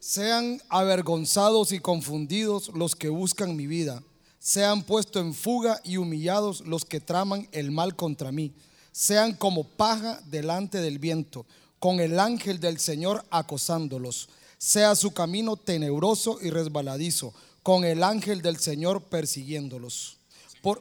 Sean 0.00 0.60
avergonzados 0.68 1.70
y 1.72 1.78
confundidos 1.78 2.68
los 2.74 2.96
que 2.96 3.08
buscan 3.08 3.54
mi 3.54 3.66
vida. 3.66 4.02
Sean 4.38 4.82
puestos 4.84 5.22
en 5.22 5.34
fuga 5.34 5.80
y 5.84 5.98
humillados 5.98 6.60
los 6.62 6.84
que 6.84 7.00
traman 7.00 7.48
el 7.52 7.70
mal 7.70 7.94
contra 7.94 8.32
mí 8.32 8.52
sean 8.96 9.34
como 9.34 9.64
paja 9.64 10.22
delante 10.24 10.80
del 10.80 10.98
viento, 10.98 11.44
con 11.78 12.00
el 12.00 12.18
ángel 12.18 12.60
del 12.60 12.80
Señor 12.80 13.26
acosándolos. 13.28 14.30
Sea 14.56 14.96
su 14.96 15.12
camino 15.12 15.58
tenebroso 15.58 16.38
y 16.40 16.48
resbaladizo, 16.48 17.34
con 17.62 17.84
el 17.84 18.02
ángel 18.02 18.40
del 18.40 18.56
Señor 18.56 19.02
persiguiéndolos. 19.02 20.16
Por, 20.62 20.80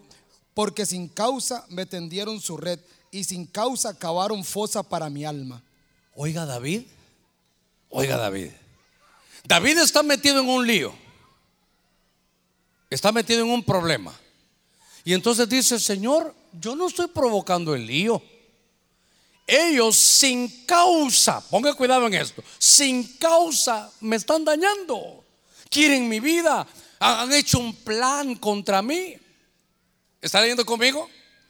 porque 0.53 0.85
sin 0.85 1.09
causa 1.09 1.65
me 1.67 1.85
tendieron 1.85 2.39
su 2.39 2.55
red 2.55 2.79
y 3.11 3.25
sin 3.25 3.45
causa 3.45 3.97
cavaron 3.99 4.45
fosa 4.45 4.81
para 4.81 5.09
mi 5.09 5.25
alma. 5.25 5.61
Oiga 6.13 6.45
David, 6.45 6.83
oiga 7.89 8.15
David. 8.15 8.51
David 9.43 9.79
está 9.79 10.03
metido 10.03 10.39
en 10.39 10.47
un 10.47 10.65
lío. 10.65 10.95
Está 12.89 13.11
metido 13.11 13.41
en 13.41 13.49
un 13.49 13.61
problema. 13.61 14.17
Y 15.03 15.11
entonces 15.11 15.49
dice, 15.49 15.77
Señor, 15.79 16.33
yo 16.59 16.75
no 16.75 16.87
estoy 16.87 17.07
provocando 17.07 17.75
el 17.75 17.85
lío. 17.85 18.21
ellos 19.47 19.95
sin 19.97 20.65
causa, 20.65 21.39
ponga 21.49 21.73
cuidado 21.73 22.07
en 22.07 22.15
esto, 22.15 22.43
sin 22.57 23.17
causa 23.17 23.91
me 24.01 24.15
están 24.15 24.43
dañando. 24.43 25.23
Quieren 25.69 26.07
mi 26.07 26.19
vida, 26.19 26.65
han 26.99 27.31
hecho 27.33 27.59
un 27.59 27.75
plan 27.75 28.35
contra 28.35 28.81
mí. 28.81 29.15
¿Está 30.21 30.41
leyendo 30.41 30.65
conmigo? 30.65 31.09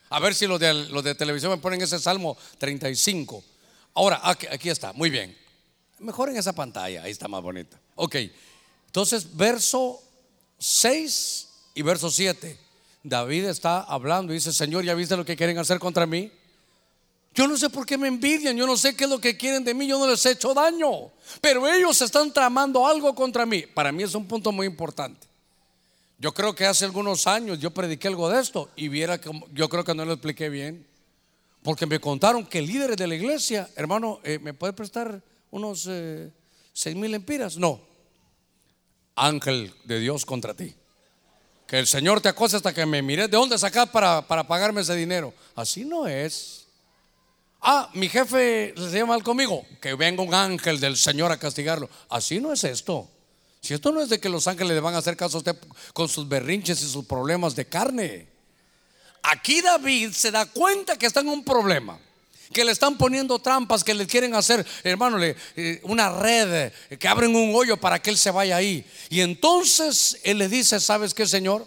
A 0.09 0.19
ver 0.19 0.35
si 0.35 0.47
los 0.47 0.59
de, 0.59 0.73
los 0.73 1.03
de 1.03 1.15
televisión 1.15 1.51
me 1.51 1.57
ponen 1.57 1.81
ese 1.81 1.99
Salmo 1.99 2.37
35. 2.57 3.43
Ahora, 3.93 4.19
aquí, 4.23 4.47
aquí 4.47 4.69
está, 4.69 4.93
muy 4.93 5.09
bien. 5.09 5.37
Mejor 5.99 6.29
en 6.29 6.37
esa 6.37 6.53
pantalla, 6.53 7.03
ahí 7.03 7.11
está 7.11 7.27
más 7.27 7.41
bonita. 7.41 7.79
Ok, 7.95 8.15
entonces 8.87 9.35
verso 9.35 10.01
6 10.59 11.49
y 11.75 11.81
verso 11.81 12.11
7. 12.11 12.64
David 13.07 13.45
está 13.45 13.81
hablando 13.81 14.33
y 14.33 14.37
dice, 14.37 14.51
Señor, 14.51 14.83
¿ya 14.83 14.95
viste 14.95 15.15
lo 15.15 15.23
que 15.23 15.35
quieren 15.35 15.59
hacer 15.59 15.77
contra 15.77 16.07
mí? 16.07 16.31
Yo 17.35 17.47
no 17.47 17.55
sé 17.55 17.69
por 17.69 17.85
qué 17.85 17.99
me 17.99 18.07
envidian, 18.07 18.57
yo 18.57 18.65
no 18.65 18.75
sé 18.75 18.95
qué 18.95 19.03
es 19.03 19.09
lo 19.09 19.21
que 19.21 19.37
quieren 19.37 19.63
de 19.63 19.75
mí, 19.75 19.85
yo 19.85 19.99
no 19.99 20.07
les 20.07 20.25
he 20.25 20.31
hecho 20.31 20.55
daño, 20.55 21.11
pero 21.39 21.67
ellos 21.71 22.01
están 22.01 22.33
tramando 22.33 22.87
algo 22.87 23.13
contra 23.13 23.45
mí. 23.45 23.61
Para 23.61 23.91
mí 23.91 24.01
es 24.01 24.15
un 24.15 24.27
punto 24.27 24.51
muy 24.51 24.65
importante. 24.65 25.27
Yo 26.17 26.33
creo 26.33 26.55
que 26.55 26.65
hace 26.65 26.83
algunos 26.83 27.27
años 27.27 27.59
yo 27.59 27.69
prediqué 27.69 28.07
algo 28.07 28.27
de 28.27 28.41
esto 28.41 28.71
y 28.75 28.87
viera 28.87 29.21
que 29.21 29.29
yo 29.53 29.69
creo 29.69 29.83
que 29.83 29.93
no 29.93 30.03
lo 30.03 30.13
expliqué 30.13 30.49
bien, 30.49 30.87
porque 31.61 31.85
me 31.85 31.99
contaron 31.99 32.43
que 32.43 32.63
líderes 32.63 32.97
de 32.97 33.05
la 33.05 33.13
iglesia, 33.13 33.69
hermano, 33.75 34.19
eh, 34.23 34.39
¿me 34.39 34.55
puede 34.55 34.73
prestar 34.73 35.21
unos 35.51 35.85
eh, 35.87 36.31
seis 36.73 36.95
mil 36.95 37.13
empiras? 37.13 37.57
No, 37.57 37.81
ángel 39.13 39.71
de 39.83 39.99
Dios 39.99 40.25
contra 40.25 40.55
ti. 40.55 40.73
Que 41.67 41.79
el 41.79 41.87
Señor 41.87 42.21
te 42.21 42.29
acose 42.29 42.57
hasta 42.57 42.73
que 42.73 42.85
me 42.85 43.01
mire. 43.01 43.27
¿De 43.27 43.37
dónde 43.37 43.57
sacar 43.57 43.91
para, 43.91 44.21
para 44.27 44.47
pagarme 44.47 44.81
ese 44.81 44.95
dinero? 44.95 45.33
Así 45.55 45.83
no 45.83 46.07
es. 46.07 46.67
Ah, 47.61 47.89
mi 47.93 48.07
jefe 48.07 48.73
se 48.77 48.99
llama 48.99 49.13
mal 49.13 49.23
conmigo. 49.23 49.65
Que 49.81 49.95
venga 49.95 50.21
un 50.21 50.33
ángel 50.33 50.79
del 50.79 50.97
Señor 50.97 51.31
a 51.31 51.37
castigarlo. 51.37 51.89
Así 52.09 52.39
no 52.39 52.53
es 52.53 52.63
esto. 52.63 53.09
Si 53.61 53.73
esto 53.73 53.91
no 53.91 53.99
es 53.99 54.09
de 54.09 54.19
que 54.19 54.29
los 54.29 54.47
ángeles 54.47 54.75
le 54.75 54.79
van 54.79 54.93
a 54.93 54.99
hacer 54.99 55.17
caso 55.17 55.37
a 55.37 55.39
usted 55.39 55.57
con 55.93 56.07
sus 56.07 56.29
berrinches 56.29 56.83
y 56.83 56.87
sus 56.87 57.05
problemas 57.05 57.55
de 57.55 57.65
carne. 57.65 58.27
Aquí 59.23 59.59
David 59.61 60.11
se 60.11 60.29
da 60.29 60.45
cuenta 60.45 60.97
que 60.97 61.07
está 61.07 61.21
en 61.21 61.29
un 61.29 61.43
problema. 61.43 61.99
Que 62.53 62.63
le 62.63 62.71
están 62.71 62.97
poniendo 62.97 63.39
trampas, 63.39 63.83
que 63.83 63.93
le 63.93 64.07
quieren 64.07 64.35
hacer, 64.35 64.65
hermano, 64.83 65.17
eh, 65.21 65.79
una 65.83 66.09
red, 66.09 66.71
eh, 66.89 66.97
que 66.97 67.07
abren 67.07 67.35
un 67.35 67.53
hoyo 67.55 67.77
para 67.77 68.01
que 68.01 68.09
él 68.09 68.17
se 68.17 68.31
vaya 68.31 68.57
ahí. 68.57 68.85
Y 69.09 69.21
entonces 69.21 70.19
él 70.23 70.37
le 70.37 70.49
dice, 70.49 70.79
¿sabes 70.79 71.13
qué, 71.13 71.25
Señor? 71.27 71.65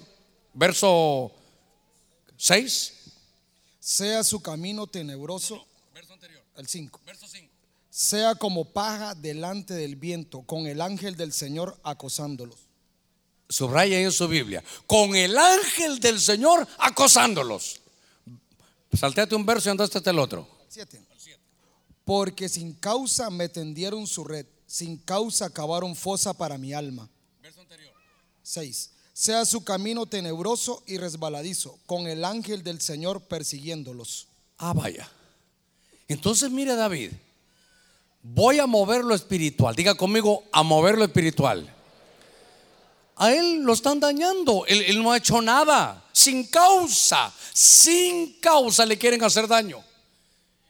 Verso 0.54 1.32
6. 2.36 2.94
Sea 3.80 4.22
su 4.22 4.40
camino 4.40 4.86
tenebroso 4.86 5.66
el 6.56 6.68
5. 6.68 7.00
Sea 7.90 8.34
como 8.34 8.64
paja 8.66 9.14
delante 9.14 9.74
del 9.74 9.96
viento, 9.96 10.42
con 10.42 10.66
el 10.66 10.80
ángel 10.80 11.16
del 11.16 11.32
Señor 11.32 11.78
acosándolos. 11.82 12.58
Subraya 13.48 13.98
en 13.98 14.12
su 14.12 14.28
Biblia, 14.28 14.62
con 14.86 15.16
el 15.16 15.38
ángel 15.38 16.00
del 16.00 16.20
Señor 16.20 16.68
acosándolos. 16.78 17.80
Salteate 18.92 19.34
un 19.34 19.46
verso 19.46 19.68
y 19.68 19.72
andaste 19.72 19.98
el 20.10 20.18
otro. 20.18 20.57
7. 20.68 21.02
Porque 22.04 22.48
sin 22.48 22.72
causa 22.74 23.30
me 23.30 23.48
tendieron 23.48 24.06
su 24.06 24.24
red, 24.24 24.46
sin 24.66 24.96
causa 24.96 25.50
cavaron 25.50 25.94
fosa 25.94 26.32
para 26.32 26.56
mi 26.56 26.72
alma. 26.72 27.08
Verso 27.42 27.60
anterior. 27.60 27.92
6. 28.42 28.90
Sea 29.12 29.44
su 29.44 29.64
camino 29.64 30.06
tenebroso 30.06 30.82
y 30.86 30.96
resbaladizo, 30.96 31.78
con 31.86 32.06
el 32.06 32.24
ángel 32.24 32.62
del 32.62 32.80
Señor 32.80 33.20
persiguiéndolos. 33.22 34.28
Ah, 34.58 34.72
vaya. 34.72 35.10
Entonces, 36.06 36.50
mire 36.50 36.74
David, 36.74 37.12
voy 38.22 38.58
a 38.58 38.66
mover 38.66 39.04
lo 39.04 39.14
espiritual. 39.14 39.74
Diga 39.74 39.94
conmigo, 39.94 40.44
a 40.52 40.62
mover 40.62 40.96
lo 40.96 41.04
espiritual. 41.04 41.74
A 43.16 43.32
él 43.32 43.62
lo 43.62 43.72
están 43.72 43.98
dañando. 43.98 44.64
Él, 44.66 45.02
no 45.02 45.12
ha 45.12 45.16
hecho 45.16 45.42
nada. 45.42 46.04
Sin 46.12 46.46
causa. 46.46 47.32
Sin 47.52 48.38
causa 48.40 48.86
le 48.86 48.96
quieren 48.96 49.22
hacer 49.24 49.48
daño. 49.48 49.84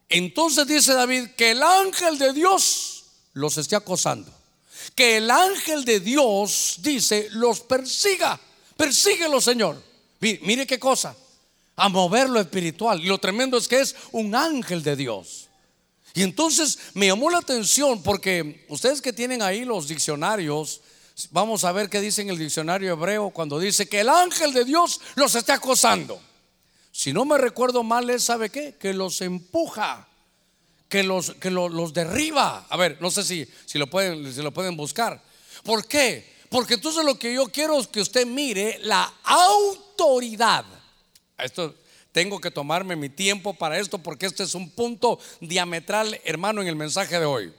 Entonces 0.09 0.67
dice 0.67 0.95
David 0.95 1.31
que 1.37 1.51
el 1.51 1.63
ángel 1.63 2.19
de 2.19 2.33
Dios 2.33 3.05
los 3.35 3.57
esté 3.59 3.77
acosando. 3.77 4.33
Que 4.95 5.19
el 5.19 5.31
ángel 5.31 5.85
de 5.85 6.01
Dios, 6.01 6.77
dice, 6.81 7.29
los 7.33 7.61
persiga. 7.61 8.41
Persíguelo, 8.77 9.41
Señor. 9.41 9.83
Mire 10.21 10.67
qué 10.67 10.79
cosa 10.79 11.15
a 11.79 11.89
mover 11.89 12.29
lo 12.29 12.41
espiritual. 12.41 13.01
Y 13.01 13.07
lo 13.07 13.19
tremendo 13.19 13.57
es 13.57 13.69
que 13.69 13.81
es 13.81 13.95
un 14.13 14.35
ángel 14.35 14.83
de 14.83 14.97
Dios. 14.97 15.49
Y 16.13 16.23
entonces 16.23 16.79
me 16.95 17.07
llamó 17.07 17.31
la 17.31 17.39
atención 17.39 18.03
porque 18.03 18.67
ustedes 18.69 19.01
que 19.01 19.13
tienen 19.13 19.43
ahí 19.43 19.65
los 19.65 19.87
diccionarios, 19.87 20.81
vamos 21.31 21.63
a 21.63 21.71
ver 21.71 21.89
qué 21.89 22.01
dice 22.01 22.23
en 22.23 22.31
el 22.31 22.39
diccionario 22.39 22.93
hebreo 22.93 23.31
cuando 23.31 23.61
dice 23.61 23.89
que 23.89 24.01
el 24.01 24.09
ángel 24.09 24.53
de 24.53 24.65
Dios 24.65 25.01
los 25.15 25.37
está 25.37 25.55
acosando. 25.55 26.21
Si 26.99 27.13
no 27.13 27.25
me 27.25 27.39
recuerdo 27.39 27.85
mal, 27.85 28.11
es, 28.11 28.25
¿sabe 28.25 28.51
qué? 28.51 28.75
Que 28.75 28.93
los 28.93 29.21
empuja, 29.21 30.09
que 30.89 31.05
los, 31.05 31.31
que 31.35 31.49
los 31.49 31.95
derriba. 31.95 32.67
A 32.69 32.77
ver, 32.77 32.99
no 33.01 33.13
sé 33.13 33.23
si, 33.23 33.47
si, 33.67 33.79
lo 33.79 33.87
pueden, 33.87 34.33
si 34.33 34.43
lo 34.43 34.53
pueden 34.53 34.77
buscar. 34.77 35.23
¿Por 35.63 35.87
qué? 35.87 36.39
Porque 36.49 36.75
entonces 36.75 37.05
lo 37.05 37.17
que 37.17 37.33
yo 37.33 37.47
quiero 37.47 37.79
es 37.79 37.87
que 37.87 38.01
usted 38.01 38.27
mire 38.27 38.81
la 38.83 39.15
autoridad 39.23 40.65
esto 41.45 41.73
tengo 42.11 42.41
que 42.41 42.51
tomarme 42.51 42.97
mi 42.97 43.09
tiempo 43.09 43.55
para 43.55 43.79
esto 43.79 43.99
porque 43.99 44.27
este 44.27 44.43
es 44.43 44.57
un 44.57 44.71
punto 44.71 45.21
diametral, 45.41 46.21
hermano, 46.25 46.63
en 46.63 46.67
el 46.67 46.75
mensaje 46.75 47.21
de 47.21 47.27
hoy. 47.27 47.53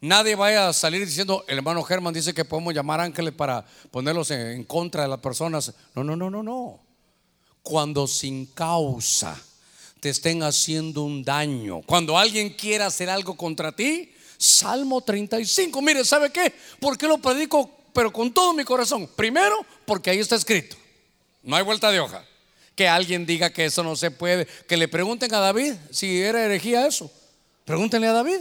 Nadie 0.00 0.36
vaya 0.36 0.68
a 0.68 0.72
salir 0.72 1.04
diciendo, 1.04 1.44
el 1.48 1.58
hermano 1.58 1.82
Germán 1.82 2.14
dice 2.14 2.32
que 2.32 2.46
podemos 2.46 2.72
llamar 2.72 3.00
ángeles 3.00 3.34
para 3.34 3.66
ponerlos 3.90 4.30
en, 4.30 4.64
contra 4.64 5.02
de 5.02 5.08
las 5.08 5.20
personas. 5.20 5.74
No, 5.94 6.02
no, 6.02 6.16
no, 6.16 6.30
no, 6.30 6.42
no. 6.42 6.83
Cuando 7.64 8.06
sin 8.06 8.46
causa 8.46 9.36
te 9.98 10.10
estén 10.10 10.44
haciendo 10.44 11.02
un 11.02 11.24
daño, 11.24 11.80
cuando 11.86 12.16
alguien 12.16 12.50
quiera 12.50 12.86
hacer 12.86 13.10
algo 13.10 13.36
contra 13.36 13.72
ti, 13.72 14.12
Salmo 14.36 15.00
35. 15.00 15.80
Mire, 15.80 16.04
¿sabe 16.04 16.30
qué? 16.30 16.54
¿Por 16.78 16.98
qué 16.98 17.08
lo 17.08 17.18
predico? 17.18 17.70
Pero 17.92 18.12
con 18.12 18.32
todo 18.32 18.52
mi 18.52 18.64
corazón. 18.64 19.08
Primero, 19.16 19.64
porque 19.86 20.10
ahí 20.10 20.18
está 20.18 20.36
escrito. 20.36 20.76
No 21.42 21.56
hay 21.56 21.64
vuelta 21.64 21.90
de 21.90 22.00
hoja 22.00 22.24
que 22.74 22.86
alguien 22.86 23.24
diga 23.24 23.50
que 23.50 23.64
eso 23.64 23.82
no 23.82 23.96
se 23.96 24.10
puede. 24.10 24.46
Que 24.68 24.76
le 24.76 24.86
pregunten 24.86 25.32
a 25.34 25.40
David 25.40 25.74
si 25.90 26.20
era 26.20 26.44
herejía 26.44 26.86
eso. 26.86 27.10
Pregúntenle 27.64 28.08
a 28.08 28.12
David. 28.12 28.40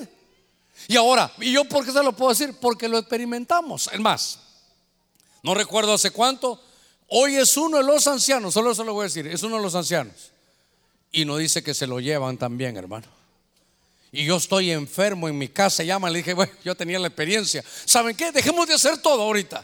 Y 0.87 0.97
ahora, 0.97 1.31
¿y 1.39 1.53
yo 1.53 1.63
por 1.65 1.85
qué 1.85 1.91
se 1.91 2.03
lo 2.03 2.13
puedo 2.13 2.31
decir? 2.31 2.55
Porque 2.59 2.89
lo 2.89 2.97
experimentamos. 2.97 3.89
Es 3.93 3.99
más, 3.99 4.39
no 5.43 5.53
recuerdo 5.53 5.93
hace 5.93 6.11
cuánto. 6.11 6.61
Hoy 7.15 7.35
es 7.35 7.57
uno 7.57 7.77
de 7.77 7.83
los 7.83 8.07
ancianos, 8.07 8.55
solo 8.55 8.71
eso 8.71 8.83
lo 8.83 8.93
voy 8.93 9.01
a 9.01 9.03
decir, 9.03 9.27
es 9.27 9.43
uno 9.43 9.57
de 9.57 9.61
los 9.61 9.75
ancianos. 9.75 10.31
Y 11.11 11.25
no 11.25 11.37
dice 11.37 11.61
que 11.61 11.75
se 11.75 11.85
lo 11.85 11.99
llevan 11.99 12.39
también, 12.39 12.75
hermano. 12.75 13.05
Y 14.11 14.25
yo 14.25 14.37
estoy 14.37 14.71
enfermo 14.71 15.29
en 15.29 15.37
mi 15.37 15.47
casa, 15.47 15.83
llama, 15.83 16.09
le 16.09 16.17
dije, 16.17 16.33
bueno, 16.33 16.51
yo 16.65 16.73
tenía 16.73 16.97
la 16.97 17.09
experiencia. 17.09 17.63
¿Saben 17.85 18.15
qué? 18.17 18.31
Dejemos 18.31 18.67
de 18.67 18.73
hacer 18.73 18.97
todo 18.97 19.21
ahorita. 19.21 19.63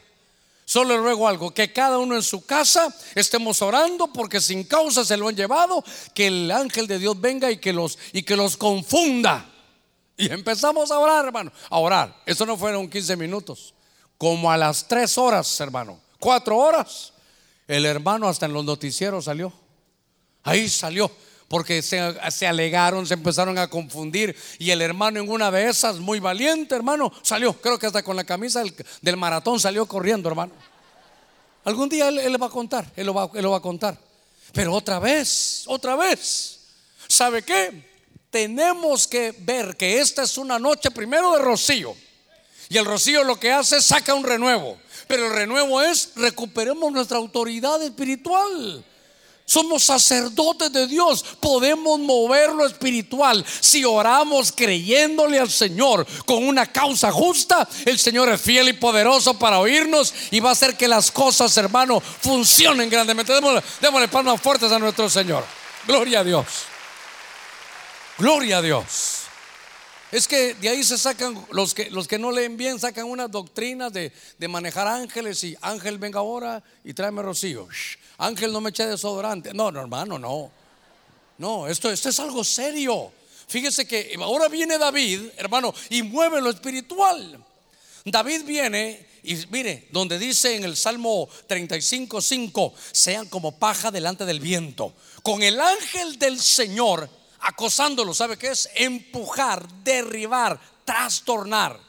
Solo 0.64 0.94
le 0.94 1.02
ruego 1.02 1.28
algo, 1.28 1.52
que 1.52 1.74
cada 1.74 1.98
uno 1.98 2.16
en 2.16 2.22
su 2.22 2.46
casa 2.46 2.96
estemos 3.16 3.64
orando 3.64 4.14
porque 4.14 4.40
sin 4.40 4.64
causa 4.64 5.04
se 5.04 5.18
lo 5.18 5.28
han 5.28 5.36
llevado, 5.36 5.84
que 6.14 6.28
el 6.28 6.52
ángel 6.52 6.86
de 6.86 7.00
Dios 7.00 7.20
venga 7.20 7.50
y 7.50 7.58
que 7.58 7.74
los 7.74 7.98
y 8.14 8.22
que 8.22 8.36
los 8.36 8.58
confunda. 8.58 9.50
Y 10.18 10.32
empezamos 10.32 10.92
a 10.92 11.00
orar, 11.00 11.26
hermano, 11.26 11.52
a 11.72 11.80
orar. 11.80 12.16
Eso 12.28 12.46
no 12.46 12.56
fueron 12.56 12.88
15 12.88 13.16
minutos, 13.16 13.74
como 14.20 14.52
a 14.52 14.58
las 14.58 14.88
3 14.88 15.18
horas, 15.18 15.60
hermano, 15.60 16.00
4 16.20 16.56
horas. 16.56 17.14
El 17.70 17.86
hermano 17.86 18.28
hasta 18.28 18.48
en 18.48 18.54
los 18.54 18.66
noticieros 18.66 19.26
salió. 19.26 19.54
Ahí 20.42 20.68
salió 20.68 21.12
porque 21.48 21.84
se, 21.84 22.48
alegaron, 22.48 23.06
se 23.06 23.14
empezaron 23.14 23.60
a 23.60 23.68
confundir. 23.68 24.36
Y 24.58 24.72
el 24.72 24.82
hermano 24.82 25.20
en 25.20 25.30
una 25.30 25.52
de 25.52 25.70
esas, 25.70 25.98
muy 25.98 26.20
valiente, 26.20 26.74
hermano, 26.74 27.14
salió. 27.22 27.54
Creo 27.54 27.78
que 27.78 27.86
hasta 27.86 28.02
con 28.02 28.16
la 28.16 28.24
camisa 28.24 28.64
del, 29.02 29.18
maratón 29.18 29.60
salió 29.60 29.86
corriendo, 29.86 30.28
hermano. 30.28 30.52
Algún 31.64 31.90
día 31.90 32.08
él, 32.08 32.16
le 32.16 32.38
va 32.40 32.48
a 32.48 32.50
contar, 32.50 32.92
él 32.96 33.06
lo 33.06 33.14
va, 33.14 33.30
él 33.36 33.44
lo 33.44 33.52
va 33.52 33.58
a 33.58 33.62
contar. 33.62 33.96
Pero 34.52 34.74
otra 34.74 34.98
vez, 34.98 35.66
otra 35.68 35.96
vez. 35.96 36.62
¿Sabe 37.08 37.44
qué? 37.44 37.88
Tenemos 38.32 39.06
que 39.06 39.36
ver 39.42 39.78
que 39.78 40.00
esta 40.00 40.24
es 40.24 40.40
una 40.40 40.58
noche 40.58 40.90
primero 40.90 41.34
de 41.34 41.40
rocío. 41.44 41.96
Y 42.68 42.78
el 42.78 42.86
rocío 42.86 43.24
lo 43.24 43.40
que 43.40 43.52
hace 43.52 43.78
es 43.78 43.86
saca 43.86 44.16
un 44.16 44.24
renuevo. 44.24 44.80
Pero 45.10 45.26
el 45.26 45.34
renuevo 45.34 45.82
es 45.82 46.12
recuperemos 46.16 46.92
nuestra 46.92 47.18
autoridad 47.18 47.82
espiritual. 47.82 48.86
Somos 49.44 49.82
sacerdotes 49.82 50.72
de 50.72 50.86
Dios. 50.86 51.26
Podemos 51.40 52.00
mover 52.00 52.52
lo 52.52 52.64
espiritual. 52.64 53.44
Si 53.60 53.84
oramos 53.84 54.52
creyéndole 54.52 55.40
al 55.40 55.50
Señor 55.50 56.06
con 56.28 56.48
una 56.48 56.68
causa 56.68 57.12
justa, 57.12 57.68
el 57.86 57.98
Señor 57.98 58.30
es 58.30 58.40
fiel 58.40 58.70
y 58.70 58.74
poderoso 58.74 59.34
para 59.34 59.58
oírnos 59.58 60.14
y 60.30 60.42
va 60.42 60.50
a 60.50 60.52
hacer 60.52 60.78
que 60.78 60.88
las 60.88 61.10
cosas, 61.10 61.58
hermano, 61.58 62.00
funcionen 62.00 62.88
grandemente. 62.88 63.34
Démosle, 63.34 63.64
démosle 63.82 64.10
palmas 64.10 64.40
fuertes 64.40 64.72
a 64.72 64.78
nuestro 64.78 65.10
Señor. 65.10 65.44
Gloria 65.88 66.20
a 66.20 66.24
Dios. 66.24 66.46
Gloria 68.20 68.60
a 68.60 68.62
Dios. 68.62 69.19
Es 70.12 70.28
que 70.28 70.56
de 70.56 70.70
ahí 70.70 70.84
se 70.84 70.98
sacan, 70.98 71.46
los 71.52 71.76
que, 71.76 71.92
los 71.92 72.08
que 72.08 72.18
no 72.18 72.32
leen 72.32 72.58
bien 72.58 72.80
sacan 72.80 73.06
unas 73.06 73.30
doctrinas 73.30 73.94
de, 73.94 74.12
de 74.40 74.48
manejar 74.48 74.88
ángeles 74.88 75.44
y 75.44 75.56
ángel 75.62 76.00
venga 76.00 76.20
ahora 76.20 76.64
y 76.84 76.94
tráeme 76.94 77.22
rocío. 77.22 77.68
ángel 78.18 78.52
no 78.52 78.60
me 78.60 78.72
eche 78.72 78.88
desodorante. 78.88 79.54
No, 79.54 79.72
no, 79.72 79.80
hermano, 79.80 80.18
no. 80.18 80.52
No, 81.38 81.68
esto, 81.68 81.92
esto 81.92 82.10
es 82.10 82.20
algo 82.20 82.44
serio. 82.44 83.12
Fíjese 83.48 83.88
que 83.88 84.16
ahora 84.20 84.48
viene 84.48 84.78
David, 84.78 85.22
hermano, 85.38 85.74
y 85.90 86.02
mueve 86.02 86.42
lo 86.42 86.50
espiritual. 86.50 87.44
David 88.04 88.44
viene 88.46 89.08
y 89.24 89.36
mire, 89.50 89.88
donde 89.92 90.18
dice 90.18 90.56
en 90.56 90.64
el 90.64 90.76
Salmo 90.76 91.30
35, 91.48 92.22
5, 92.22 92.74
sean 92.92 93.28
como 93.28 93.58
paja 93.58 93.92
delante 93.92 94.26
del 94.26 94.40
viento, 94.40 94.94
con 95.24 95.44
el 95.44 95.60
ángel 95.60 96.18
del 96.18 96.40
Señor 96.40 97.10
acosándolo. 97.42 98.14
¿Sabe 98.14 98.38
qué 98.38 98.50
es? 98.50 98.70
Empujar, 98.76 99.68
derribar, 99.84 100.60
trastornar. 100.86 101.80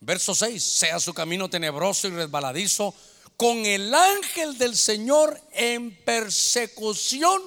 Verso 0.00 0.34
6, 0.34 0.62
sea 0.62 0.98
su 0.98 1.12
camino 1.12 1.50
tenebroso 1.50 2.08
y 2.08 2.12
resbaladizo, 2.12 2.94
con 3.36 3.64
el 3.66 3.94
ángel 3.94 4.56
del 4.58 4.76
Señor 4.76 5.40
en 5.52 5.94
persecución 6.04 7.40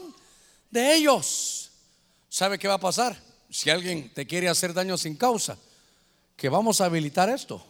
de 0.70 0.96
ellos. 0.96 1.72
¿Sabe 2.30 2.58
qué 2.58 2.68
va 2.68 2.76
a 2.76 2.80
pasar? 2.80 3.20
Si 3.50 3.70
alguien 3.70 4.12
te 4.14 4.26
quiere 4.26 4.50
hacer 4.50 4.74
daño 4.74 4.98
sin 4.98 5.16
causa, 5.16 5.58
que 6.36 6.50
vamos 6.50 6.82
a 6.82 6.86
habilitar 6.86 7.30
esto. 7.30 7.64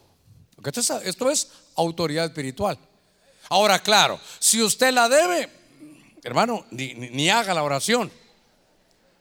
Esto 1.03 1.29
es, 1.29 1.49
autoridad 1.75 2.25
espiritual. 2.25 2.77
Ahora, 3.49 3.79
claro, 3.79 4.19
si 4.39 4.61
usted 4.61 4.93
la 4.93 5.09
debe, 5.09 5.49
hermano, 6.23 6.65
ni 6.71 7.29
haga 7.29 7.53
la 7.53 7.63
oración. 7.63 8.11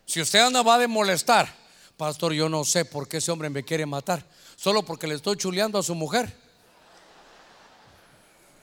Si 0.06 0.20
usted 0.20 0.40
anda 0.40 0.62
va 0.62 0.82
a 0.82 0.88
molestar, 0.88 1.54
pastor, 1.96 2.32
yo 2.32 2.48
no 2.48 2.64
sé 2.64 2.84
por 2.84 3.08
qué 3.08 3.18
ese 3.18 3.30
hombre 3.30 3.50
me 3.50 3.64
quiere 3.64 3.86
matar, 3.86 4.24
solo 4.56 4.84
porque 4.84 5.06
le 5.06 5.14
estoy 5.14 5.36
chuleando 5.36 5.78
a 5.78 5.82
su 5.82 5.94
mujer. 5.94 6.34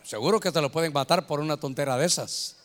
Seguro 0.03 0.39
que 0.39 0.51
te 0.51 0.61
lo 0.61 0.71
pueden 0.71 0.91
matar 0.91 1.27
por 1.27 1.39
una 1.39 1.57
tontera 1.57 1.95
de 1.97 2.05
esas. 2.05 2.55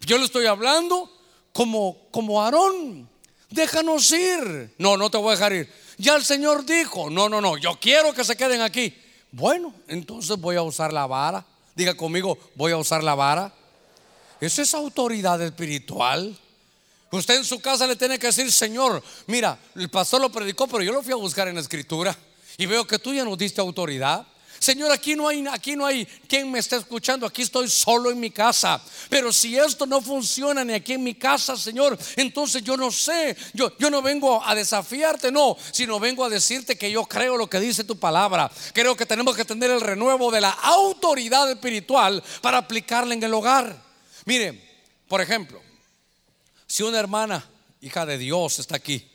Yo 0.00 0.18
le 0.18 0.24
estoy 0.24 0.46
hablando 0.46 1.10
como 1.52 2.08
como 2.10 2.42
Aarón. 2.42 3.08
Déjanos 3.50 4.10
ir. 4.12 4.74
No, 4.78 4.96
no 4.96 5.10
te 5.10 5.16
voy 5.16 5.28
a 5.28 5.32
dejar 5.32 5.52
ir. 5.52 5.72
Ya 5.96 6.16
el 6.16 6.24
Señor 6.24 6.64
dijo, 6.64 7.08
no, 7.08 7.28
no, 7.28 7.40
no, 7.40 7.56
yo 7.56 7.78
quiero 7.80 8.12
que 8.12 8.24
se 8.24 8.36
queden 8.36 8.60
aquí. 8.60 8.94
Bueno, 9.32 9.74
entonces 9.88 10.38
voy 10.38 10.56
a 10.56 10.62
usar 10.62 10.92
la 10.92 11.06
vara. 11.06 11.44
Diga 11.74 11.94
conmigo, 11.94 12.38
voy 12.54 12.72
a 12.72 12.76
usar 12.76 13.02
la 13.02 13.14
vara. 13.14 13.52
Esa 14.40 14.62
es 14.62 14.74
autoridad 14.74 15.40
espiritual. 15.42 16.36
Usted 17.10 17.36
en 17.36 17.44
su 17.44 17.60
casa 17.60 17.86
le 17.86 17.96
tiene 17.96 18.18
que 18.18 18.26
decir, 18.26 18.52
Señor, 18.52 19.02
mira, 19.26 19.58
el 19.74 19.88
pastor 19.88 20.20
lo 20.20 20.30
predicó, 20.30 20.66
pero 20.66 20.82
yo 20.82 20.92
lo 20.92 21.02
fui 21.02 21.12
a 21.12 21.16
buscar 21.16 21.48
en 21.48 21.54
la 21.54 21.62
escritura 21.62 22.16
y 22.58 22.66
veo 22.66 22.86
que 22.86 22.98
tú 22.98 23.14
ya 23.14 23.24
nos 23.24 23.38
diste 23.38 23.60
autoridad. 23.60 24.26
Señor, 24.58 24.90
aquí 24.90 25.14
no 25.14 25.28
hay 25.28 25.46
aquí 25.46 25.76
no 25.76 25.86
hay 25.86 26.04
quien 26.04 26.50
me 26.50 26.58
esté 26.58 26.76
escuchando, 26.76 27.24
aquí 27.24 27.42
estoy 27.42 27.70
solo 27.70 28.10
en 28.10 28.18
mi 28.18 28.30
casa. 28.30 28.82
Pero 29.08 29.32
si 29.32 29.56
esto 29.56 29.86
no 29.86 30.02
funciona 30.02 30.64
ni 30.64 30.72
aquí 30.74 30.94
en 30.94 31.04
mi 31.04 31.14
casa, 31.14 31.56
Señor, 31.56 31.96
entonces 32.16 32.62
yo 32.62 32.76
no 32.76 32.90
sé, 32.90 33.36
yo 33.54 33.72
yo 33.78 33.88
no 33.88 34.02
vengo 34.02 34.44
a 34.44 34.54
desafiarte, 34.54 35.30
no, 35.30 35.56
sino 35.70 36.00
vengo 36.00 36.24
a 36.24 36.28
decirte 36.28 36.76
que 36.76 36.90
yo 36.90 37.04
creo 37.04 37.36
lo 37.36 37.48
que 37.48 37.60
dice 37.60 37.84
tu 37.84 37.98
palabra. 37.98 38.50
Creo 38.74 38.96
que 38.96 39.06
tenemos 39.06 39.36
que 39.36 39.44
tener 39.44 39.70
el 39.70 39.80
renuevo 39.80 40.30
de 40.32 40.40
la 40.40 40.50
autoridad 40.50 41.48
espiritual 41.50 42.22
para 42.42 42.58
aplicarla 42.58 43.14
en 43.14 43.22
el 43.22 43.32
hogar. 43.32 43.80
Mire, 44.24 44.82
por 45.06 45.20
ejemplo, 45.20 45.67
si 46.68 46.84
una 46.84 47.00
hermana, 47.00 47.44
hija 47.80 48.06
de 48.06 48.18
Dios, 48.18 48.60
está 48.60 48.76
aquí 48.76 49.10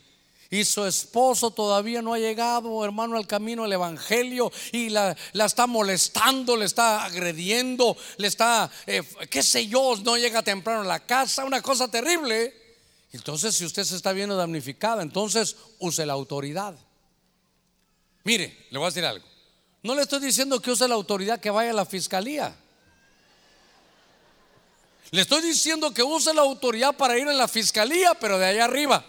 y 0.53 0.65
su 0.65 0.85
esposo 0.85 1.49
todavía 1.49 2.03
no 2.03 2.13
ha 2.13 2.19
llegado, 2.19 2.85
hermano, 2.85 3.17
al 3.17 3.25
camino 3.25 3.63
del 3.63 3.73
Evangelio 3.73 4.51
y 4.71 4.89
la, 4.89 5.17
está 5.33 5.65
molestando, 5.65 6.55
le 6.55 6.65
está 6.65 7.05
agrediendo, 7.05 7.97
le 8.17 8.27
está, 8.27 8.69
eh, 8.85 9.01
qué 9.31 9.41
sé 9.41 9.65
yo, 9.65 9.95
no 10.03 10.15
llega 10.15 10.43
temprano 10.43 10.81
a 10.81 10.85
la 10.85 10.99
casa, 10.99 11.43
una 11.43 11.59
cosa 11.59 11.87
terrible. 11.87 12.53
Entonces, 13.13 13.55
si 13.55 13.65
usted 13.65 13.83
se 13.83 13.95
está 13.95 14.13
viendo 14.13 14.37
damnificada, 14.37 15.01
entonces 15.01 15.55
use 15.79 16.05
la 16.05 16.13
autoridad. 16.13 16.75
Mire, 18.23 18.67
le 18.69 18.77
voy 18.77 18.85
a 18.85 18.89
decir 18.89 19.05
algo. 19.05 19.25
No 19.81 19.95
le 19.95 20.03
estoy 20.03 20.19
diciendo 20.19 20.61
que 20.61 20.69
use 20.69 20.87
la 20.87 20.93
autoridad 20.93 21.39
que 21.39 21.49
vaya 21.49 21.71
a 21.71 21.73
la 21.73 21.85
fiscalía. 21.87 22.55
Le 25.13 25.21
estoy 25.21 25.43
diciendo 25.43 25.93
que 25.93 26.01
use 26.01 26.33
la 26.33 26.41
autoridad 26.41 26.95
para 26.95 27.19
ir 27.19 27.27
a 27.27 27.33
la 27.33 27.47
fiscalía, 27.47 28.15
pero 28.15 28.39
de 28.39 28.47
allá 28.47 28.65
arriba. 28.65 29.05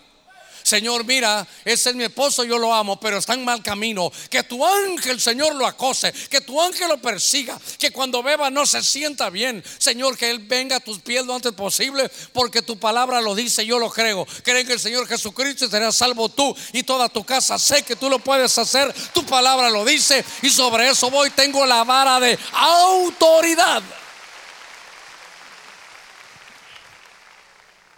Señor, 0.62 1.02
mira, 1.06 1.46
ese 1.64 1.90
es 1.90 1.96
mi 1.96 2.04
esposo, 2.04 2.44
yo 2.44 2.58
lo 2.58 2.74
amo, 2.74 3.00
pero 3.00 3.16
está 3.16 3.32
en 3.32 3.42
mal 3.42 3.62
camino. 3.62 4.12
Que 4.28 4.42
tu 4.42 4.66
ángel, 4.66 5.18
Señor, 5.18 5.54
lo 5.54 5.66
acose, 5.66 6.12
que 6.28 6.42
tu 6.42 6.60
ángel 6.60 6.88
lo 6.88 6.98
persiga, 6.98 7.58
que 7.78 7.90
cuando 7.90 8.22
beba 8.22 8.50
no 8.50 8.66
se 8.66 8.82
sienta 8.82 9.30
bien. 9.30 9.64
Señor, 9.78 10.18
que 10.18 10.28
Él 10.28 10.40
venga 10.40 10.76
a 10.76 10.80
tus 10.80 10.98
pies 10.98 11.24
lo 11.24 11.34
antes 11.34 11.52
posible, 11.52 12.10
porque 12.34 12.60
tu 12.60 12.78
palabra 12.78 13.22
lo 13.22 13.34
dice, 13.34 13.64
yo 13.64 13.78
lo 13.78 13.88
creo. 13.88 14.26
Creen 14.42 14.66
que 14.66 14.74
el 14.74 14.80
Señor 14.80 15.08
Jesucristo 15.08 15.70
será 15.70 15.90
salvo 15.90 16.28
tú 16.28 16.54
y 16.74 16.82
toda 16.82 17.08
tu 17.08 17.24
casa. 17.24 17.58
Sé 17.58 17.82
que 17.82 17.96
tú 17.96 18.10
lo 18.10 18.18
puedes 18.18 18.58
hacer, 18.58 18.94
tu 19.14 19.24
palabra 19.24 19.70
lo 19.70 19.86
dice, 19.86 20.22
y 20.42 20.50
sobre 20.50 20.90
eso 20.90 21.08
voy, 21.08 21.30
tengo 21.30 21.64
la 21.64 21.82
vara 21.82 22.20
de 22.20 22.38
autoridad. 22.52 23.82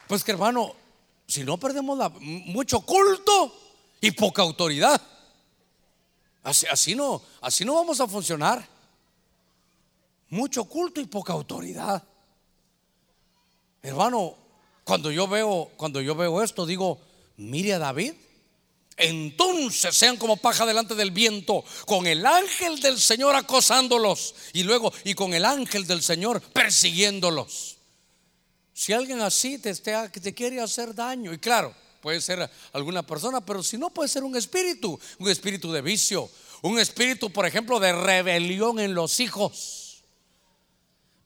Pues 0.06 0.22
que 0.22 0.32
hermano, 0.32 0.74
si 1.26 1.44
no 1.44 1.58
perdemos 1.58 1.98
mucho 2.20 2.80
culto 2.80 3.52
y 4.00 4.12
poca 4.12 4.42
autoridad. 4.42 5.00
Así, 6.42 6.94
no, 6.94 7.22
así 7.40 7.64
no 7.64 7.74
vamos 7.74 8.00
a 8.00 8.06
funcionar. 8.06 8.66
Mucho 10.30 10.64
culto 10.64 11.00
y 11.00 11.06
poca 11.06 11.32
autoridad. 11.32 12.02
Hermano, 13.82 14.36
cuando 14.84 15.10
yo 15.10 15.26
veo, 15.26 15.72
cuando 15.76 16.00
yo 16.00 16.14
veo 16.14 16.42
esto, 16.42 16.66
digo, 16.66 17.00
mire 17.36 17.74
a 17.74 17.78
David. 17.78 18.14
Entonces 18.96 19.94
sean 19.94 20.16
como 20.16 20.38
paja 20.38 20.64
delante 20.64 20.94
del 20.94 21.10
viento, 21.10 21.64
con 21.84 22.06
el 22.06 22.24
ángel 22.24 22.80
del 22.80 22.98
Señor 22.98 23.34
acosándolos 23.34 24.34
y 24.54 24.62
luego 24.62 24.92
y 25.04 25.14
con 25.14 25.34
el 25.34 25.44
ángel 25.44 25.86
del 25.86 26.02
Señor 26.02 26.40
persiguiéndolos. 26.40 27.75
Si 28.76 28.92
alguien 28.92 29.22
así 29.22 29.56
te, 29.56 29.74
te, 29.74 30.34
quiere 30.34 30.60
hacer 30.60 30.94
daño, 30.94 31.32
y 31.32 31.38
claro, 31.38 31.74
puede 32.02 32.20
ser 32.20 32.50
alguna 32.74 33.06
persona, 33.06 33.40
pero 33.40 33.62
si 33.62 33.78
no 33.78 33.88
puede 33.88 34.06
ser 34.06 34.22
un 34.22 34.36
espíritu, 34.36 35.00
un 35.18 35.30
espíritu 35.30 35.72
de 35.72 35.80
vicio, 35.80 36.28
un 36.60 36.78
espíritu, 36.78 37.32
por 37.32 37.46
ejemplo, 37.46 37.80
de 37.80 37.94
rebelión 37.94 38.78
en 38.78 38.94
los 38.94 39.18
hijos. 39.18 40.04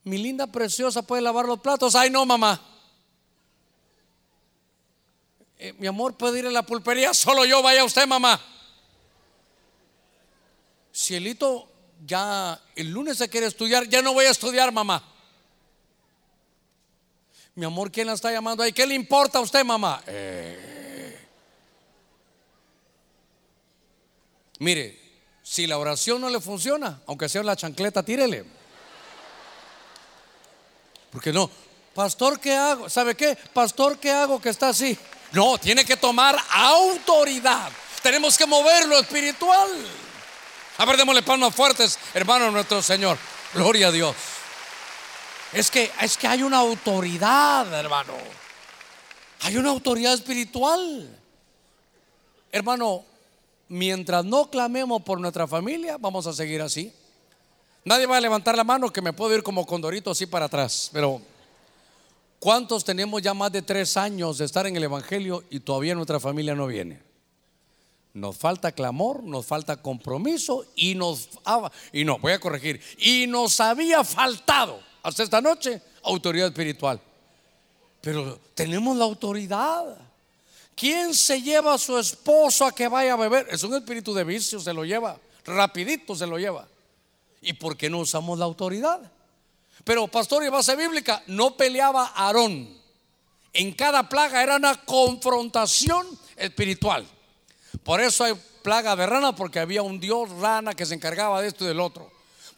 Mi 0.05 0.19
linda 0.19 0.47
preciosa 0.47 1.03
puede 1.03 1.23
lavar 1.23 1.47
los 1.47 1.59
platos. 1.59 1.97
Ay, 1.97 2.09
no, 2.09 2.25
mamá. 2.25 2.65
Eh, 5.59 5.73
mi 5.77 5.89
amor 5.89 6.17
puede 6.17 6.39
ir 6.39 6.47
a 6.47 6.53
la 6.53 6.63
pulpería. 6.63 7.13
Solo 7.13 7.45
yo, 7.45 7.65
vaya 7.65 7.83
usted, 7.85 8.07
mamá. 8.07 8.41
Cielito, 10.95 11.69
ya 12.07 12.63
el 12.77 12.93
lunes 12.93 13.19
se 13.19 13.29
quiere 13.29 13.49
estudiar. 13.49 13.89
Ya 13.89 14.03
no 14.03 14.15
voy 14.15 14.27
a 14.27 14.31
estudiar, 14.31 14.71
mamá. 14.71 15.10
Mi 17.55 17.67
amor, 17.67 17.91
¿quién 17.91 18.07
la 18.07 18.15
está 18.15 18.31
llamando 18.31 18.63
ahí? 18.63 18.73
¿Qué 18.73 18.87
le 18.87 18.95
importa 18.95 19.39
a 19.39 19.43
usted, 19.43 19.65
mamá? 19.65 20.03
Eh. 20.07 21.19
Mire, 24.61 24.99
si 25.43 25.67
la 25.67 25.79
oración 25.79 26.21
no 26.21 26.29
le 26.31 26.41
funciona, 26.41 27.01
aunque 27.07 27.29
sea 27.29 27.43
la 27.43 27.57
chancleta, 27.57 28.03
tírele. 28.03 28.45
Porque 31.11 31.33
no, 31.33 31.51
pastor, 31.95 32.39
¿qué 32.39 32.55
hago? 32.55 32.89
¿Sabe 32.89 33.15
qué? 33.17 33.37
Pastor, 33.53 33.99
¿qué 33.99 34.11
hago 34.11 34.41
que 34.41 34.51
está 34.51 34.69
así? 34.69 34.97
No, 35.33 35.59
tiene 35.59 35.85
que 35.85 35.97
tomar 35.97 36.37
autoridad. 36.53 37.71
Tenemos 38.03 38.37
que 38.37 38.47
mover 38.47 38.87
lo 38.87 38.99
espiritual. 38.99 39.71
A 40.79 40.85
ver, 40.85 40.97
démosle 40.97 41.23
palmas 41.23 41.55
fuertes, 41.55 41.99
hermano 42.15 42.51
nuestro 42.51 42.81
Señor. 42.83 43.19
Gloria 43.55 43.89
a 43.89 43.93
Dios. 43.93 44.15
Es 45.53 45.71
que, 45.71 45.91
es 46.01 46.17
que 46.17 46.29
hay 46.29 46.43
una 46.43 46.59
autoridad, 46.59 47.73
hermano. 47.73 48.13
Hay 49.41 49.57
una 49.57 49.71
autoridad 49.71 50.15
espiritual. 50.15 51.09
Hermano, 52.53 53.05
mientras 53.69 54.25
no 54.25 54.49
clamemos 54.49 55.03
por 55.03 55.21
nuestra 55.21 55.47
familia, 55.49 55.97
vamos 55.99 56.27
a 56.27 56.33
seguir 56.33 56.63
así. 56.63 56.93
Nadie 57.85 58.07
va 58.07 58.19
a 58.19 58.21
levantar 58.21 58.57
la 58.57 58.65
mano 58.65 58.93
que 58.93 59.03
me 59.03 59.13
puedo 59.13 59.35
ir 59.35 59.43
como 59.43 59.67
condorito 59.67 60.11
así 60.11 60.27
para 60.27 60.45
atrás. 60.45 60.91
Pero, 60.93 61.21
¿cuántos 62.39 62.85
tenemos 62.85 63.21
ya 63.23 63.35
más 63.35 63.51
de 63.51 63.63
tres 63.63 63.97
años 63.97 64.39
de 64.39 64.45
estar 64.45 64.67
en 64.67 64.77
el 64.77 64.85
Evangelio 64.85 65.45
y 65.51 65.61
todavía 65.61 65.95
nuestra 65.95 66.21
familia 66.21 66.55
no 66.55 66.67
viene? 66.67 67.03
Nos 68.13 68.37
falta 68.37 68.73
clamor, 68.73 69.23
nos 69.23 69.47
falta 69.47 69.81
compromiso 69.81 70.67
y 70.77 70.95
nos... 70.95 71.29
Y 71.93 72.05
no, 72.05 72.19
voy 72.19 72.33
a 72.33 72.41
corregir. 72.41 72.81
Y 72.99 73.27
nos 73.27 73.61
había 73.61 74.05
faltado 74.05 74.90
hasta 75.03 75.23
esta 75.23 75.41
noche, 75.41 75.81
autoridad 76.03 76.49
espiritual. 76.49 77.01
Pero 78.01 78.39
tenemos 78.55 78.97
la 78.97 79.05
autoridad. 79.05 79.97
¿Quién 80.75 81.15
se 81.15 81.43
lleva 81.43 81.75
a 81.75 81.79
su 81.79 81.99
esposo 81.99 82.65
a 82.65 82.75
que 82.75 82.89
vaya 82.89 83.13
a 83.13 83.17
beber? 83.17 83.47
Es 83.51 83.63
un 83.63 83.75
espíritu 83.75 84.15
de 84.15 84.25
vicio, 84.25 84.61
se 84.61 84.73
lo 84.73 84.85
lleva. 84.85 85.19
Rapidito 85.45 86.15
se 86.15 86.27
lo 86.27 86.39
lleva. 86.39 86.67
¿Y 87.43 87.53
por 87.55 87.77
qué 87.77 87.91
no 87.91 87.99
usamos 87.99 88.39
la 88.39 88.45
autoridad? 88.45 89.01
Pero 89.85 90.09
pastor 90.09 90.45
y 90.45 90.49
base 90.49 90.77
bíblica, 90.77 91.23
no 91.27 91.57
peleaba 91.57 92.13
Aarón. 92.15 92.79
En 93.53 93.73
cada 93.73 94.09
plaga 94.09 94.43
era 94.43 94.57
una 94.57 94.85
confrontación 94.85 96.07
espiritual. 96.37 97.07
Por 97.83 98.01
eso 98.01 98.25
hay 98.25 98.35
plaga 98.63 98.95
de 98.95 99.07
rana, 99.07 99.35
porque 99.35 99.59
había 99.59 99.83
un 99.83 99.99
dios 99.99 100.31
rana 100.31 100.75
que 100.75 100.87
se 100.87 100.95
encargaba 100.95 101.41
de 101.41 101.49
esto 101.49 101.65
y 101.65 101.69
del 101.69 101.81
otro. 101.81 102.11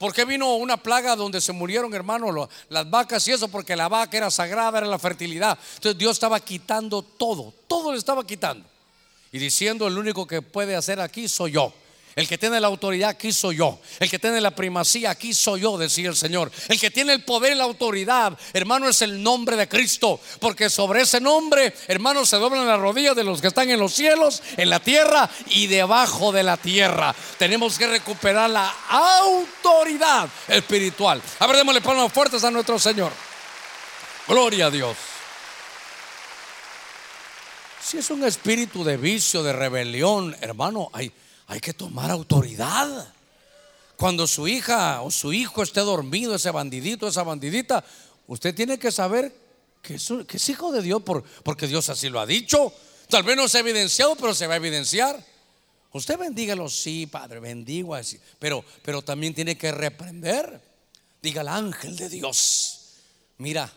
¿Por 0.03 0.13
qué 0.13 0.25
vino 0.25 0.57
una 0.57 0.77
plaga 0.77 1.15
donde 1.15 1.41
se 1.41 1.53
murieron, 1.53 1.95
hermanos, 1.95 2.49
las 2.69 2.91
vacas 2.91 3.29
y 3.29 3.31
eso? 3.31 3.47
Porque 3.47 3.77
la 3.77 3.89
vaca 3.89 4.17
era 4.17 4.33
sagrada, 4.33 4.79
era 4.79 4.89
la 4.89 4.99
fertilidad. 4.99 5.57
Entonces 5.77 5.97
Dios 5.97 6.15
estaba 6.15 6.41
quitando 6.41 7.03
todo, 7.03 7.55
todo 7.69 7.93
le 7.93 7.99
estaba 7.99 8.27
quitando. 8.27 8.69
Y 9.31 9.39
diciendo, 9.39 9.87
el 9.87 9.97
único 9.97 10.27
que 10.27 10.43
puede 10.43 10.75
hacer 10.75 10.99
aquí 11.01 11.29
soy 11.29 11.53
yo. 11.53 11.73
El 12.15 12.29
que 12.29 12.37
tiene 12.37 12.61
la 12.61 12.67
autoridad 12.67 13.11
aquí 13.11 13.33
soy 13.33 13.57
yo. 13.57 13.79
El 13.99 14.11
que 14.11 14.19
tiene 14.19 14.41
la 14.41 14.51
primacía 14.51 15.11
aquí 15.11 15.33
soy 15.33 15.63
yo, 15.63 15.79
decía 15.79 16.11
el 16.11 16.17
Señor. 16.17 16.51
El 16.69 16.79
que 16.79 16.91
tiene 16.91 17.15
el 17.15 17.25
poder 17.25 17.53
y 17.53 17.57
la 17.57 17.65
autoridad, 17.65 18.39
hermano, 18.53 18.89
es 18.89 19.01
el 19.01 19.23
nombre 19.23 19.57
de 19.57 19.69
Cristo. 19.69 20.21
Porque 20.39 20.69
sobre 20.69 21.03
ese 21.03 21.21
nombre, 21.21 21.75
hermano, 21.89 22.27
se 22.27 22.37
doblan 22.37 22.67
las 22.67 22.79
rodillas 22.79 23.17
de 23.17 23.25
los 23.25 23.41
que 23.41 23.49
están 23.49 23.71
en 23.71 23.81
los 23.81 23.95
cielos, 23.95 24.43
en 24.57 24.69
la 24.69 24.81
tierra 24.81 25.31
y 25.49 25.69
debajo 25.69 26.33
de 26.33 26.43
la 26.43 26.59
tierra. 26.59 27.15
Tenemos 27.39 27.79
que 27.79 27.87
recuperar 27.87 28.51
la 28.51 28.75
autoridad 28.91 30.29
espiritual. 30.49 31.23
A 31.39 31.47
ver, 31.47 31.57
démosle 31.57 31.81
palmas 31.81 32.13
fuertes 32.13 32.45
a 32.45 32.51
nuestro 32.51 32.79
Señor. 32.79 33.13
Gloria 34.29 34.67
a 34.67 34.71
Dios. 34.71 34.97
Si 37.83 37.99
es 37.99 38.11
un 38.11 38.25
espíritu 38.25 38.85
de 38.85 38.97
vicio, 38.97 39.43
de 39.43 39.53
rebelión, 39.53 40.37
hermano, 40.41 40.89
hay 40.93 41.13
hay 41.47 41.61
que 41.61 41.73
tomar 41.73 42.11
autoridad. 42.11 43.13
Cuando 43.97 44.27
su 44.27 44.49
hija 44.49 45.03
o 45.03 45.11
su 45.11 45.33
hijo 45.33 45.63
esté 45.63 45.81
dormido, 45.81 46.35
ese 46.35 46.51
bandidito, 46.51 47.07
esa 47.07 47.23
bandidita, 47.23 47.85
usted 48.27 48.55
tiene 48.55 48.79
que 48.79 48.91
saber 48.91 49.33
que 49.83 49.95
es, 49.95 50.49
hijo 50.49 50.73
de 50.73 50.83
Dios 50.83 51.03
porque 51.43 51.67
Dios 51.67 51.89
así 51.89 52.09
lo 52.09 52.21
ha 52.21 52.27
dicho. 52.27 52.73
Tal 53.09 53.25
vez 53.25 53.37
no 53.37 53.49
se 53.49 53.59
ha 53.59 53.61
evidenciado, 53.61 54.17
pero 54.17 54.35
se 54.35 54.47
va 54.47 54.55
a 54.55 54.57
evidenciar. 54.57 55.23
Usted 55.93 56.19
bendígalo, 56.19 56.69
sí, 56.69 57.07
Padre, 57.07 57.41
bendigo. 57.41 57.97
Pero, 58.39 58.65
pero 58.83 59.03
también 59.03 59.35
tiene 59.35 59.59
que 59.59 59.71
reprender. 59.71 60.61
Diga 61.21 61.43
el 61.43 61.49
ángel 61.49 61.97
de 61.97 62.09
Dios. 62.09 62.81
Mira, 63.39 63.71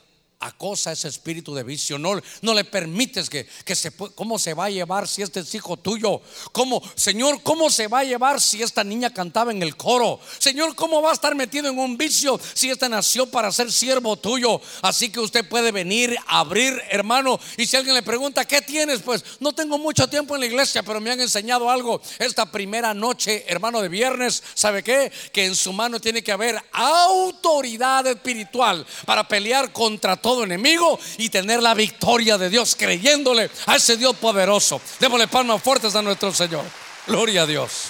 acosa 0.46 0.92
ese 0.92 1.08
espíritu 1.08 1.54
de 1.54 1.64
vicio. 1.64 1.98
No, 1.98 2.22
le 2.54 2.64
permites 2.64 3.30
que, 3.30 3.48
que 3.66 3.76
se 3.76 3.92
cómo 3.92 4.38
se 4.38 4.54
va 4.54 4.66
a 4.66 4.70
llevar 4.70 5.08
si 5.08 5.22
este 5.22 5.40
es 5.40 5.56
hijo 5.56 5.78
tuyo. 5.78 6.22
¿Cómo, 6.52 6.82
Señor, 6.96 7.42
cómo 7.44 7.70
se 7.70 7.88
va 7.88 8.00
a 8.00 8.04
llevar 8.04 8.40
si 8.40 8.62
esta 8.62 8.84
niña 8.84 9.12
cantaba 9.12 9.52
en 9.52 9.64
el 9.64 9.76
coro? 9.76 10.20
Señor, 10.38 10.76
¿cómo 10.76 11.02
va 11.02 11.12
a 11.12 11.14
estar 11.14 11.36
metido 11.36 11.70
en 11.70 11.80
un 11.80 11.98
vicio 11.98 12.40
si 12.54 12.70
esta 12.70 12.88
nació 12.90 13.26
para 13.26 13.52
ser 13.52 13.72
siervo 13.72 14.16
tuyo? 14.18 14.62
Así 14.82 15.10
que 15.10 15.20
usted 15.20 15.48
puede 15.48 15.72
venir 15.72 16.16
a 16.28 16.40
abrir, 16.40 16.80
hermano. 16.90 17.40
Y 17.58 17.66
si 17.66 17.76
alguien 17.76 17.96
le 17.96 18.04
pregunta, 18.04 18.46
¿qué 18.46 18.62
tienes? 18.62 19.02
Pues 19.02 19.24
no 19.40 19.54
tengo 19.54 19.78
mucho 19.78 20.08
tiempo 20.08 20.36
en 20.36 20.42
la 20.42 20.48
iglesia, 20.48 20.84
pero 20.84 21.02
me 21.02 21.12
han 21.12 21.22
enseñado 21.22 21.70
algo. 21.70 22.02
Esta 22.20 22.52
primera 22.52 22.94
noche, 22.94 23.46
hermano, 23.48 23.82
de 23.82 23.90
viernes, 23.90 24.44
¿sabe 24.54 24.84
qué? 24.84 25.12
Que 25.32 25.46
en 25.46 25.56
su 25.56 25.74
mano 25.74 26.00
tiene 26.00 26.24
que 26.24 26.32
haber 26.32 26.62
autoridad 26.72 28.06
espiritual 28.08 28.86
para 29.06 29.28
pelear 29.28 29.72
contra 29.72 30.16
todo 30.16 30.35
enemigo 30.44 31.00
y 31.18 31.30
tener 31.30 31.62
la 31.62 31.74
victoria 31.74 32.38
de 32.38 32.50
Dios 32.50 32.76
creyéndole 32.76 33.50
a 33.66 33.76
ese 33.76 33.98
Dios 33.98 34.16
poderoso. 34.18 34.82
Démosle 35.00 35.28
palmas 35.28 35.62
fuertes 35.62 35.96
a 35.96 36.02
nuestro 36.02 36.34
Señor. 36.34 36.66
Gloria 37.08 37.44
a 37.44 37.46
Dios. 37.46 37.90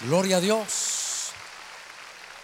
Gloria 0.00 0.36
a 0.36 0.40
Dios. 0.40 1.30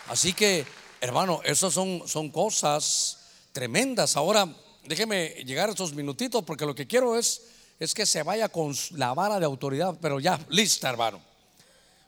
Así 0.09 0.33
que, 0.33 0.67
hermano, 1.01 1.41
esas 1.45 1.73
son, 1.75 2.03
son 2.07 2.31
cosas 2.31 3.19
tremendas. 3.53 4.17
Ahora, 4.17 4.49
déjeme 4.85 5.29
llegar 5.45 5.69
a 5.69 5.73
estos 5.73 5.93
minutitos 5.93 6.45
porque 6.45 6.67
lo 6.67 6.75
que 6.75 6.87
quiero 6.87 7.19
es, 7.19 7.43
es 7.79 7.95
que 7.95 8.07
se 8.07 8.23
vaya 8.23 8.49
con 8.49 8.75
la 8.93 9.15
vara 9.15 9.39
de 9.39 9.47
autoridad, 9.47 9.97
pero 10.01 10.21
ya, 10.21 10.39
lista, 10.49 10.89
hermano. 10.89 11.21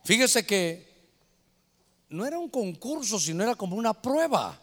Fíjese 0.04 0.44
que 0.44 0.92
no 2.08 2.26
era 2.26 2.38
un 2.38 2.48
concurso, 2.48 3.18
sino 3.18 3.42
era 3.42 3.54
como 3.54 3.76
una 3.76 3.94
prueba. 3.94 4.58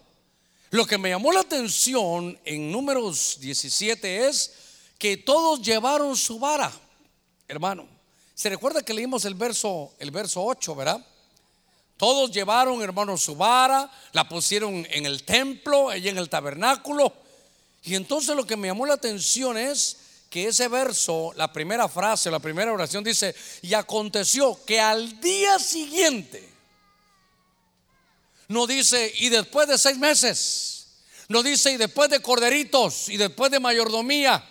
Lo 0.72 0.86
que 0.86 0.98
me 1.00 1.10
llamó 1.10 1.32
la 1.32 1.40
atención 1.40 2.40
en 2.46 2.72
números 2.72 3.38
17 3.40 4.28
es 4.28 4.54
que 5.00 5.18
todos 5.18 5.62
llevaron 5.62 6.16
su 6.16 6.38
vara, 6.38 6.72
hermano. 7.48 7.88
Se 8.36 8.50
recuerda 8.50 8.84
que 8.84 8.94
leímos 8.94 9.26
el 9.26 9.34
verso, 9.34 9.94
el 9.98 10.12
verso 10.12 10.44
8, 10.44 10.76
¿verdad? 10.76 11.06
Todos 11.98 12.32
llevaron, 12.32 12.82
hermano, 12.82 13.18
su 13.18 13.36
vara, 13.36 13.92
la 14.14 14.30
pusieron 14.30 14.88
en 14.92 15.06
el 15.06 15.24
templo, 15.24 15.90
allí 15.90 16.08
en 16.08 16.18
el 16.18 16.30
tabernáculo. 16.30 17.14
Y 17.84 17.96
entonces 17.96 18.36
lo 18.36 18.46
que 18.46 18.56
me 18.56 18.68
llamó 18.68 18.86
la 18.86 18.94
atención 18.94 19.58
es 19.58 19.98
que 20.30 20.48
ese 20.48 20.68
verso, 20.68 21.34
la 21.36 21.52
primera 21.52 21.90
frase, 21.90 22.30
la 22.30 22.40
primera 22.40 22.72
oración 22.72 23.04
dice, 23.04 23.36
y 23.64 23.74
aconteció 23.74 24.64
que 24.66 24.80
al 24.80 25.20
día 25.20 25.58
siguiente, 25.58 26.49
no 28.50 28.66
dice, 28.66 29.14
y 29.18 29.30
después 29.30 29.68
de 29.68 29.78
seis 29.78 29.98
meses. 29.98 30.88
No 31.30 31.44
dice, 31.44 31.72
y 31.72 31.78
después 31.78 32.10
de 32.10 32.20
corderitos, 32.20 33.08
y 33.08 33.16
después 33.16 33.52
de 33.52 33.60
mayordomía. 33.60 34.44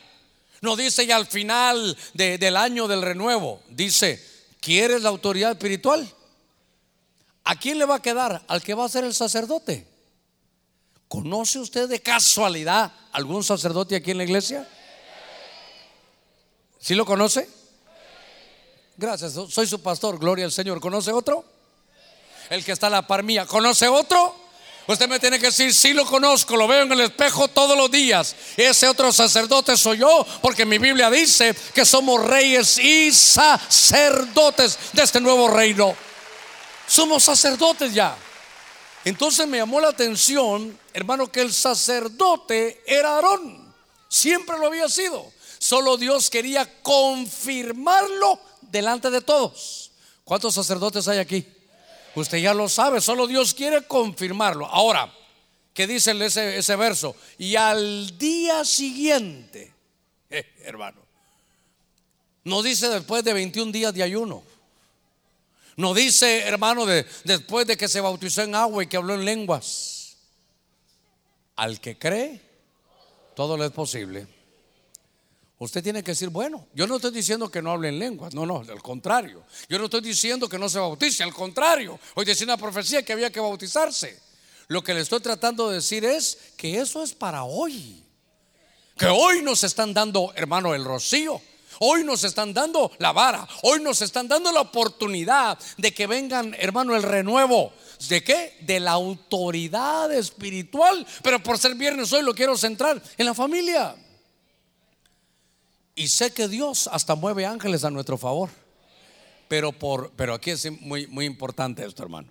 No 0.61 0.77
dice, 0.77 1.03
y 1.03 1.11
al 1.11 1.27
final 1.27 1.99
del 2.15 2.57
año 2.57 2.87
del 2.87 3.03
renuevo. 3.03 3.61
Dice, 3.69 4.25
¿quieres 4.61 5.03
la 5.03 5.09
autoridad 5.09 5.51
espiritual? 5.51 6.09
¿A 7.43 7.57
quién 7.57 7.79
le 7.79 7.87
va 7.87 7.97
a 7.97 8.03
quedar? 8.03 8.45
Al 8.47 8.63
que 8.63 8.75
va 8.75 8.85
a 8.85 8.89
ser 8.89 9.03
el 9.03 9.15
sacerdote. 9.15 9.85
¿Conoce 11.09 11.59
usted 11.59 11.89
de 11.89 12.01
casualidad 12.01 12.93
algún 13.11 13.43
sacerdote 13.43 13.97
aquí 13.97 14.13
en 14.13 14.19
la 14.19 14.25
iglesia? 14.25 14.69
¿Sí 16.79 16.95
lo 16.95 17.05
conoce? 17.05 17.49
Gracias, 18.97 19.33
soy 19.33 19.67
su 19.67 19.83
pastor, 19.83 20.21
gloria 20.21 20.45
al 20.45 20.53
Señor. 20.53 20.79
¿Conoce 20.79 21.13
otro? 21.13 21.58
El 22.51 22.65
que 22.65 22.73
está 22.73 22.89
a 22.89 22.91
la 22.91 23.07
par 23.07 23.23
mía. 23.23 23.47
¿Conoce 23.47 23.89
otro? 23.89 24.35
Usted 24.89 25.07
me 25.07 25.21
tiene 25.21 25.39
que 25.39 25.47
decir, 25.47 25.75
sí 25.75 25.93
lo 25.93 26.07
conozco, 26.07 26.57
lo 26.57 26.67
veo 26.67 26.85
en 26.85 26.93
el 26.93 27.03
espejo 27.03 27.49
todos 27.49 27.77
los 27.77 27.91
días. 27.91 28.35
Ese 28.57 28.89
otro 28.89 29.13
sacerdote 29.13 29.77
soy 29.77 29.99
yo, 29.99 30.27
porque 30.41 30.65
mi 30.65 30.79
Biblia 30.79 31.11
dice 31.11 31.55
que 31.75 31.85
somos 31.85 32.25
reyes 32.25 32.79
y 32.79 33.13
sacerdotes 33.13 34.79
de 34.95 35.03
este 35.03 35.21
nuevo 35.21 35.49
reino. 35.49 35.95
Somos 36.87 37.23
sacerdotes 37.23 37.93
ya. 37.93 38.17
Entonces 39.05 39.47
me 39.47 39.59
llamó 39.59 39.79
la 39.79 39.89
atención, 39.89 40.79
hermano, 40.95 41.31
que 41.31 41.43
el 41.43 41.53
sacerdote 41.53 42.83
era 42.87 43.17
Aarón. 43.17 43.75
Siempre 44.09 44.59
lo 44.59 44.69
había 44.69 44.89
sido. 44.89 45.31
Solo 45.59 45.99
Dios 45.99 46.31
quería 46.31 46.81
confirmarlo 46.83 48.41
delante 48.63 49.11
de 49.11 49.21
todos. 49.21 49.91
¿Cuántos 50.25 50.55
sacerdotes 50.55 51.09
hay 51.09 51.19
aquí? 51.19 51.58
Usted 52.15 52.39
ya 52.39 52.55
lo 52.55 52.69
sabe, 52.69 53.01
solo 53.01 53.27
Dios 53.27 53.55
quiere 53.55 53.87
confirmarlo. 53.87 54.67
Ahora, 54.67 55.13
¿qué 55.75 55.87
dice 55.87 56.13
ese, 56.25 56.77
verso? 56.77 57.15
Y 57.39 57.57
al 57.57 58.19
día 58.19 58.65
siguiente, 58.65 59.73
eh, 60.31 60.55
hermano, 60.65 61.01
no 62.45 62.63
dice 62.63 62.89
después 62.89 63.23
de 63.25 63.33
21 63.33 63.73
días 63.73 63.95
de 63.95 64.03
ayuno. 64.03 64.43
No 65.77 65.95
dice, 65.95 66.41
hermano, 66.41 66.87
de, 66.87 67.07
después 67.25 67.67
de 67.67 67.77
que 67.77 67.89
se 67.89 68.01
bautizó 68.01 68.43
en 68.43 68.55
agua 68.55 68.83
y 68.83 68.87
que 68.89 68.97
habló 68.97 69.15
en 69.15 69.25
lenguas. 69.25 70.17
Al 71.55 71.81
que 71.81 71.99
cree, 71.99 72.41
todo 73.37 73.57
le 73.57 73.67
es 73.67 73.73
posible. 73.73 74.27
Usted 75.61 75.83
tiene 75.83 76.05
que 76.05 76.13
decir, 76.13 76.29
bueno, 76.29 76.69
yo 76.73 76.87
no 76.87 76.97
estoy 76.97 77.11
diciendo 77.11 77.51
que 77.51 77.61
no 77.61 77.73
hable 77.73 77.89
en 77.89 77.99
lenguas, 77.99 78.33
no, 78.33 78.47
no, 78.47 78.59
al 78.59 78.81
contrario. 78.81 79.43
Yo 79.69 79.79
no 79.79 79.87
estoy 79.87 80.01
diciendo 80.03 80.49
que 80.49 80.59
no 80.59 80.69
se 80.69 80.79
bautice, 80.79 81.25
al 81.25 81.35
contrario. 81.35 81.99
Hoy 82.15 82.25
decía 82.25 82.45
una 82.45 82.57
profecía 82.57 83.03
que 83.03 83.13
había 83.13 83.31
que 83.31 83.41
bautizarse. 83.41 84.21
Lo 84.69 84.85
que 84.85 84.95
le 84.95 85.01
estoy 85.01 85.21
tratando 85.21 85.69
de 85.69 85.77
decir 85.77 86.05
es 86.05 86.39
que 86.57 86.79
eso 86.79 87.03
es 87.03 87.13
para 87.13 87.43
hoy. 87.43 88.05
Que 88.97 89.07
hoy 89.07 89.43
nos 89.43 89.65
están 89.65 89.93
dando, 89.93 90.33
hermano, 90.37 90.75
el 90.77 90.85
rocío. 90.85 91.41
Hoy 91.81 92.05
nos 92.05 92.23
están 92.23 92.55
dando 92.55 92.93
la 92.99 93.13
vara. 93.13 93.47
Hoy 93.63 93.81
nos 93.81 94.01
están 94.03 94.29
dando 94.29 94.53
la 94.53 94.61
oportunidad 94.61 95.59
de 95.77 95.93
que 95.93 96.07
vengan, 96.07 96.55
hermano, 96.59 96.95
el 96.95 97.03
renuevo. 97.03 97.73
¿De 98.09 98.23
qué? 98.23 98.57
De 98.61 98.79
la 98.79 98.93
autoridad 98.93 100.13
espiritual. 100.13 101.05
Pero 101.23 101.43
por 101.43 101.59
ser 101.59 101.75
viernes 101.75 102.13
hoy 102.13 102.23
lo 102.23 102.35
quiero 102.35 102.57
centrar 102.57 103.03
en 103.17 103.27
la 103.27 103.35
familia. 103.35 103.97
Y 105.99 106.07
sé 106.07 106.33
que 106.33 106.47
Dios 106.47 106.89
hasta 106.93 107.17
mueve 107.17 107.45
ángeles 107.45 107.83
a 107.83 107.91
nuestro 107.91 108.17
favor. 108.17 108.51
Pero, 109.49 109.73
por, 109.73 110.13
pero 110.13 110.33
aquí 110.33 110.51
es 110.53 110.71
muy, 110.81 111.09
muy 111.09 111.25
importante 111.25 111.85
esto, 111.85 112.05
hermano. 112.05 112.29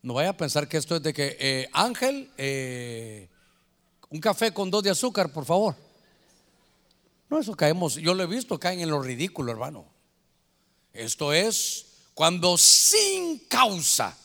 No 0.00 0.14
vaya 0.14 0.30
a 0.30 0.36
pensar 0.36 0.66
que 0.66 0.78
esto 0.78 0.96
es 0.96 1.02
de 1.02 1.12
que, 1.12 1.36
eh, 1.38 1.68
Ángel, 1.74 2.30
eh, 2.38 3.28
un 4.08 4.18
café 4.18 4.54
con 4.54 4.70
dos 4.70 4.82
de 4.82 4.88
azúcar, 4.88 5.30
por 5.30 5.44
favor. 5.44 5.76
No, 7.28 7.38
eso 7.38 7.54
caemos, 7.54 7.96
yo 7.96 8.14
lo 8.14 8.22
he 8.22 8.26
visto, 8.26 8.58
caen 8.58 8.80
en 8.80 8.88
lo 8.88 9.02
ridículo, 9.02 9.52
hermano. 9.52 9.84
Esto 10.94 11.34
es 11.34 11.84
cuando 12.14 12.56
sin 12.56 13.40
causa 13.40 14.16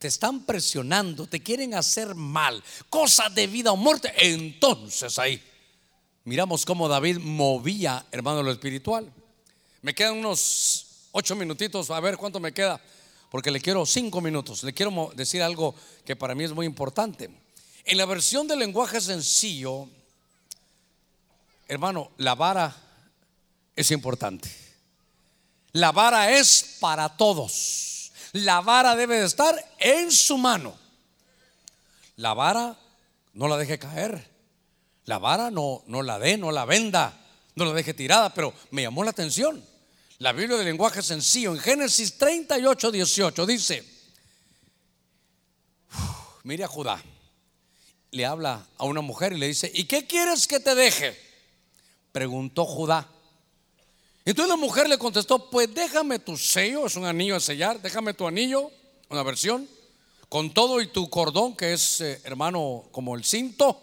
te 0.00 0.08
están 0.08 0.44
presionando, 0.44 1.28
te 1.28 1.40
quieren 1.40 1.74
hacer 1.74 2.16
mal, 2.16 2.60
cosas 2.90 3.32
de 3.32 3.46
vida 3.46 3.70
o 3.70 3.76
muerte, 3.76 4.12
entonces 4.16 5.16
ahí 5.20 5.40
miramos 6.24 6.64
cómo 6.64 6.88
David 6.88 7.18
movía, 7.18 8.04
hermano, 8.10 8.42
lo 8.42 8.50
espiritual. 8.50 9.12
Me 9.82 9.94
quedan 9.94 10.18
unos 10.18 11.08
ocho 11.12 11.34
minutitos, 11.36 11.90
a 11.90 12.00
ver 12.00 12.16
cuánto 12.16 12.40
me 12.40 12.52
queda, 12.52 12.80
porque 13.30 13.50
le 13.50 13.60
quiero 13.60 13.84
cinco 13.86 14.20
minutos, 14.20 14.62
le 14.62 14.72
quiero 14.72 15.12
decir 15.14 15.42
algo 15.42 15.74
que 16.04 16.16
para 16.16 16.34
mí 16.34 16.44
es 16.44 16.52
muy 16.52 16.66
importante. 16.66 17.30
En 17.84 17.98
la 17.98 18.06
versión 18.06 18.46
del 18.46 18.60
lenguaje 18.60 19.00
sencillo, 19.00 19.88
hermano, 21.66 22.10
la 22.18 22.34
vara 22.34 22.74
es 23.74 23.90
importante. 23.90 24.50
La 25.72 25.90
vara 25.90 26.30
es 26.30 26.76
para 26.80 27.16
todos. 27.16 28.12
La 28.32 28.60
vara 28.60 28.94
debe 28.94 29.18
de 29.18 29.26
estar 29.26 29.54
en 29.78 30.12
su 30.12 30.38
mano. 30.38 30.76
La 32.16 32.34
vara 32.34 32.78
no 33.32 33.48
la 33.48 33.56
deje 33.56 33.78
caer. 33.78 34.31
La 35.06 35.18
vara 35.18 35.50
no, 35.50 35.82
no 35.86 36.02
la 36.02 36.18
dé, 36.18 36.36
no 36.38 36.52
la 36.52 36.64
venda, 36.64 37.18
no 37.54 37.64
la 37.64 37.72
deje 37.72 37.94
tirada, 37.94 38.32
pero 38.32 38.54
me 38.70 38.82
llamó 38.82 39.04
la 39.04 39.10
atención. 39.10 39.64
La 40.18 40.32
Biblia 40.32 40.56
del 40.56 40.66
lenguaje 40.66 41.02
sencillo 41.02 41.52
en 41.52 41.58
Génesis 41.58 42.16
38, 42.16 42.92
18 42.92 43.46
dice, 43.46 43.84
mire 46.44 46.64
a 46.64 46.68
Judá, 46.68 47.02
le 48.12 48.26
habla 48.26 48.64
a 48.78 48.84
una 48.84 49.00
mujer 49.00 49.32
y 49.32 49.38
le 49.38 49.48
dice, 49.48 49.70
¿y 49.74 49.84
qué 49.84 50.06
quieres 50.06 50.46
que 50.46 50.60
te 50.60 50.74
deje? 50.74 51.18
Preguntó 52.12 52.64
Judá. 52.64 53.08
Entonces 54.24 54.48
la 54.48 54.56
mujer 54.56 54.88
le 54.88 54.98
contestó, 54.98 55.50
pues 55.50 55.74
déjame 55.74 56.20
tu 56.20 56.36
sello, 56.36 56.86
es 56.86 56.94
un 56.94 57.04
anillo 57.04 57.34
a 57.34 57.40
sellar, 57.40 57.82
déjame 57.82 58.14
tu 58.14 58.26
anillo, 58.26 58.70
una 59.08 59.24
versión, 59.24 59.68
con 60.28 60.54
todo 60.54 60.80
y 60.80 60.86
tu 60.86 61.10
cordón, 61.10 61.56
que 61.56 61.72
es 61.72 62.00
eh, 62.00 62.20
hermano 62.22 62.84
como 62.92 63.16
el 63.16 63.24
cinto, 63.24 63.82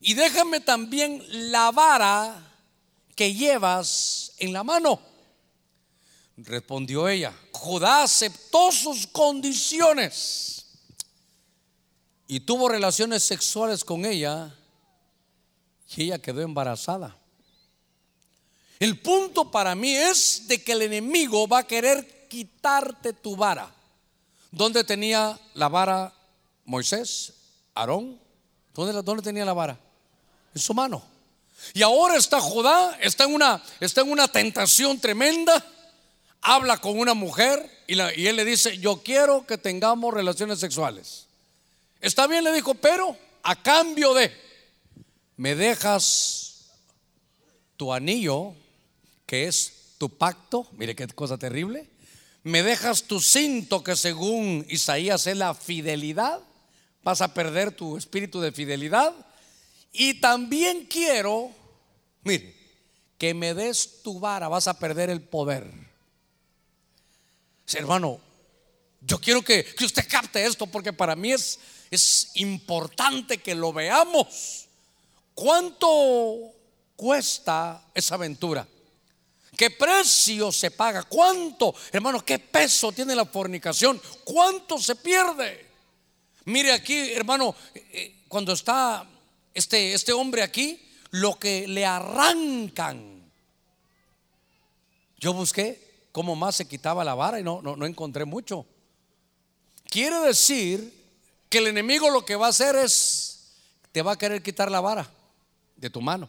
y 0.00 0.14
déjame 0.14 0.60
también 0.60 1.22
la 1.50 1.70
vara 1.70 2.44
que 3.14 3.34
llevas 3.34 4.32
en 4.38 4.52
la 4.52 4.62
mano. 4.62 5.00
Respondió 6.36 7.08
ella, 7.08 7.34
Judá 7.50 8.04
aceptó 8.04 8.70
sus 8.70 9.08
condiciones 9.08 10.66
y 12.28 12.40
tuvo 12.40 12.68
relaciones 12.68 13.24
sexuales 13.24 13.82
con 13.82 14.04
ella 14.04 14.54
y 15.96 16.04
ella 16.04 16.20
quedó 16.20 16.42
embarazada. 16.42 17.16
El 18.78 19.00
punto 19.00 19.50
para 19.50 19.74
mí 19.74 19.92
es 19.92 20.46
de 20.46 20.62
que 20.62 20.72
el 20.72 20.82
enemigo 20.82 21.48
va 21.48 21.58
a 21.58 21.66
querer 21.66 22.28
quitarte 22.28 23.12
tu 23.12 23.34
vara. 23.34 23.74
¿Dónde 24.52 24.84
tenía 24.84 25.38
la 25.54 25.68
vara 25.68 26.14
Moisés? 26.64 27.34
Aarón. 27.74 28.20
¿Dónde, 28.74 29.02
dónde 29.02 29.22
tenía 29.22 29.44
la 29.44 29.54
vara? 29.54 29.87
En 30.54 30.60
su 30.60 30.74
mano. 30.74 31.02
Y 31.74 31.82
ahora 31.82 32.16
está 32.16 32.40
Judá, 32.40 32.96
está 33.00 33.24
en 33.24 33.34
una, 33.34 33.62
está 33.80 34.02
en 34.02 34.10
una 34.10 34.28
tentación 34.28 35.00
tremenda. 35.00 35.64
Habla 36.40 36.78
con 36.78 36.98
una 36.98 37.14
mujer 37.14 37.68
y, 37.86 37.94
y 37.94 38.26
él 38.26 38.36
le 38.36 38.44
dice, 38.44 38.78
yo 38.78 39.02
quiero 39.02 39.46
que 39.46 39.58
tengamos 39.58 40.14
relaciones 40.14 40.60
sexuales. 40.60 41.26
Está 42.00 42.26
bien, 42.26 42.44
le 42.44 42.52
dijo, 42.52 42.74
pero 42.74 43.16
a 43.42 43.56
cambio 43.56 44.14
de, 44.14 44.32
me 45.36 45.54
dejas 45.54 46.70
tu 47.76 47.92
anillo 47.92 48.54
que 49.26 49.46
es 49.46 49.94
tu 49.98 50.08
pacto, 50.08 50.66
mire 50.72 50.94
qué 50.94 51.06
cosa 51.08 51.38
terrible, 51.38 51.88
me 52.42 52.62
dejas 52.62 53.04
tu 53.04 53.20
cinto 53.20 53.82
que 53.82 53.96
según 53.96 54.64
Isaías 54.68 55.26
es 55.26 55.36
la 55.36 55.54
fidelidad, 55.54 56.40
vas 57.02 57.20
a 57.20 57.34
perder 57.34 57.72
tu 57.72 57.96
espíritu 57.96 58.40
de 58.40 58.52
fidelidad, 58.52 59.12
y 59.92 60.14
también 60.20 60.86
quiero, 60.86 61.50
mire, 62.22 62.54
que 63.16 63.34
me 63.34 63.54
des 63.54 64.02
tu 64.02 64.20
vara, 64.20 64.48
vas 64.48 64.68
a 64.68 64.78
perder 64.78 65.10
el 65.10 65.20
poder. 65.20 65.70
Hermano, 67.74 68.20
yo 69.00 69.20
quiero 69.20 69.42
que, 69.42 69.64
que 69.64 69.84
usted 69.84 70.06
capte 70.08 70.44
esto 70.44 70.66
porque 70.66 70.92
para 70.92 71.16
mí 71.16 71.32
es, 71.32 71.58
es 71.90 72.30
importante 72.34 73.38
que 73.38 73.54
lo 73.54 73.72
veamos. 73.72 74.66
¿Cuánto 75.34 76.52
cuesta 76.96 77.84
esa 77.94 78.14
aventura? 78.14 78.66
¿Qué 79.56 79.70
precio 79.70 80.52
se 80.52 80.70
paga? 80.70 81.02
¿Cuánto, 81.02 81.74
hermano, 81.90 82.24
qué 82.24 82.38
peso 82.38 82.92
tiene 82.92 83.14
la 83.16 83.24
fornicación? 83.24 84.00
¿Cuánto 84.24 84.78
se 84.78 84.94
pierde? 84.94 85.66
Mire 86.44 86.72
aquí, 86.72 87.12
hermano, 87.12 87.54
eh, 87.74 88.24
cuando 88.28 88.52
está 88.52 89.04
este, 89.54 89.92
este 89.92 90.12
hombre 90.12 90.42
aquí, 90.42 90.80
lo 91.10 91.38
que 91.38 91.66
le 91.68 91.84
arrancan. 91.84 93.22
Yo 95.18 95.32
busqué 95.32 96.06
cómo 96.12 96.36
más 96.36 96.56
se 96.56 96.68
quitaba 96.68 97.04
la 97.04 97.14
vara 97.14 97.40
y 97.40 97.42
no, 97.42 97.60
no, 97.62 97.76
no 97.76 97.86
encontré 97.86 98.24
mucho. 98.24 98.66
Quiere 99.90 100.20
decir 100.20 100.92
que 101.48 101.58
el 101.58 101.66
enemigo 101.66 102.10
lo 102.10 102.24
que 102.24 102.36
va 102.36 102.46
a 102.46 102.50
hacer 102.50 102.76
es, 102.76 103.54
te 103.92 104.02
va 104.02 104.12
a 104.12 104.18
querer 104.18 104.42
quitar 104.42 104.70
la 104.70 104.80
vara 104.80 105.10
de 105.76 105.90
tu 105.90 106.00
mano. 106.00 106.28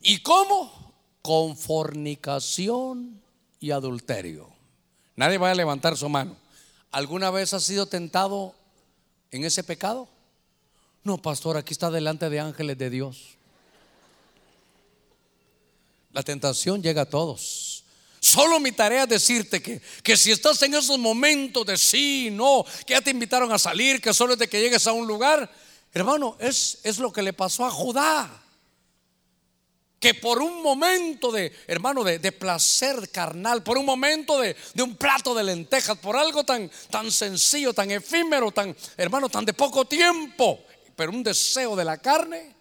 ¿Y 0.00 0.22
cómo? 0.22 0.88
con 1.28 1.58
fornicación 1.58 3.20
y 3.60 3.70
adulterio. 3.70 4.48
Nadie 5.14 5.36
va 5.36 5.50
a 5.50 5.54
levantar 5.54 5.94
su 5.94 6.08
mano. 6.08 6.36
¿Alguna 6.90 7.30
vez 7.30 7.52
ha 7.52 7.60
sido 7.60 7.84
tentado 7.84 8.54
en 9.30 9.44
ese 9.44 9.62
pecado? 9.62 10.08
No, 11.04 11.18
pastor, 11.18 11.56
aquí 11.56 11.72
está 11.72 11.90
delante 11.90 12.28
de 12.28 12.40
ángeles 12.40 12.76
de 12.76 12.90
Dios. 12.90 13.36
La 16.12 16.22
tentación 16.22 16.82
llega 16.82 17.02
a 17.02 17.08
todos. 17.08 17.84
Solo 18.20 18.58
mi 18.58 18.72
tarea 18.72 19.04
es 19.04 19.08
decirte 19.08 19.62
que, 19.62 19.80
que 20.02 20.16
si 20.16 20.32
estás 20.32 20.60
en 20.62 20.74
esos 20.74 20.98
momentos 20.98 21.64
de 21.64 21.76
sí, 21.76 22.30
no, 22.32 22.64
que 22.84 22.94
ya 22.94 23.00
te 23.00 23.10
invitaron 23.10 23.52
a 23.52 23.58
salir, 23.58 24.00
que 24.00 24.12
solo 24.12 24.32
es 24.32 24.38
de 24.38 24.48
que 24.48 24.60
llegues 24.60 24.86
a 24.86 24.92
un 24.92 25.06
lugar, 25.06 25.48
hermano, 25.92 26.36
es, 26.40 26.80
es 26.82 26.98
lo 26.98 27.12
que 27.12 27.22
le 27.22 27.32
pasó 27.32 27.64
a 27.64 27.70
Judá 27.70 28.44
que 29.98 30.14
por 30.14 30.40
un 30.40 30.62
momento 30.62 31.32
de, 31.32 31.52
hermano, 31.66 32.04
de, 32.04 32.32
placer 32.32 33.10
carnal, 33.10 33.62
por 33.62 33.78
un 33.78 33.84
momento 33.84 34.38
de, 34.40 34.54
un 34.80 34.96
plato 34.96 35.34
de 35.34 35.42
lentejas, 35.42 35.98
por 35.98 36.16
algo 36.16 36.44
tan, 36.44 36.70
tan 36.90 37.10
sencillo, 37.10 37.74
tan 37.74 37.90
efímero, 37.90 38.52
tan, 38.52 38.76
hermano, 38.96 39.28
tan 39.28 39.44
de 39.44 39.54
poco 39.54 39.86
tiempo, 39.86 40.64
pero 40.98 41.12
un 41.12 41.22
deseo 41.22 41.76
de 41.76 41.84
la 41.84 41.96
carne, 41.98 42.56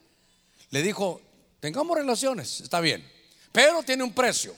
le 0.69 0.83
dijo, 0.83 1.19
tengamos 1.59 1.97
relaciones, 1.97 2.61
está 2.61 2.79
bien, 2.79 3.03
pero 3.51 3.81
tiene 3.81 4.03
un 4.03 4.13
precio. 4.13 4.55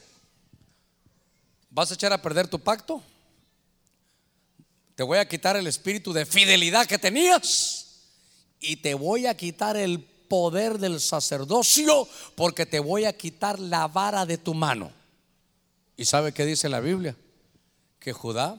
¿Vas 1.70 1.90
a 1.90 1.94
echar 1.94 2.12
a 2.12 2.22
perder 2.22 2.50
tu 2.50 2.60
pacto? 2.60 3.02
Te 4.96 5.04
voy 5.04 5.18
a 5.18 5.26
quitar 5.30 5.56
el 5.56 5.66
espíritu 5.66 6.12
de 6.12 6.26
fidelidad 6.26 6.88
que 6.88 6.98
tenías 6.98 8.02
y 8.60 8.76
te 8.76 8.96
voy 8.96 9.28
a 9.28 9.38
quitar 9.38 9.78
el 9.78 10.02
poder 10.04 10.78
del 10.78 11.00
sacerdocio 11.00 12.06
porque 12.36 12.66
te 12.66 12.82
voy 12.82 13.06
a 13.06 13.14
quitar 13.14 13.62
la 13.62 13.88
vara 13.88 14.26
de 14.26 14.38
tu 14.38 14.54
mano. 14.54 14.92
¿Y 15.96 16.04
sabe 16.04 16.34
qué 16.34 16.46
dice 16.46 16.68
la 16.68 16.82
Biblia? 16.82 17.16
Que 17.98 18.12
Judá 18.12 18.58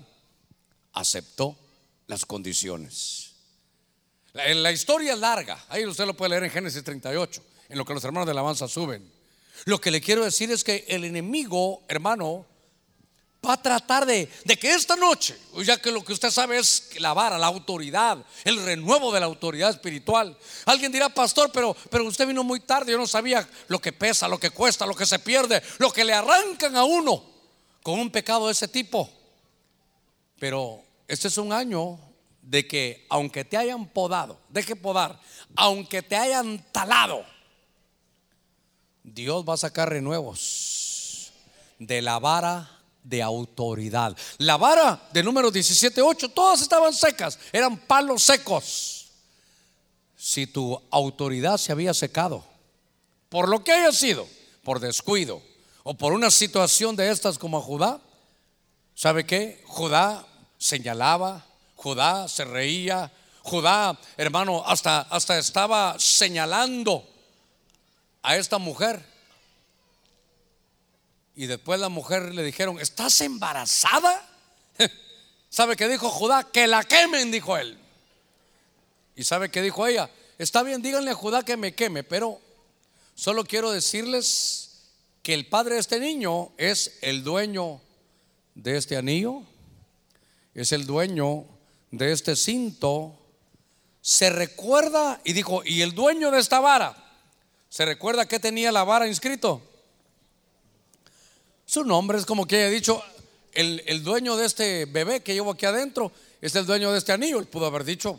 aceptó 0.94 1.58
las 2.06 2.24
condiciones. 2.24 3.29
La, 4.32 4.52
la 4.54 4.72
historia 4.72 5.14
es 5.14 5.18
larga, 5.18 5.64
ahí 5.68 5.84
usted 5.86 6.06
lo 6.06 6.14
puede 6.14 6.30
leer 6.30 6.44
en 6.44 6.50
Génesis 6.50 6.84
38, 6.84 7.42
en 7.68 7.78
lo 7.78 7.84
que 7.84 7.94
los 7.94 8.04
hermanos 8.04 8.26
de 8.26 8.32
alabanza 8.32 8.68
suben. 8.68 9.10
Lo 9.64 9.80
que 9.80 9.90
le 9.90 10.00
quiero 10.00 10.24
decir 10.24 10.50
es 10.50 10.64
que 10.64 10.84
el 10.88 11.04
enemigo, 11.04 11.82
hermano, 11.88 12.46
va 13.46 13.54
a 13.54 13.62
tratar 13.62 14.06
de, 14.06 14.28
que 14.60 14.74
esta 14.74 14.96
noche, 14.96 15.36
ya 15.64 15.80
que 15.80 15.90
lo 15.90 16.04
que 16.04 16.12
usted 16.12 16.30
sabe 16.30 16.58
es 16.58 16.90
la 16.98 17.14
vara, 17.14 17.38
la 17.38 17.46
autoridad, 17.46 18.18
el 18.44 18.62
renuevo 18.62 19.12
de 19.12 19.20
la 19.20 19.26
autoridad 19.26 19.70
espiritual. 19.70 20.36
Alguien 20.66 20.92
dirá, 20.92 21.08
pastor, 21.08 21.50
pero, 21.52 21.74
pero 21.90 22.04
usted 22.04 22.26
vino 22.26 22.44
muy 22.44 22.60
tarde, 22.60 22.92
yo 22.92 22.98
no 22.98 23.06
sabía 23.06 23.48
lo 23.68 23.80
que 23.80 23.92
pesa, 23.92 24.28
lo 24.28 24.38
que 24.38 24.50
cuesta, 24.50 24.86
lo 24.86 24.94
que 24.94 25.06
se 25.06 25.18
pierde, 25.18 25.62
lo 25.78 25.92
que 25.92 26.04
le 26.04 26.12
arrancan 26.12 26.76
a 26.76 26.84
uno 26.84 27.24
con 27.82 27.98
un 27.98 28.10
pecado 28.10 28.46
de 28.46 28.52
ese 28.52 28.68
tipo. 28.68 29.10
Pero 30.38 30.82
este 31.08 31.28
es 31.28 31.38
un 31.38 31.52
año 31.52 31.98
de 32.42 32.66
que 32.66 33.06
aunque 33.08 33.44
te 33.44 33.56
hayan 33.56 33.86
podado, 33.86 34.38
deje 34.48 34.76
podar, 34.76 35.20
aunque 35.56 36.02
te 36.02 36.16
hayan 36.16 36.64
talado, 36.72 37.24
Dios 39.02 39.44
va 39.48 39.54
a 39.54 39.58
sacar 39.58 39.88
renuevos 39.88 41.32
de 41.78 42.02
la 42.02 42.18
vara 42.18 42.70
de 43.02 43.22
autoridad. 43.22 44.16
La 44.38 44.56
vara 44.56 45.08
de 45.12 45.22
número 45.22 45.50
17.8, 45.50 46.32
todas 46.32 46.60
estaban 46.60 46.92
secas, 46.92 47.38
eran 47.52 47.78
palos 47.78 48.22
secos. 48.22 49.08
Si 50.16 50.46
tu 50.46 50.80
autoridad 50.90 51.56
se 51.56 51.72
había 51.72 51.94
secado, 51.94 52.44
por 53.28 53.48
lo 53.48 53.64
que 53.64 53.72
haya 53.72 53.92
sido, 53.92 54.28
por 54.62 54.80
descuido 54.80 55.42
o 55.82 55.94
por 55.94 56.12
una 56.12 56.30
situación 56.30 56.94
de 56.94 57.10
estas 57.10 57.38
como 57.38 57.58
a 57.58 57.62
Judá, 57.62 58.00
¿sabe 58.94 59.24
qué? 59.24 59.62
Judá 59.66 60.26
señalaba, 60.58 61.46
Judá 61.80 62.28
se 62.28 62.44
reía, 62.44 63.10
Judá, 63.42 63.98
hermano, 64.18 64.62
hasta, 64.66 65.00
hasta 65.00 65.38
estaba 65.38 65.98
señalando 65.98 67.08
a 68.22 68.36
esta 68.36 68.58
mujer. 68.58 69.02
Y 71.34 71.46
después 71.46 71.80
la 71.80 71.88
mujer 71.88 72.34
le 72.34 72.42
dijeron, 72.42 72.78
¿estás 72.78 73.22
embarazada? 73.22 74.28
¿Sabe 75.48 75.74
qué 75.74 75.88
dijo 75.88 76.10
Judá? 76.10 76.50
Que 76.52 76.66
la 76.66 76.84
quemen, 76.84 77.30
dijo 77.30 77.56
él. 77.56 77.78
¿Y 79.16 79.24
sabe 79.24 79.50
qué 79.50 79.62
dijo 79.62 79.86
ella? 79.86 80.10
Está 80.36 80.62
bien, 80.62 80.82
díganle 80.82 81.12
a 81.12 81.14
Judá 81.14 81.42
que 81.44 81.56
me 81.56 81.74
queme, 81.74 82.04
pero 82.04 82.42
solo 83.14 83.42
quiero 83.46 83.70
decirles 83.70 84.82
que 85.22 85.32
el 85.32 85.46
padre 85.46 85.76
de 85.76 85.80
este 85.80 85.98
niño 85.98 86.52
es 86.58 86.98
el 87.00 87.24
dueño 87.24 87.80
de 88.54 88.76
este 88.76 88.98
anillo, 88.98 89.44
es 90.52 90.72
el 90.72 90.84
dueño 90.84 91.46
de 91.90 92.12
este 92.12 92.36
cinto. 92.36 93.16
Se 94.00 94.30
recuerda, 94.30 95.20
y 95.24 95.32
dijo, 95.32 95.62
y 95.64 95.82
el 95.82 95.94
dueño 95.94 96.30
de 96.30 96.40
esta 96.40 96.60
vara, 96.60 96.96
¿se 97.68 97.84
recuerda 97.84 98.26
que 98.26 98.40
tenía 98.40 98.72
la 98.72 98.84
vara 98.84 99.06
inscrito? 99.06 99.62
Su 101.66 101.84
nombre 101.84 102.18
es 102.18 102.26
como 102.26 102.46
que 102.46 102.56
haya 102.56 102.70
dicho, 102.70 103.02
el, 103.52 103.82
el 103.86 104.02
dueño 104.02 104.36
de 104.36 104.46
este 104.46 104.86
bebé 104.86 105.20
que 105.20 105.34
llevo 105.34 105.52
aquí 105.52 105.66
adentro 105.66 106.12
es 106.40 106.54
el 106.56 106.66
dueño 106.66 106.90
de 106.92 106.98
este 106.98 107.12
anillo. 107.12 107.38
Él 107.38 107.46
pudo 107.46 107.66
haber 107.66 107.84
dicho, 107.84 108.18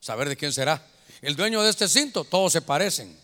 saber 0.00 0.28
de 0.28 0.36
quién 0.36 0.52
será. 0.52 0.86
El 1.22 1.36
dueño 1.36 1.62
de 1.62 1.70
este 1.70 1.88
cinto, 1.88 2.24
todos 2.24 2.52
se 2.52 2.60
parecen, 2.60 3.16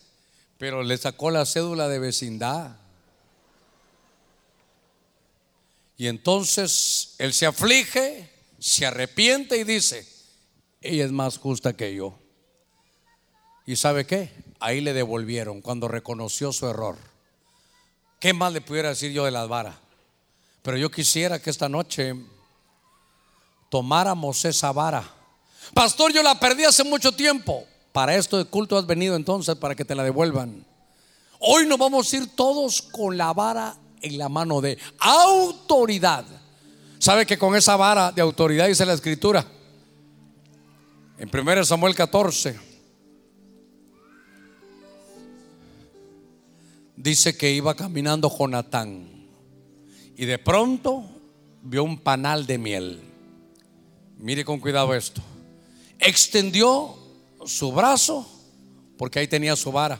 pero 0.57 0.81
le 0.81 0.97
sacó 0.97 1.29
la 1.29 1.45
cédula 1.45 1.87
de 1.87 1.99
vecindad. 1.99 2.77
Y 5.97 6.07
entonces 6.07 7.13
él 7.19 7.31
se 7.31 7.45
aflige, 7.45 8.30
se 8.61 8.85
arrepiente 8.85 9.57
y 9.57 9.63
dice, 9.63 10.07
ella 10.81 11.03
es 11.03 11.11
más 11.11 11.39
justa 11.39 11.73
que 11.73 11.95
yo. 11.95 12.13
¿Y 13.65 13.75
sabe 13.75 14.05
qué? 14.05 14.31
Ahí 14.59 14.81
le 14.81 14.93
devolvieron 14.93 15.61
cuando 15.61 15.87
reconoció 15.87 16.53
su 16.53 16.67
error. 16.67 16.95
¿Qué 18.19 18.33
más 18.33 18.53
le 18.53 18.61
pudiera 18.61 18.89
decir 18.89 19.11
yo 19.11 19.25
de 19.25 19.31
las 19.31 19.47
varas? 19.47 19.75
Pero 20.61 20.77
yo 20.77 20.91
quisiera 20.91 21.41
que 21.41 21.49
esta 21.49 21.69
noche 21.69 22.13
tomáramos 23.69 24.45
esa 24.45 24.71
vara. 24.71 25.11
Pastor, 25.73 26.13
yo 26.13 26.21
la 26.21 26.39
perdí 26.39 26.63
hace 26.63 26.83
mucho 26.83 27.11
tiempo. 27.13 27.65
Para 27.91 28.15
esto 28.15 28.37
de 28.37 28.45
culto 28.45 28.77
has 28.77 28.85
venido 28.85 29.15
entonces 29.15 29.55
para 29.55 29.73
que 29.73 29.85
te 29.85 29.95
la 29.95 30.03
devuelvan. 30.03 30.63
Hoy 31.39 31.65
nos 31.65 31.79
vamos 31.79 32.13
a 32.13 32.17
ir 32.17 32.35
todos 32.35 32.83
con 32.83 33.17
la 33.17 33.33
vara 33.33 33.75
en 34.01 34.19
la 34.19 34.29
mano 34.29 34.61
de 34.61 34.77
autoridad. 34.99 36.40
¿Sabe 37.01 37.25
que 37.25 37.39
con 37.39 37.55
esa 37.55 37.75
vara 37.77 38.11
de 38.11 38.21
autoridad 38.21 38.67
dice 38.67 38.85
la 38.85 38.93
escritura? 38.93 39.43
En 41.17 41.31
1 41.33 41.65
Samuel 41.65 41.95
14 41.95 42.59
dice 46.95 47.35
que 47.35 47.51
iba 47.53 47.73
caminando 47.73 48.29
Jonatán 48.29 49.09
y 50.15 50.25
de 50.25 50.37
pronto 50.37 51.03
vio 51.63 51.83
un 51.83 51.97
panal 51.97 52.45
de 52.45 52.59
miel. 52.59 53.01
Mire 54.19 54.45
con 54.45 54.59
cuidado 54.59 54.93
esto. 54.93 55.23
Extendió 55.97 56.95
su 57.47 57.71
brazo 57.71 58.29
porque 58.99 59.17
ahí 59.17 59.27
tenía 59.27 59.55
su 59.55 59.71
vara. 59.71 59.99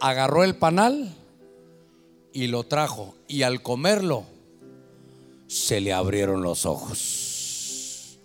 Agarró 0.00 0.42
el 0.42 0.56
panal 0.56 1.14
y 2.32 2.48
lo 2.48 2.64
trajo 2.64 3.14
y 3.28 3.44
al 3.44 3.62
comerlo 3.62 4.31
se 5.52 5.82
le 5.82 5.92
abrieron 5.92 6.42
los 6.42 6.64
ojos. 6.64 8.18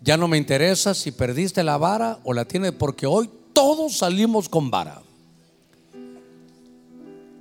Ya 0.00 0.16
no 0.16 0.26
me 0.26 0.38
interesa 0.38 0.94
si 0.94 1.12
perdiste 1.12 1.62
la 1.62 1.76
vara 1.76 2.18
o 2.24 2.32
la 2.32 2.46
tienes 2.46 2.72
porque 2.72 3.06
hoy 3.06 3.28
todos 3.52 3.98
salimos 3.98 4.48
con 4.48 4.70
vara. 4.70 5.02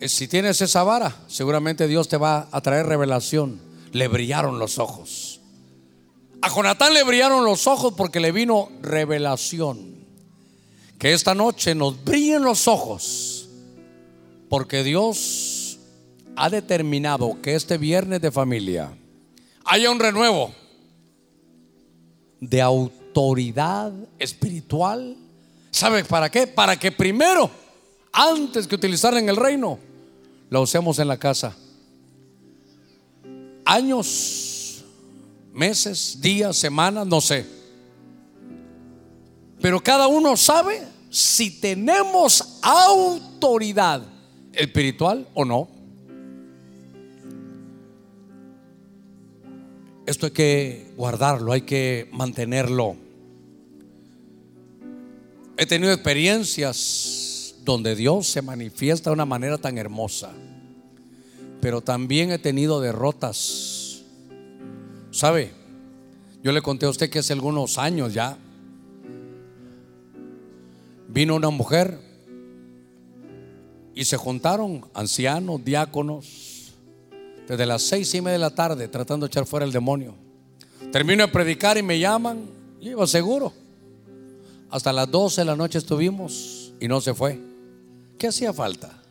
Eh, 0.01 0.09
si 0.09 0.27
tienes 0.27 0.59
esa 0.61 0.83
vara, 0.83 1.15
seguramente 1.27 1.87
Dios 1.87 2.09
te 2.09 2.17
va 2.17 2.49
a 2.51 2.59
traer 2.59 2.87
revelación. 2.87 3.61
Le 3.93 4.09
brillaron 4.09 4.59
los 4.59 4.77
ojos. 4.77 5.39
A 6.41 6.49
Jonatán 6.53 6.93
le 6.93 7.03
brillaron 7.03 7.45
los 7.45 7.67
ojos 7.67 7.93
porque 7.95 8.19
le 8.19 8.33
vino 8.33 8.69
revelación. 8.81 9.95
Que 10.99 11.13
esta 11.13 11.33
noche 11.33 11.73
nos 11.73 12.03
brillen 12.03 12.43
los 12.43 12.67
ojos 12.67 13.47
porque 14.49 14.83
Dios 14.83 15.60
ha 16.35 16.49
determinado 16.49 17.41
que 17.41 17.55
este 17.55 17.77
viernes 17.77 18.21
de 18.21 18.31
familia 18.31 18.91
haya 19.65 19.91
un 19.91 19.99
renuevo 19.99 20.53
de 22.39 22.61
autoridad 22.61 23.93
espiritual. 24.19 25.15
¿Sabe 25.69 26.03
para 26.03 26.29
qué? 26.29 26.47
Para 26.47 26.77
que 26.77 26.91
primero, 26.91 27.49
antes 28.11 28.67
que 28.67 28.75
utilizarla 28.75 29.19
en 29.19 29.29
el 29.29 29.35
reino, 29.35 29.79
la 30.49 30.59
usemos 30.59 30.99
en 30.99 31.07
la 31.07 31.17
casa. 31.17 31.55
Años, 33.63 34.83
meses, 35.53 36.19
días, 36.19 36.57
semanas, 36.57 37.07
no 37.07 37.21
sé. 37.21 37.45
Pero 39.61 39.79
cada 39.81 40.07
uno 40.07 40.35
sabe 40.35 40.81
si 41.09 41.61
tenemos 41.61 42.59
autoridad 42.61 44.01
espiritual 44.53 45.27
o 45.33 45.45
no. 45.45 45.80
Esto 50.11 50.25
hay 50.25 50.33
que 50.33 50.91
guardarlo, 50.97 51.53
hay 51.53 51.61
que 51.61 52.09
mantenerlo. 52.11 52.97
He 55.55 55.65
tenido 55.65 55.93
experiencias 55.93 57.55
donde 57.63 57.95
Dios 57.95 58.27
se 58.27 58.41
manifiesta 58.41 59.09
de 59.09 59.13
una 59.13 59.25
manera 59.25 59.57
tan 59.57 59.77
hermosa, 59.77 60.33
pero 61.61 61.79
también 61.79 62.29
he 62.29 62.39
tenido 62.39 62.81
derrotas. 62.81 64.01
¿Sabe? 65.11 65.53
Yo 66.43 66.51
le 66.51 66.61
conté 66.61 66.87
a 66.87 66.89
usted 66.89 67.09
que 67.09 67.19
hace 67.19 67.31
algunos 67.31 67.77
años 67.77 68.13
ya 68.13 68.37
vino 71.07 71.37
una 71.37 71.51
mujer 71.51 71.97
y 73.95 74.03
se 74.03 74.17
juntaron 74.17 74.85
ancianos, 74.93 75.63
diáconos, 75.63 76.50
desde 77.47 77.65
las 77.65 77.81
seis 77.81 78.13
y 78.15 78.21
media 78.21 78.33
de 78.33 78.39
la 78.39 78.55
tarde 78.55 78.87
tratando 78.87 79.25
de 79.25 79.31
echar 79.31 79.45
fuera 79.45 79.65
el 79.65 79.71
demonio. 79.71 80.15
Termino 80.91 81.25
de 81.25 81.31
predicar 81.31 81.77
y 81.77 81.83
me 81.83 81.99
llaman, 81.99 82.45
y 82.79 82.89
iba 82.89 83.05
seguro. 83.07 83.53
Hasta 84.69 84.93
las 84.93 85.09
12 85.11 85.41
de 85.41 85.45
la 85.45 85.55
noche 85.55 85.77
estuvimos 85.77 86.73
y 86.79 86.87
no 86.87 87.01
se 87.01 87.13
fue. 87.13 87.39
¿Qué 88.17 88.27
hacía 88.27 88.53
falta? 88.53 89.01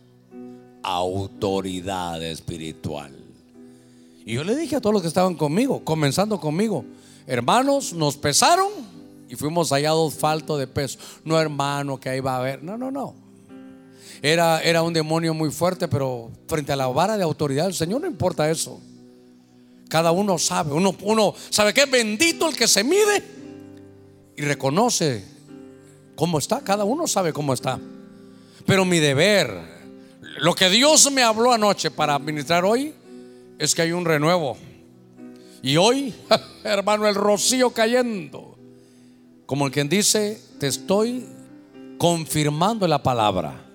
Autoridad 0.83 2.23
espiritual. 2.23 3.15
Y 4.25 4.33
yo 4.33 4.43
le 4.43 4.55
dije 4.55 4.75
a 4.75 4.81
todos 4.81 4.93
los 4.93 5.01
que 5.01 5.07
estaban 5.07 5.35
conmigo, 5.35 5.83
comenzando 5.83 6.39
conmigo, 6.39 6.85
hermanos, 7.27 7.93
nos 7.93 8.17
pesaron 8.17 8.69
y 9.29 9.35
fuimos 9.35 9.69
hallados 9.69 10.13
falto 10.13 10.57
de 10.57 10.67
peso. 10.67 10.99
No, 11.23 11.39
hermano, 11.39 11.99
que 11.99 12.09
ahí 12.09 12.19
va 12.19 12.35
a 12.35 12.39
haber. 12.39 12.63
No, 12.63 12.77
no, 12.77 12.91
no. 12.91 13.20
Era, 14.21 14.61
era 14.61 14.83
un 14.83 14.93
demonio 14.93 15.33
muy 15.33 15.51
fuerte, 15.51 15.87
pero 15.87 16.31
frente 16.47 16.71
a 16.71 16.75
la 16.75 16.87
vara 16.87 17.17
de 17.17 17.23
autoridad 17.23 17.65
del 17.65 17.73
Señor 17.73 18.01
no 18.01 18.07
importa 18.07 18.49
eso. 18.49 18.79
Cada 19.89 20.11
uno 20.11 20.37
sabe, 20.37 20.73
uno, 20.73 20.95
uno 21.01 21.33
sabe 21.49 21.73
que 21.73 21.81
es 21.81 21.91
bendito 21.91 22.47
el 22.47 22.55
que 22.55 22.67
se 22.67 22.83
mide 22.83 23.23
y 24.37 24.41
reconoce 24.43 25.25
cómo 26.15 26.37
está. 26.37 26.61
Cada 26.61 26.83
uno 26.83 27.07
sabe 27.07 27.33
cómo 27.33 27.53
está. 27.53 27.79
Pero 28.65 28.85
mi 28.85 28.99
deber, 28.99 29.49
lo 30.37 30.53
que 30.53 30.69
Dios 30.69 31.11
me 31.11 31.23
habló 31.23 31.51
anoche 31.51 31.89
para 31.89 32.15
administrar 32.15 32.63
hoy, 32.63 32.93
es 33.57 33.75
que 33.75 33.81
hay 33.81 33.91
un 33.91 34.05
renuevo. 34.05 34.55
Y 35.63 35.77
hoy, 35.77 36.13
hermano, 36.63 37.07
el 37.07 37.15
rocío 37.15 37.71
cayendo. 37.71 38.57
Como 39.45 39.65
el 39.65 39.71
quien 39.71 39.89
dice, 39.89 40.39
te 40.59 40.67
estoy 40.67 41.25
confirmando 41.97 42.87
la 42.87 43.03
palabra. 43.03 43.70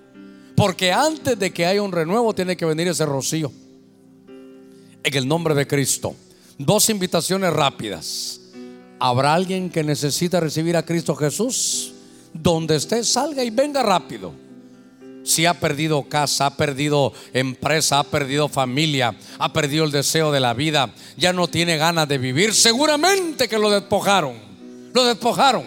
Porque 0.57 0.91
antes 0.91 1.37
de 1.37 1.53
que 1.53 1.67
haya 1.67 1.83
un 1.83 1.91
renuevo 1.91 2.33
tiene 2.33 2.57
que 2.57 2.65
venir 2.65 2.87
ese 2.87 3.05
rocío. 3.05 3.51
En 5.03 5.13
el 5.13 5.27
nombre 5.27 5.53
de 5.53 5.67
Cristo. 5.67 6.15
Dos 6.57 6.89
invitaciones 6.89 7.53
rápidas. 7.53 8.41
¿Habrá 8.97 9.35
alguien 9.35 9.69
que 9.69 9.83
necesita 9.83 10.39
recibir 10.39 10.75
a 10.75 10.83
Cristo 10.83 11.15
Jesús? 11.15 11.93
Donde 12.33 12.77
esté, 12.77 13.03
salga 13.03 13.43
y 13.43 13.51
venga 13.51 13.83
rápido. 13.83 14.33
Si 15.23 15.45
ha 15.45 15.53
perdido 15.53 16.09
casa, 16.09 16.47
ha 16.47 16.57
perdido 16.57 17.13
empresa, 17.33 17.99
ha 17.99 18.03
perdido 18.03 18.49
familia, 18.49 19.15
ha 19.37 19.53
perdido 19.53 19.85
el 19.85 19.91
deseo 19.91 20.31
de 20.31 20.39
la 20.39 20.55
vida, 20.55 20.91
ya 21.17 21.33
no 21.33 21.47
tiene 21.47 21.77
ganas 21.77 22.07
de 22.07 22.17
vivir, 22.17 22.55
seguramente 22.55 23.47
que 23.47 23.59
lo 23.59 23.69
despojaron. 23.69 24.33
Lo 24.91 25.05
despojaron. 25.05 25.65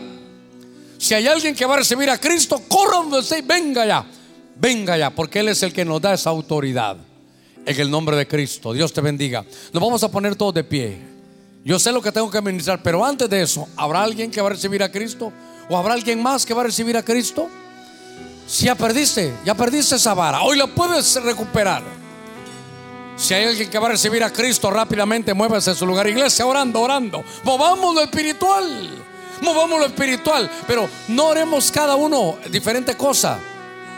Si 0.99 1.15
hay 1.15 1.29
alguien 1.29 1.55
que 1.55 1.65
va 1.65 1.75
a 1.75 1.79
recibir 1.79 2.11
a 2.11 2.19
Cristo, 2.19 2.61
corra 2.67 2.97
donde 2.97 3.21
esté, 3.21 3.43
venga 3.43 3.87
ya, 3.87 4.05
venga 4.61 4.97
ya, 4.97 5.11
porque 5.11 5.41
Él 5.41 5.49
es 5.49 5.63
el 5.63 5.73
que 5.73 5.85
nos 5.85 6.01
da 6.01 6.15
esa 6.15 6.31
autoridad. 6.31 6.97
En 7.67 7.81
el 7.81 7.91
nombre 7.91 8.17
de 8.17 8.27
Cristo, 8.27 8.73
Dios 8.73 8.93
te 8.93 9.01
bendiga. 9.01 9.45
Nos 9.73 9.83
vamos 9.83 10.03
a 10.03 10.11
poner 10.11 10.35
todos 10.35 10.55
de 10.55 10.65
pie. 10.65 10.99
Yo 11.65 11.79
sé 11.79 11.93
lo 11.93 12.01
que 12.01 12.11
tengo 12.11 12.31
que 12.31 12.39
administrar, 12.39 12.83
pero 12.83 13.05
antes 13.05 13.29
de 13.29 13.43
eso, 13.43 13.69
¿habrá 13.77 14.03
alguien 14.03 14.31
que 14.31 14.41
va 14.41 14.49
a 14.49 14.53
recibir 14.53 14.83
a 14.83 14.91
Cristo? 14.91 15.33
¿O 15.69 15.77
habrá 15.77 15.95
alguien 15.95 16.23
más 16.23 16.47
que 16.47 16.55
va 16.55 16.63
a 16.63 16.65
recibir 16.65 16.97
a 16.97 17.03
Cristo? 17.03 17.49
Si 18.47 18.65
ya 18.65 18.75
perdiste, 18.75 19.33
ya 19.45 19.55
perdiste 19.55 19.97
esa 19.97 20.15
vara, 20.15 20.43
hoy 20.43 20.57
la 20.57 20.67
puedes 20.67 21.23
recuperar. 21.23 21.83
Si 23.17 23.35
hay 23.35 23.45
alguien 23.45 23.69
que 23.69 23.79
va 23.79 23.89
a 23.89 23.91
recibir 23.91 24.25
a 24.25 24.33
Cristo 24.33 24.71
rápidamente, 24.71 25.35
muévase 25.35 25.71
en 25.71 25.77
su 25.77 25.87
lugar. 25.87 26.09
Iglesia, 26.09 26.47
orando, 26.47 26.81
orando. 26.81 27.23
Movamos 27.45 27.95
lo 27.95 28.03
espiritual. 28.03 28.89
Movamos 29.43 29.79
lo 29.79 29.87
espiritual. 29.87 30.51
Pero 30.67 30.89
no 31.09 31.27
oremos 31.27 31.71
cada 31.71 31.97
uno 31.97 32.39
diferente 32.51 32.97
cosa. 32.97 33.39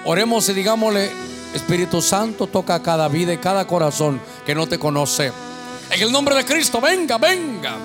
Oremos 0.05 0.49
y 0.49 0.53
digámosle, 0.53 1.11
Espíritu 1.55 2.03
Santo, 2.03 2.47
toca 2.47 2.83
cada 2.83 3.09
vida 3.09 3.33
y 3.33 3.39
cada 3.39 3.67
corazón 3.67 4.21
que 4.45 4.55
no 4.55 4.67
te 4.67 4.79
conoce. 4.79 5.33
En 5.91 6.01
el 6.01 6.11
nombre 6.11 6.35
de 6.35 6.45
Cristo, 6.45 6.81
venga, 6.81 7.19
venga. 7.19 7.77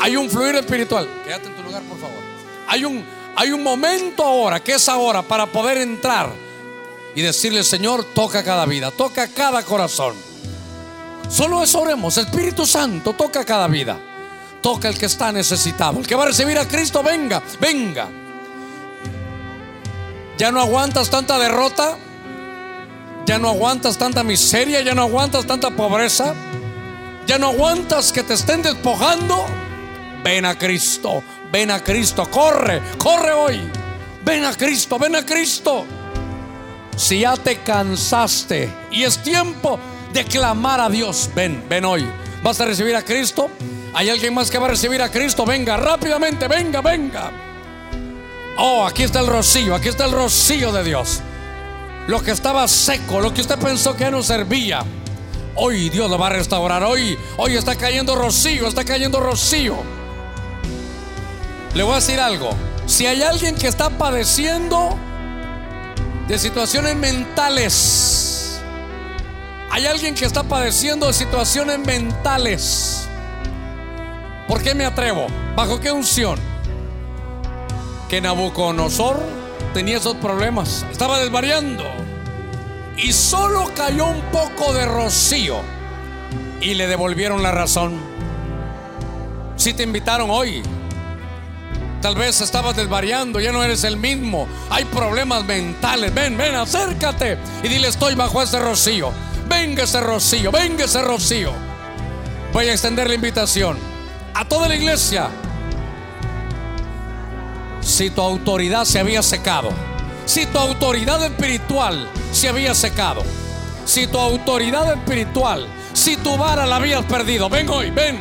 Hay 0.00 0.16
un 0.16 0.28
fluir 0.28 0.56
espiritual. 0.56 1.08
Quédate 1.24 1.48
en 1.48 1.54
tu 1.54 1.62
lugar, 1.62 1.82
por 1.82 1.98
favor. 1.98 2.16
Hay 2.68 2.84
un, 2.84 3.04
hay 3.36 3.52
un 3.52 3.62
momento 3.62 4.24
ahora, 4.24 4.60
que 4.60 4.72
es 4.72 4.88
ahora, 4.88 5.22
para 5.22 5.46
poder 5.46 5.78
entrar 5.78 6.30
y 7.14 7.22
decirle, 7.22 7.62
Señor, 7.62 8.04
toca 8.14 8.42
cada 8.42 8.66
vida, 8.66 8.90
toca 8.90 9.28
cada 9.28 9.62
corazón. 9.62 10.14
Solo 11.28 11.62
eso 11.62 11.80
oremos. 11.80 12.16
Espíritu 12.18 12.66
Santo, 12.66 13.12
toca 13.12 13.44
cada 13.44 13.68
vida. 13.68 13.98
Toca 14.60 14.88
el 14.88 14.98
que 14.98 15.06
está 15.06 15.30
necesitado. 15.30 16.00
El 16.00 16.06
que 16.06 16.14
va 16.14 16.24
a 16.24 16.26
recibir 16.26 16.58
a 16.58 16.66
Cristo, 16.66 17.02
venga, 17.02 17.42
venga. 17.60 18.23
Ya 20.38 20.50
no 20.50 20.60
aguantas 20.60 21.10
tanta 21.10 21.38
derrota. 21.38 21.96
Ya 23.26 23.38
no 23.38 23.48
aguantas 23.48 23.96
tanta 23.98 24.22
miseria. 24.22 24.80
Ya 24.82 24.94
no 24.94 25.02
aguantas 25.02 25.46
tanta 25.46 25.70
pobreza. 25.70 26.34
Ya 27.26 27.38
no 27.38 27.48
aguantas 27.48 28.12
que 28.12 28.22
te 28.22 28.34
estén 28.34 28.62
despojando. 28.62 29.46
Ven 30.22 30.44
a 30.44 30.58
Cristo. 30.58 31.22
Ven 31.52 31.70
a 31.70 31.82
Cristo. 31.82 32.28
Corre, 32.30 32.80
corre 32.98 33.32
hoy. 33.32 33.60
Ven 34.24 34.44
a 34.44 34.54
Cristo, 34.54 34.98
ven 34.98 35.16
a 35.16 35.24
Cristo. 35.24 35.84
Si 36.96 37.20
ya 37.20 37.36
te 37.36 37.58
cansaste 37.58 38.72
y 38.90 39.02
es 39.02 39.22
tiempo 39.22 39.78
de 40.12 40.24
clamar 40.24 40.80
a 40.80 40.88
Dios, 40.88 41.28
ven, 41.34 41.62
ven 41.68 41.84
hoy. 41.84 42.08
¿Vas 42.42 42.60
a 42.60 42.64
recibir 42.64 42.96
a 42.96 43.02
Cristo? 43.02 43.50
¿Hay 43.92 44.08
alguien 44.08 44.32
más 44.32 44.50
que 44.50 44.58
va 44.58 44.66
a 44.66 44.70
recibir 44.70 45.02
a 45.02 45.10
Cristo? 45.10 45.44
Venga, 45.44 45.76
rápidamente, 45.76 46.48
venga, 46.48 46.80
venga. 46.80 47.53
Oh, 48.56 48.86
aquí 48.86 49.02
está 49.02 49.20
el 49.20 49.26
rocío, 49.26 49.74
aquí 49.74 49.88
está 49.88 50.04
el 50.04 50.12
rocío 50.12 50.70
de 50.72 50.84
Dios. 50.84 51.20
Lo 52.06 52.22
que 52.22 52.30
estaba 52.30 52.68
seco, 52.68 53.20
lo 53.20 53.34
que 53.34 53.40
usted 53.40 53.58
pensó 53.58 53.96
que 53.96 54.10
no 54.10 54.22
servía. 54.22 54.84
Hoy 55.56 55.88
Dios 55.88 56.10
lo 56.10 56.18
va 56.18 56.28
a 56.28 56.30
restaurar. 56.30 56.82
Hoy, 56.84 57.18
hoy 57.36 57.56
está 57.56 57.76
cayendo 57.76 58.14
rocío, 58.14 58.68
está 58.68 58.84
cayendo 58.84 59.20
rocío. 59.20 59.76
Le 61.74 61.82
voy 61.82 61.92
a 61.92 61.96
decir 61.96 62.20
algo. 62.20 62.50
Si 62.86 63.06
hay 63.06 63.22
alguien 63.22 63.56
que 63.56 63.66
está 63.66 63.90
padeciendo 63.90 64.96
de 66.28 66.38
situaciones 66.38 66.94
mentales, 66.94 68.60
hay 69.70 69.86
alguien 69.86 70.14
que 70.14 70.26
está 70.26 70.44
padeciendo 70.44 71.08
de 71.08 71.12
situaciones 71.12 71.78
mentales. 71.80 73.08
¿Por 74.46 74.62
qué 74.62 74.74
me 74.74 74.84
atrevo? 74.84 75.26
¿Bajo 75.56 75.80
qué 75.80 75.90
unción? 75.90 76.53
Que 78.14 78.20
Nabucodonosor 78.20 79.18
tenía 79.72 79.96
esos 79.96 80.14
problemas, 80.18 80.86
estaba 80.88 81.18
desvariando 81.18 81.82
y 82.96 83.12
solo 83.12 83.68
cayó 83.74 84.06
un 84.06 84.20
poco 84.30 84.72
de 84.72 84.86
rocío 84.86 85.56
y 86.60 86.74
le 86.74 86.86
devolvieron 86.86 87.42
la 87.42 87.50
razón. 87.50 87.98
Si 89.56 89.74
te 89.74 89.82
invitaron 89.82 90.30
hoy, 90.30 90.62
tal 92.00 92.14
vez 92.14 92.40
estabas 92.40 92.76
desvariando, 92.76 93.40
ya 93.40 93.50
no 93.50 93.64
eres 93.64 93.82
el 93.82 93.96
mismo, 93.96 94.46
hay 94.70 94.84
problemas 94.84 95.44
mentales. 95.44 96.14
Ven, 96.14 96.36
ven, 96.36 96.54
acércate 96.54 97.36
y 97.64 97.68
dile: 97.68 97.88
Estoy 97.88 98.14
bajo 98.14 98.40
ese 98.40 98.60
rocío. 98.60 99.10
Venga 99.48 99.82
ese 99.82 100.00
rocío, 100.00 100.52
venga 100.52 100.84
ese 100.84 101.02
rocío. 101.02 101.50
Voy 102.52 102.68
a 102.68 102.72
extender 102.74 103.08
la 103.08 103.16
invitación 103.16 103.76
a 104.34 104.44
toda 104.44 104.68
la 104.68 104.76
iglesia. 104.76 105.30
Si 107.84 108.10
tu 108.10 108.22
autoridad 108.22 108.84
se 108.84 108.98
había 108.98 109.22
secado, 109.22 109.70
si 110.24 110.46
tu 110.46 110.58
autoridad 110.58 111.22
espiritual 111.22 112.08
se 112.32 112.48
había 112.48 112.74
secado, 112.74 113.22
si 113.84 114.06
tu 114.06 114.18
autoridad 114.18 114.90
espiritual, 114.92 115.66
si 115.92 116.16
tu 116.16 116.36
vara 116.36 116.66
la 116.66 116.76
habías 116.76 117.04
perdido, 117.04 117.48
ven 117.48 117.68
hoy, 117.68 117.90
ven, 117.90 118.18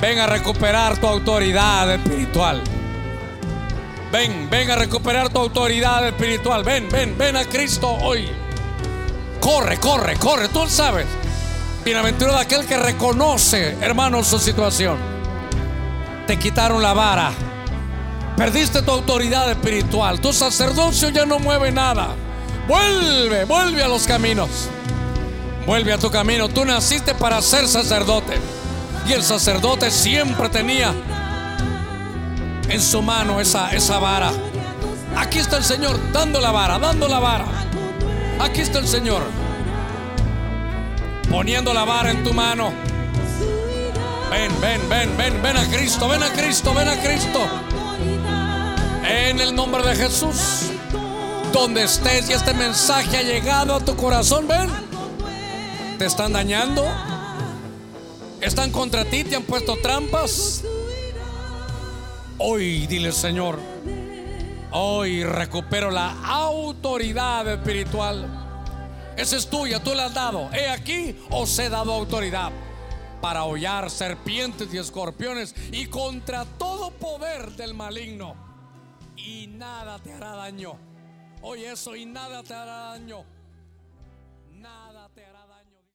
ven 0.00 0.18
a 0.18 0.26
recuperar 0.26 0.98
tu 0.98 1.06
autoridad 1.06 1.92
espiritual. 1.94 2.62
Ven, 4.10 4.48
ven 4.50 4.70
a 4.70 4.76
recuperar 4.76 5.30
tu 5.30 5.38
autoridad 5.38 6.06
espiritual. 6.06 6.64
Ven, 6.64 6.88
ven, 6.90 7.16
ven 7.16 7.36
a 7.36 7.44
Cristo 7.46 7.88
hoy. 7.88 8.28
Corre, 9.40 9.78
corre, 9.78 10.16
corre. 10.16 10.48
Tú 10.48 10.68
sabes. 10.68 11.06
Bienaventurado 11.84 12.38
aquel 12.38 12.66
que 12.66 12.76
reconoce, 12.76 13.76
hermano, 13.80 14.22
su 14.22 14.38
situación. 14.38 14.98
Te 16.26 16.38
quitaron 16.38 16.82
la 16.82 16.92
vara. 16.92 17.32
Perdiste 18.36 18.82
tu 18.82 18.90
autoridad 18.90 19.50
espiritual. 19.50 20.20
Tu 20.20 20.32
sacerdocio 20.32 21.10
ya 21.10 21.26
no 21.26 21.38
mueve 21.38 21.70
nada. 21.70 22.14
Vuelve, 22.66 23.44
vuelve 23.44 23.82
a 23.82 23.88
los 23.88 24.06
caminos. 24.06 24.68
Vuelve 25.66 25.92
a 25.92 25.98
tu 25.98 26.10
camino. 26.10 26.48
Tú 26.48 26.64
naciste 26.64 27.14
para 27.14 27.40
ser 27.42 27.68
sacerdote. 27.68 28.38
Y 29.08 29.12
el 29.12 29.22
sacerdote 29.22 29.90
siempre 29.90 30.48
tenía 30.48 30.94
en 32.68 32.80
su 32.80 33.02
mano 33.02 33.40
esa, 33.40 33.70
esa 33.72 33.98
vara. 33.98 34.32
Aquí 35.16 35.38
está 35.38 35.58
el 35.58 35.64
Señor 35.64 35.98
dando 36.12 36.40
la 36.40 36.50
vara, 36.50 36.78
dando 36.78 37.08
la 37.08 37.18
vara. 37.18 37.44
Aquí 38.40 38.60
está 38.60 38.78
el 38.78 38.88
Señor 38.88 39.22
poniendo 41.30 41.72
la 41.72 41.84
vara 41.84 42.10
en 42.10 42.22
tu 42.22 42.32
mano. 42.32 42.72
Ven, 44.30 44.60
ven, 44.60 44.88
ven, 44.88 45.16
ven, 45.16 45.42
ven 45.42 45.56
a 45.56 45.64
Cristo, 45.68 46.08
ven 46.08 46.22
a 46.22 46.30
Cristo, 46.30 46.74
ven 46.74 46.88
a 46.88 46.96
Cristo. 47.02 47.40
En 49.04 49.40
el 49.40 49.54
nombre 49.54 49.82
de 49.82 49.96
Jesús. 49.96 50.70
Donde 51.52 51.84
estés 51.84 52.30
y 52.30 52.32
este 52.32 52.54
mensaje 52.54 53.18
ha 53.18 53.22
llegado 53.22 53.74
a 53.74 53.80
tu 53.80 53.94
corazón, 53.96 54.48
ven. 54.48 54.70
Te 55.98 56.06
están 56.06 56.32
dañando. 56.32 56.84
Están 58.40 58.70
contra 58.70 59.04
ti, 59.04 59.22
te 59.24 59.36
han 59.36 59.42
puesto 59.44 59.76
trampas. 59.76 60.64
Hoy 62.38 62.88
dile 62.88 63.12
Señor, 63.12 63.60
hoy 64.72 65.22
recupero 65.22 65.92
la 65.92 66.10
autoridad 66.24 67.46
espiritual. 67.46 68.26
Esa 69.16 69.36
es 69.36 69.48
tuya, 69.48 69.80
tú 69.80 69.94
la 69.94 70.06
has 70.06 70.14
dado. 70.14 70.50
He 70.52 70.68
aquí 70.68 71.16
os 71.30 71.56
he 71.60 71.68
dado 71.68 71.92
autoridad 71.92 72.50
para 73.20 73.44
hollar 73.44 73.90
serpientes 73.90 74.74
y 74.74 74.78
escorpiones 74.78 75.54
y 75.70 75.86
contra 75.86 76.44
todo 76.58 76.90
poder 76.90 77.52
del 77.52 77.74
maligno. 77.74 78.51
Y 79.24 79.46
nada 79.46 79.98
te 80.00 80.12
hará 80.12 80.34
daño. 80.34 80.76
Oye 81.42 81.70
eso 81.72 81.94
y 81.94 82.04
nada 82.06 82.42
te 82.42 82.54
hará 82.54 82.90
daño. 82.90 83.24